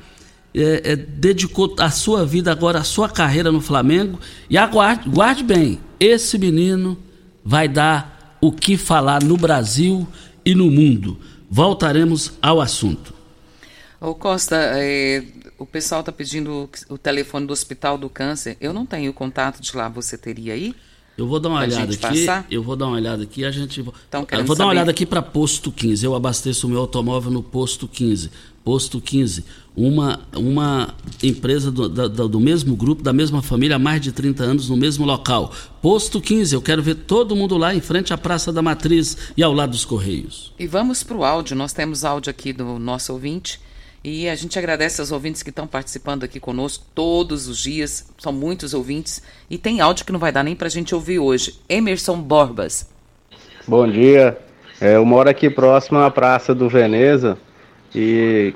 É, 0.54 0.92
é, 0.92 0.96
dedicou 0.96 1.76
a 1.80 1.92
sua 1.92 2.26
vida 2.26 2.52
agora, 2.52 2.80
a 2.80 2.84
sua 2.84 3.10
carreira 3.10 3.52
no 3.52 3.62
Flamengo. 3.62 4.20
E 4.50 4.58
aguarde, 4.58 5.10
guarde 5.10 5.44
bem, 5.44 5.80
esse 6.00 6.38
menino 6.38 6.98
vai 7.44 7.68
dar 7.68 8.38
o 8.42 8.52
que 8.52 8.78
falar 8.78 9.24
no 9.24 9.38
Brasil 9.38 10.08
e 10.46 10.56
no 10.56 10.70
mundo. 10.72 11.18
Voltaremos 11.50 12.34
ao 12.42 12.60
assunto. 12.60 13.14
Ô 14.00 14.14
Costa, 14.14 14.56
é, 14.56 15.24
o 15.58 15.66
pessoal 15.66 16.02
está 16.02 16.12
pedindo 16.12 16.70
o 16.90 16.98
telefone 16.98 17.48
do 17.48 17.54
Hospital 17.54 17.98
do 17.98 18.10
Câncer. 18.10 18.58
Eu 18.62 18.74
não 18.74 18.86
tenho 18.86 19.12
o 19.12 19.14
contato 19.14 19.62
de 19.62 19.76
lá, 19.76 19.90
você 19.90 20.18
teria 20.18 20.54
aí? 20.54 20.76
Eu 21.18 21.28
vou 21.28 21.40
dar 21.40 21.50
uma 21.50 21.62
olhada 21.62 21.92
aqui. 21.92 21.98
Passar? 21.98 22.46
Eu 22.50 22.62
vou 22.62 22.76
dar 22.76 22.86
uma 22.86 22.96
olhada 22.96 23.24
aqui. 23.24 23.44
A 23.44 23.50
gente. 23.50 23.82
Então, 24.08 24.28
eu 24.32 24.46
vou 24.46 24.56
dar 24.56 24.66
uma 24.66 24.70
olhada 24.70 24.92
aqui 24.92 25.04
para 25.04 25.20
Posto 25.20 25.72
15. 25.72 26.06
Eu 26.06 26.14
abasteço 26.14 26.68
o 26.68 26.70
meu 26.70 26.80
automóvel 26.80 27.32
no 27.32 27.42
Posto 27.42 27.88
15. 27.88 28.30
Posto 28.68 29.00
15. 29.00 29.46
Uma, 29.78 30.20
uma 30.36 30.94
empresa 31.24 31.72
do, 31.72 31.88
do, 31.88 32.28
do 32.28 32.38
mesmo 32.38 32.76
grupo, 32.76 33.02
da 33.02 33.14
mesma 33.14 33.42
família, 33.42 33.78
há 33.78 33.80
mais 33.80 34.02
de 34.02 34.12
30 34.12 34.44
anos, 34.44 34.70
no 34.70 34.76
mesmo 34.76 35.06
local. 35.06 35.54
Posto 35.82 36.20
15. 36.20 36.54
Eu 36.54 36.62
quero 36.62 36.84
ver 36.84 36.96
todo 36.96 37.34
mundo 37.34 37.58
lá 37.58 37.74
em 37.74 37.80
frente 37.80 38.14
à 38.14 38.18
Praça 38.18 38.52
da 38.52 38.62
Matriz 38.62 39.32
e 39.38 39.42
ao 39.42 39.54
lado 39.54 39.70
dos 39.70 39.86
Correios. 39.86 40.54
E 40.60 40.68
vamos 40.68 41.02
para 41.02 41.16
o 41.16 41.24
áudio. 41.24 41.56
Nós 41.56 41.72
temos 41.72 42.04
áudio 42.04 42.30
aqui 42.30 42.52
do 42.52 42.78
nosso 42.78 43.14
ouvinte. 43.14 43.58
E 44.04 44.28
a 44.28 44.36
gente 44.36 44.60
agradece 44.60 45.00
aos 45.00 45.14
ouvintes 45.14 45.42
que 45.42 45.50
estão 45.50 45.66
participando 45.66 46.26
aqui 46.26 46.38
conosco 46.38 46.84
todos 46.94 47.48
os 47.48 47.60
dias. 47.60 48.06
São 48.18 48.34
muitos 48.34 48.74
ouvintes. 48.74 49.24
E 49.50 49.58
tem 49.58 49.80
áudio 49.80 50.06
que 50.06 50.12
não 50.12 50.20
vai 50.20 50.34
dar 50.34 50.44
nem 50.44 50.58
para 50.58 50.68
a 50.68 50.72
gente 50.72 50.94
ouvir 50.94 51.20
hoje. 51.20 51.56
Emerson 51.70 52.22
Borbas. 52.22 52.90
Bom 53.66 53.90
dia. 53.90 54.38
É, 54.82 54.98
eu 54.98 55.06
moro 55.06 55.30
aqui 55.30 55.50
próximo 55.50 56.00
à 56.00 56.12
Praça 56.12 56.54
do 56.54 56.68
Veneza. 56.68 57.38
E 58.00 58.54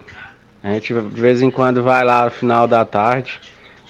a 0.64 0.74
gente 0.74 0.94
de 0.94 1.22
vez 1.22 1.42
em 1.42 1.50
quando 1.50 1.82
vai 1.82 2.04
lá 2.04 2.26
no 2.26 2.32
final 2.32 2.68
da 2.68 2.86
tarde. 2.86 3.40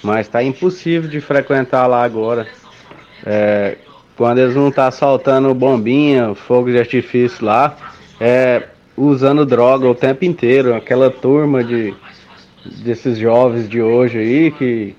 Mas 0.02 0.26
está 0.26 0.42
impossível 0.42 1.08
de 1.08 1.20
frequentar 1.20 1.86
lá 1.86 2.02
agora. 2.02 2.46
É, 3.24 3.76
quando 4.16 4.38
eles 4.38 4.56
não 4.56 4.70
tá 4.70 4.90
soltando 4.90 5.54
bombinha, 5.54 6.34
fogo 6.34 6.70
de 6.70 6.78
artifício 6.78 7.44
lá, 7.44 7.76
é, 8.18 8.62
usando 8.96 9.44
droga 9.44 9.86
o 9.86 9.94
tempo 9.94 10.24
inteiro, 10.24 10.74
aquela 10.74 11.10
turma 11.10 11.62
de 11.62 11.94
desses 12.64 13.18
jovens 13.18 13.68
de 13.68 13.82
hoje 13.82 14.18
aí 14.18 14.50
que 14.52 14.94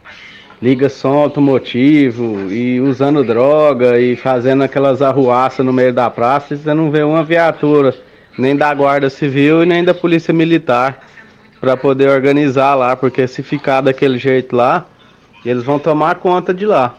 liga 0.61 0.89
som 0.89 1.13
automotivo 1.13 2.51
e 2.51 2.79
usando 2.79 3.23
droga 3.23 3.99
e 3.99 4.15
fazendo 4.15 4.63
aquelas 4.63 5.01
arruaças 5.01 5.65
no 5.65 5.73
meio 5.73 5.93
da 5.93 6.09
praça, 6.09 6.55
você 6.55 6.73
não 6.73 6.91
vê 6.91 7.03
uma 7.03 7.23
viatura 7.23 7.95
nem 8.37 8.55
da 8.55 8.73
Guarda 8.73 9.09
Civil 9.09 9.63
e 9.63 9.65
nem 9.65 9.83
da 9.83 9.93
Polícia 9.93 10.33
Militar 10.33 10.99
para 11.59 11.77
poder 11.77 12.09
organizar 12.09 12.75
lá, 12.75 12.95
porque 12.95 13.27
se 13.27 13.41
ficar 13.41 13.81
daquele 13.81 14.17
jeito 14.17 14.55
lá, 14.55 14.85
eles 15.45 15.63
vão 15.63 15.79
tomar 15.79 16.15
conta 16.15 16.53
de 16.53 16.65
lá. 16.65 16.95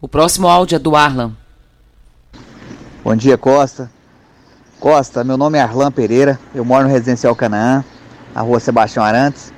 O 0.00 0.08
próximo 0.08 0.48
áudio 0.48 0.76
é 0.76 0.78
do 0.78 0.96
Arlan. 0.96 1.32
Bom 3.04 3.14
dia, 3.14 3.38
Costa. 3.38 3.90
Costa, 4.80 5.22
meu 5.22 5.36
nome 5.36 5.58
é 5.58 5.62
Arlan 5.62 5.92
Pereira, 5.92 6.40
eu 6.52 6.64
moro 6.64 6.84
no 6.84 6.90
Residencial 6.90 7.36
Canaã, 7.36 7.84
na 8.34 8.40
rua 8.40 8.58
Sebastião 8.58 9.04
Arantes. 9.04 9.52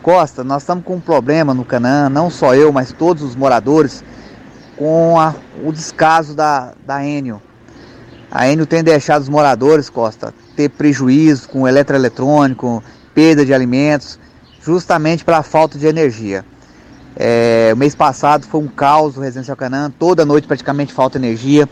Costa, 0.00 0.44
nós 0.44 0.62
estamos 0.62 0.84
com 0.84 0.94
um 0.94 1.00
problema 1.00 1.52
no 1.52 1.64
Canaã, 1.64 2.08
não 2.08 2.30
só 2.30 2.54
eu, 2.54 2.72
mas 2.72 2.92
todos 2.92 3.24
os 3.24 3.34
moradores, 3.34 4.04
com 4.76 5.18
a, 5.18 5.34
o 5.64 5.72
descaso 5.72 6.36
da, 6.36 6.74
da 6.86 7.04
Enio. 7.04 7.42
A 8.34 8.50
Enio 8.50 8.64
tem 8.64 8.82
deixado 8.82 9.20
os 9.20 9.28
moradores, 9.28 9.90
Costa, 9.90 10.32
ter 10.56 10.70
prejuízo 10.70 11.50
com 11.50 11.68
eletroeletrônico, 11.68 12.82
perda 13.14 13.44
de 13.44 13.52
alimentos, 13.52 14.18
justamente 14.62 15.22
pela 15.22 15.42
falta 15.42 15.78
de 15.78 15.86
energia. 15.86 16.42
É, 17.14 17.72
o 17.74 17.76
mês 17.76 17.94
passado 17.94 18.46
foi 18.46 18.58
um 18.62 18.68
caos 18.68 19.16
no 19.16 19.22
Residencial 19.22 19.54
Canaã, 19.54 19.92
toda 19.98 20.24
noite 20.24 20.46
praticamente 20.46 20.94
falta 20.94 21.18
energia. 21.18 21.68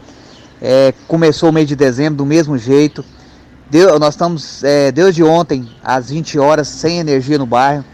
É, 0.60 0.92
começou 1.08 1.48
o 1.48 1.52
mês 1.52 1.66
de 1.66 1.74
dezembro 1.74 2.18
do 2.18 2.26
mesmo 2.26 2.58
jeito. 2.58 3.02
Deu, 3.70 3.98
nós 3.98 4.12
estamos 4.12 4.62
é, 4.62 4.92
desde 4.92 5.24
ontem 5.24 5.66
às 5.82 6.10
20 6.10 6.38
horas 6.38 6.68
sem 6.68 6.98
energia 6.98 7.38
no 7.38 7.46
bairro 7.46 7.86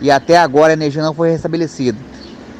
e 0.00 0.08
até 0.08 0.36
agora 0.36 0.72
a 0.72 0.74
energia 0.74 1.02
não 1.02 1.14
foi 1.14 1.30
restabelecida. 1.30 1.98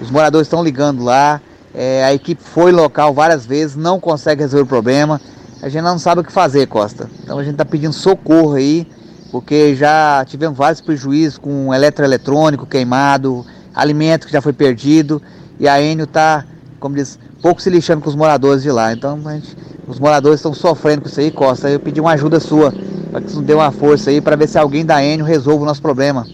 Os 0.01 0.11
moradores 0.11 0.49
estão 0.49 0.65
ligando 0.65 1.05
lá, 1.05 1.41
é, 1.73 2.03
a 2.03 2.13
equipe 2.13 2.43
foi 2.43 2.73
local 2.73 3.15
várias 3.15 3.47
vezes, 3.47 3.77
não 3.77 4.01
consegue 4.01 4.41
resolver 4.43 4.65
o 4.65 4.67
problema. 4.67 5.21
A 5.65 5.69
gente 5.71 5.83
não 5.83 5.99
sabe 5.99 6.21
o 6.21 6.25
que 6.25 6.31
fazer, 6.31 6.67
Costa. 6.67 7.09
Então 7.23 7.39
a 7.39 7.43
gente 7.43 7.55
está 7.55 7.65
pedindo 7.65 7.95
socorro 7.95 8.53
aí, 8.53 8.87
porque 9.33 9.75
já 9.75 10.23
tivemos 10.27 10.59
vários 10.59 10.83
prejuízos 10.83 11.39
com 11.39 11.73
eletroeletrônico 11.73 12.67
queimado, 12.67 13.47
alimento 13.75 14.27
que 14.27 14.33
já 14.35 14.43
foi 14.43 14.53
perdido, 14.53 15.23
e 15.59 15.67
a 15.67 15.81
Enio 15.81 16.05
está, 16.05 16.45
como 16.79 16.95
diz, 16.95 17.19
pouco 17.41 17.63
se 17.63 17.71
lixando 17.71 18.03
com 18.03 18.11
os 18.11 18.15
moradores 18.15 18.63
de 18.63 18.71
lá. 18.71 18.93
Então 18.93 19.19
gente, 19.23 19.57
os 19.89 19.99
moradores 19.99 20.41
estão 20.41 20.53
sofrendo 20.53 21.01
com 21.01 21.09
isso 21.09 21.19
aí, 21.19 21.31
Costa. 21.31 21.71
Eu 21.71 21.81
pedi 21.81 21.99
uma 21.99 22.13
ajuda 22.13 22.39
sua, 22.41 22.71
para 23.11 23.23
que 23.23 23.31
você 23.31 23.37
nos 23.37 23.47
dê 23.47 23.55
uma 23.55 23.73
força 23.73 24.11
aí, 24.11 24.21
para 24.21 24.37
ver 24.37 24.47
se 24.47 24.59
alguém 24.59 24.85
da 24.85 25.03
Enio 25.03 25.25
resolva 25.25 25.63
o 25.63 25.67
nosso 25.67 25.81
problema. 25.81 26.27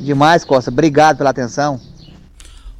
Demais, 0.00 0.44
Costa. 0.44 0.72
Obrigado 0.72 1.18
pela 1.18 1.30
atenção. 1.30 1.80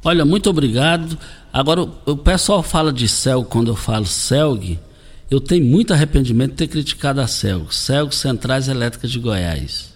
Olha, 0.03 0.25
muito 0.25 0.49
obrigado. 0.49 1.17
Agora, 1.53 1.83
o, 1.83 1.91
o 2.07 2.17
pessoal 2.17 2.61
fala 2.61 2.91
de 2.91 3.07
CELG, 3.07 3.47
quando 3.47 3.71
eu 3.71 3.75
falo 3.77 4.05
CELG, 4.05 4.81
eu 5.29 5.41
tenho 5.41 5.65
muito 5.65 5.93
arrependimento 5.93 6.51
de 6.51 6.57
ter 6.57 6.67
criticado 6.67 7.19
a 7.19 7.27
CELG, 7.27 7.73
CELG 7.73 8.15
Centrais 8.15 8.67
Elétricas 8.67 9.11
de 9.11 9.19
Goiás. 9.19 9.89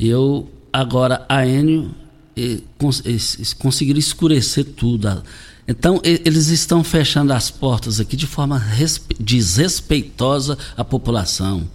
Eu, 0.00 0.48
agora, 0.72 1.26
a 1.28 1.46
Enio, 1.46 1.94
cons, 2.78 3.02
conseguiram 3.58 3.98
escurecer 3.98 4.64
tudo. 4.64 5.22
Então, 5.66 6.00
eles 6.02 6.48
estão 6.48 6.82
fechando 6.82 7.32
as 7.32 7.50
portas 7.50 8.00
aqui 8.00 8.16
de 8.16 8.26
forma 8.26 8.64
desrespeitosa 9.20 10.56
à 10.76 10.82
população. 10.82 11.68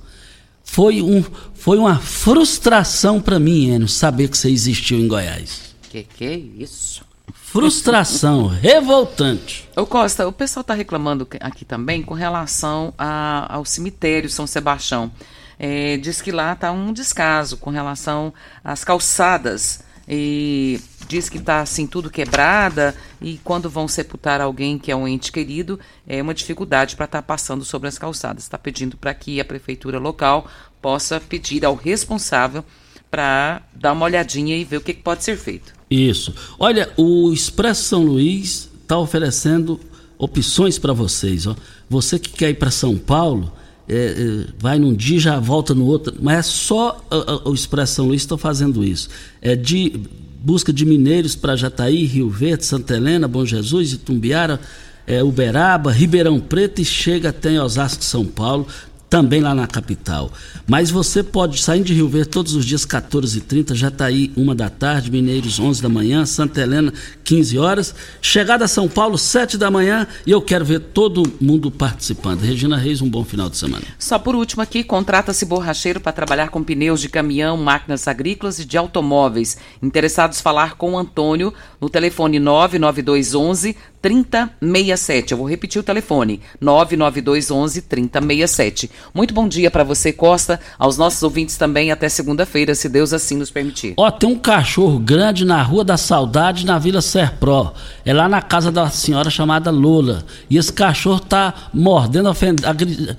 Foi, 0.63 1.01
um, 1.01 1.23
foi 1.53 1.77
uma 1.77 1.99
frustração 1.99 3.21
para 3.21 3.37
mim, 3.37 3.69
Enio, 3.69 3.87
saber 3.87 4.27
que 4.29 4.37
você 4.37 4.49
existiu 4.49 4.97
em 4.97 5.07
Goiás. 5.07 5.75
Que 5.91 6.03
que 6.03 6.25
é 6.25 6.37
isso? 6.37 7.12
Frustração, 7.33 8.47
revoltante. 8.47 9.69
Ô 9.75 9.85
Costa, 9.85 10.27
o 10.27 10.31
pessoal 10.31 10.61
está 10.61 10.73
reclamando 10.73 11.27
aqui 11.39 11.65
também 11.65 12.01
com 12.01 12.13
relação 12.13 12.93
a, 12.97 13.53
ao 13.53 13.65
cemitério 13.65 14.29
São 14.29 14.47
Sebastião. 14.47 15.11
É, 15.59 15.97
diz 15.97 16.21
que 16.21 16.31
lá 16.31 16.53
está 16.53 16.71
um 16.71 16.91
descaso 16.91 17.57
com 17.57 17.69
relação 17.69 18.33
às 18.63 18.83
calçadas 18.83 19.83
e 20.07 20.79
diz 21.07 21.29
que 21.29 21.37
está 21.37 21.61
assim 21.61 21.87
tudo 21.87 22.09
quebrada 22.09 22.95
e 23.21 23.39
quando 23.43 23.69
vão 23.69 23.87
sepultar 23.87 24.41
alguém 24.41 24.77
que 24.77 24.91
é 24.91 24.95
um 24.95 25.07
ente 25.07 25.31
querido 25.31 25.79
é 26.07 26.21
uma 26.21 26.33
dificuldade 26.33 26.95
para 26.95 27.05
estar 27.05 27.21
tá 27.21 27.27
passando 27.27 27.63
sobre 27.63 27.87
as 27.87 27.97
calçadas. 27.97 28.43
Está 28.43 28.57
pedindo 28.57 28.97
para 28.97 29.13
que 29.13 29.39
a 29.39 29.45
prefeitura 29.45 29.99
local 29.99 30.47
possa 30.81 31.19
pedir 31.19 31.63
ao 31.63 31.75
responsável 31.75 32.65
para 33.09 33.61
dar 33.73 33.93
uma 33.93 34.05
olhadinha 34.05 34.57
e 34.57 34.63
ver 34.63 34.77
o 34.77 34.81
que, 34.81 34.93
que 34.93 35.03
pode 35.03 35.23
ser 35.23 35.37
feito. 35.37 35.71
Isso. 35.93 36.33
Olha, 36.57 36.89
o 36.97 37.31
Expresso 37.31 37.83
São 37.83 38.03
Luís 38.03 38.67
está 38.81 38.97
oferecendo 38.97 39.79
opções 40.17 40.79
para 40.79 40.91
vocês. 40.91 41.45
Ó. 41.45 41.55
Você 41.87 42.17
que 42.17 42.31
quer 42.31 42.49
ir 42.49 42.55
para 42.55 42.71
São 42.71 42.97
Paulo, 42.97 43.51
é, 43.87 43.95
é, 43.95 44.53
vai 44.57 44.79
num 44.79 44.93
dia 44.93 45.19
já 45.19 45.39
volta 45.39 45.75
no 45.75 45.85
outro. 45.85 46.15
Mas 46.19 46.37
é 46.39 46.41
só 46.41 46.99
a, 47.11 47.15
a, 47.15 47.49
o 47.49 47.53
Expresso 47.53 47.95
São 47.95 48.07
Luís 48.07 48.23
está 48.23 48.35
fazendo 48.37 48.83
isso. 48.83 49.07
É 49.39 49.55
de 49.55 50.01
busca 50.43 50.73
de 50.73 50.83
mineiros 50.83 51.35
para 51.35 51.55
Jataí, 51.55 52.05
Rio 52.05 52.29
Verde, 52.29 52.65
Santa 52.65 52.95
Helena, 52.95 53.27
Bom 53.27 53.45
Jesus, 53.45 53.93
Itumbiara, 53.93 54.59
é, 55.05 55.23
Uberaba, 55.23 55.91
Ribeirão 55.91 56.39
Preto 56.39 56.81
e 56.81 56.85
chega 56.85 57.29
até 57.29 57.61
Osasco, 57.61 58.03
São 58.03 58.25
Paulo 58.25 58.67
também 59.13 59.41
lá 59.41 59.53
na 59.53 59.67
capital. 59.67 60.31
Mas 60.65 60.89
você 60.89 61.21
pode 61.21 61.61
sair 61.61 61.83
de 61.83 61.93
Rio 61.93 62.09
Verde 62.09 62.29
todos 62.29 62.55
os 62.55 62.65
dias 62.65 62.83
14h30, 62.83 63.75
já 63.75 63.89
está 63.89 64.05
aí 64.05 64.33
uma 64.35 64.55
da 64.55 64.71
tarde, 64.71 65.11
Mineiros 65.11 65.59
11 65.59 65.83
da 65.83 65.87
manhã, 65.87 66.25
Santa 66.25 66.61
Helena 66.61 66.91
15 67.23 67.59
horas, 67.59 67.93
chegada 68.19 68.65
a 68.65 68.67
São 68.67 68.89
Paulo 68.89 69.15
7 69.15 69.55
da 69.55 69.69
manhã 69.69 70.07
e 70.25 70.31
eu 70.31 70.41
quero 70.41 70.65
ver 70.65 70.79
todo 70.79 71.31
mundo 71.39 71.69
participando. 71.69 72.41
Regina 72.41 72.75
Reis, 72.75 73.01
um 73.01 73.09
bom 73.09 73.23
final 73.23 73.51
de 73.51 73.57
semana. 73.57 73.83
Só 73.99 74.17
por 74.17 74.35
último 74.35 74.63
aqui, 74.63 74.83
contrata-se 74.83 75.45
borracheiro 75.45 76.01
para 76.01 76.11
trabalhar 76.11 76.49
com 76.49 76.63
pneus 76.63 76.99
de 76.99 77.07
caminhão, 77.07 77.55
máquinas 77.55 78.07
agrícolas 78.07 78.57
e 78.57 78.65
de 78.65 78.79
automóveis. 78.79 79.57
Interessados 79.79 80.41
falar 80.41 80.73
com 80.73 80.93
o 80.93 80.97
Antônio 80.97 81.53
no 81.83 81.89
telefone 81.89 82.39
99211 82.39 83.75
3067. 84.01 85.31
Eu 85.31 85.37
vou 85.37 85.49
repetir 85.49 85.79
o 85.79 85.83
telefone: 85.83 86.39
99211 86.61 87.81
3067. 87.81 88.89
Muito 89.13 89.33
bom 89.33 89.47
dia 89.47 89.69
para 89.69 89.83
você, 89.83 90.13
Costa, 90.13 90.59
aos 90.79 90.97
nossos 90.97 91.21
ouvintes 91.23 91.57
também 91.57 91.91
até 91.91 92.07
segunda-feira, 92.07 92.73
se 92.73 92.87
Deus 92.87 93.11
assim 93.11 93.35
nos 93.35 93.51
permitir. 93.51 93.95
Ó, 93.97 94.09
tem 94.09 94.29
um 94.29 94.39
cachorro 94.39 94.97
grande 94.97 95.43
na 95.43 95.61
Rua 95.61 95.83
da 95.83 95.97
Saudade, 95.97 96.65
na 96.65 96.79
Vila 96.79 97.01
Serpro. 97.01 97.73
É 98.05 98.13
lá 98.13 98.29
na 98.29 98.41
casa 98.41 98.71
da 98.71 98.89
senhora 98.89 99.29
chamada 99.29 99.69
Lola. 99.69 100.23
E 100.49 100.57
esse 100.57 100.71
cachorro 100.71 101.19
tá 101.19 101.53
mordendo, 101.73 102.29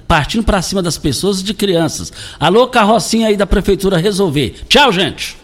partindo 0.09 0.43
para 0.43 0.63
cima 0.63 0.83
das 0.83 0.97
pessoas 0.97 1.41
e 1.41 1.45
de 1.45 1.53
crianças. 1.53 2.11
Alô, 2.41 2.67
carrocinha 2.67 3.29
aí 3.29 3.37
da 3.37 3.47
prefeitura 3.47 3.99
resolver. 3.99 4.55
Tchau, 4.69 4.91
gente. 4.91 5.44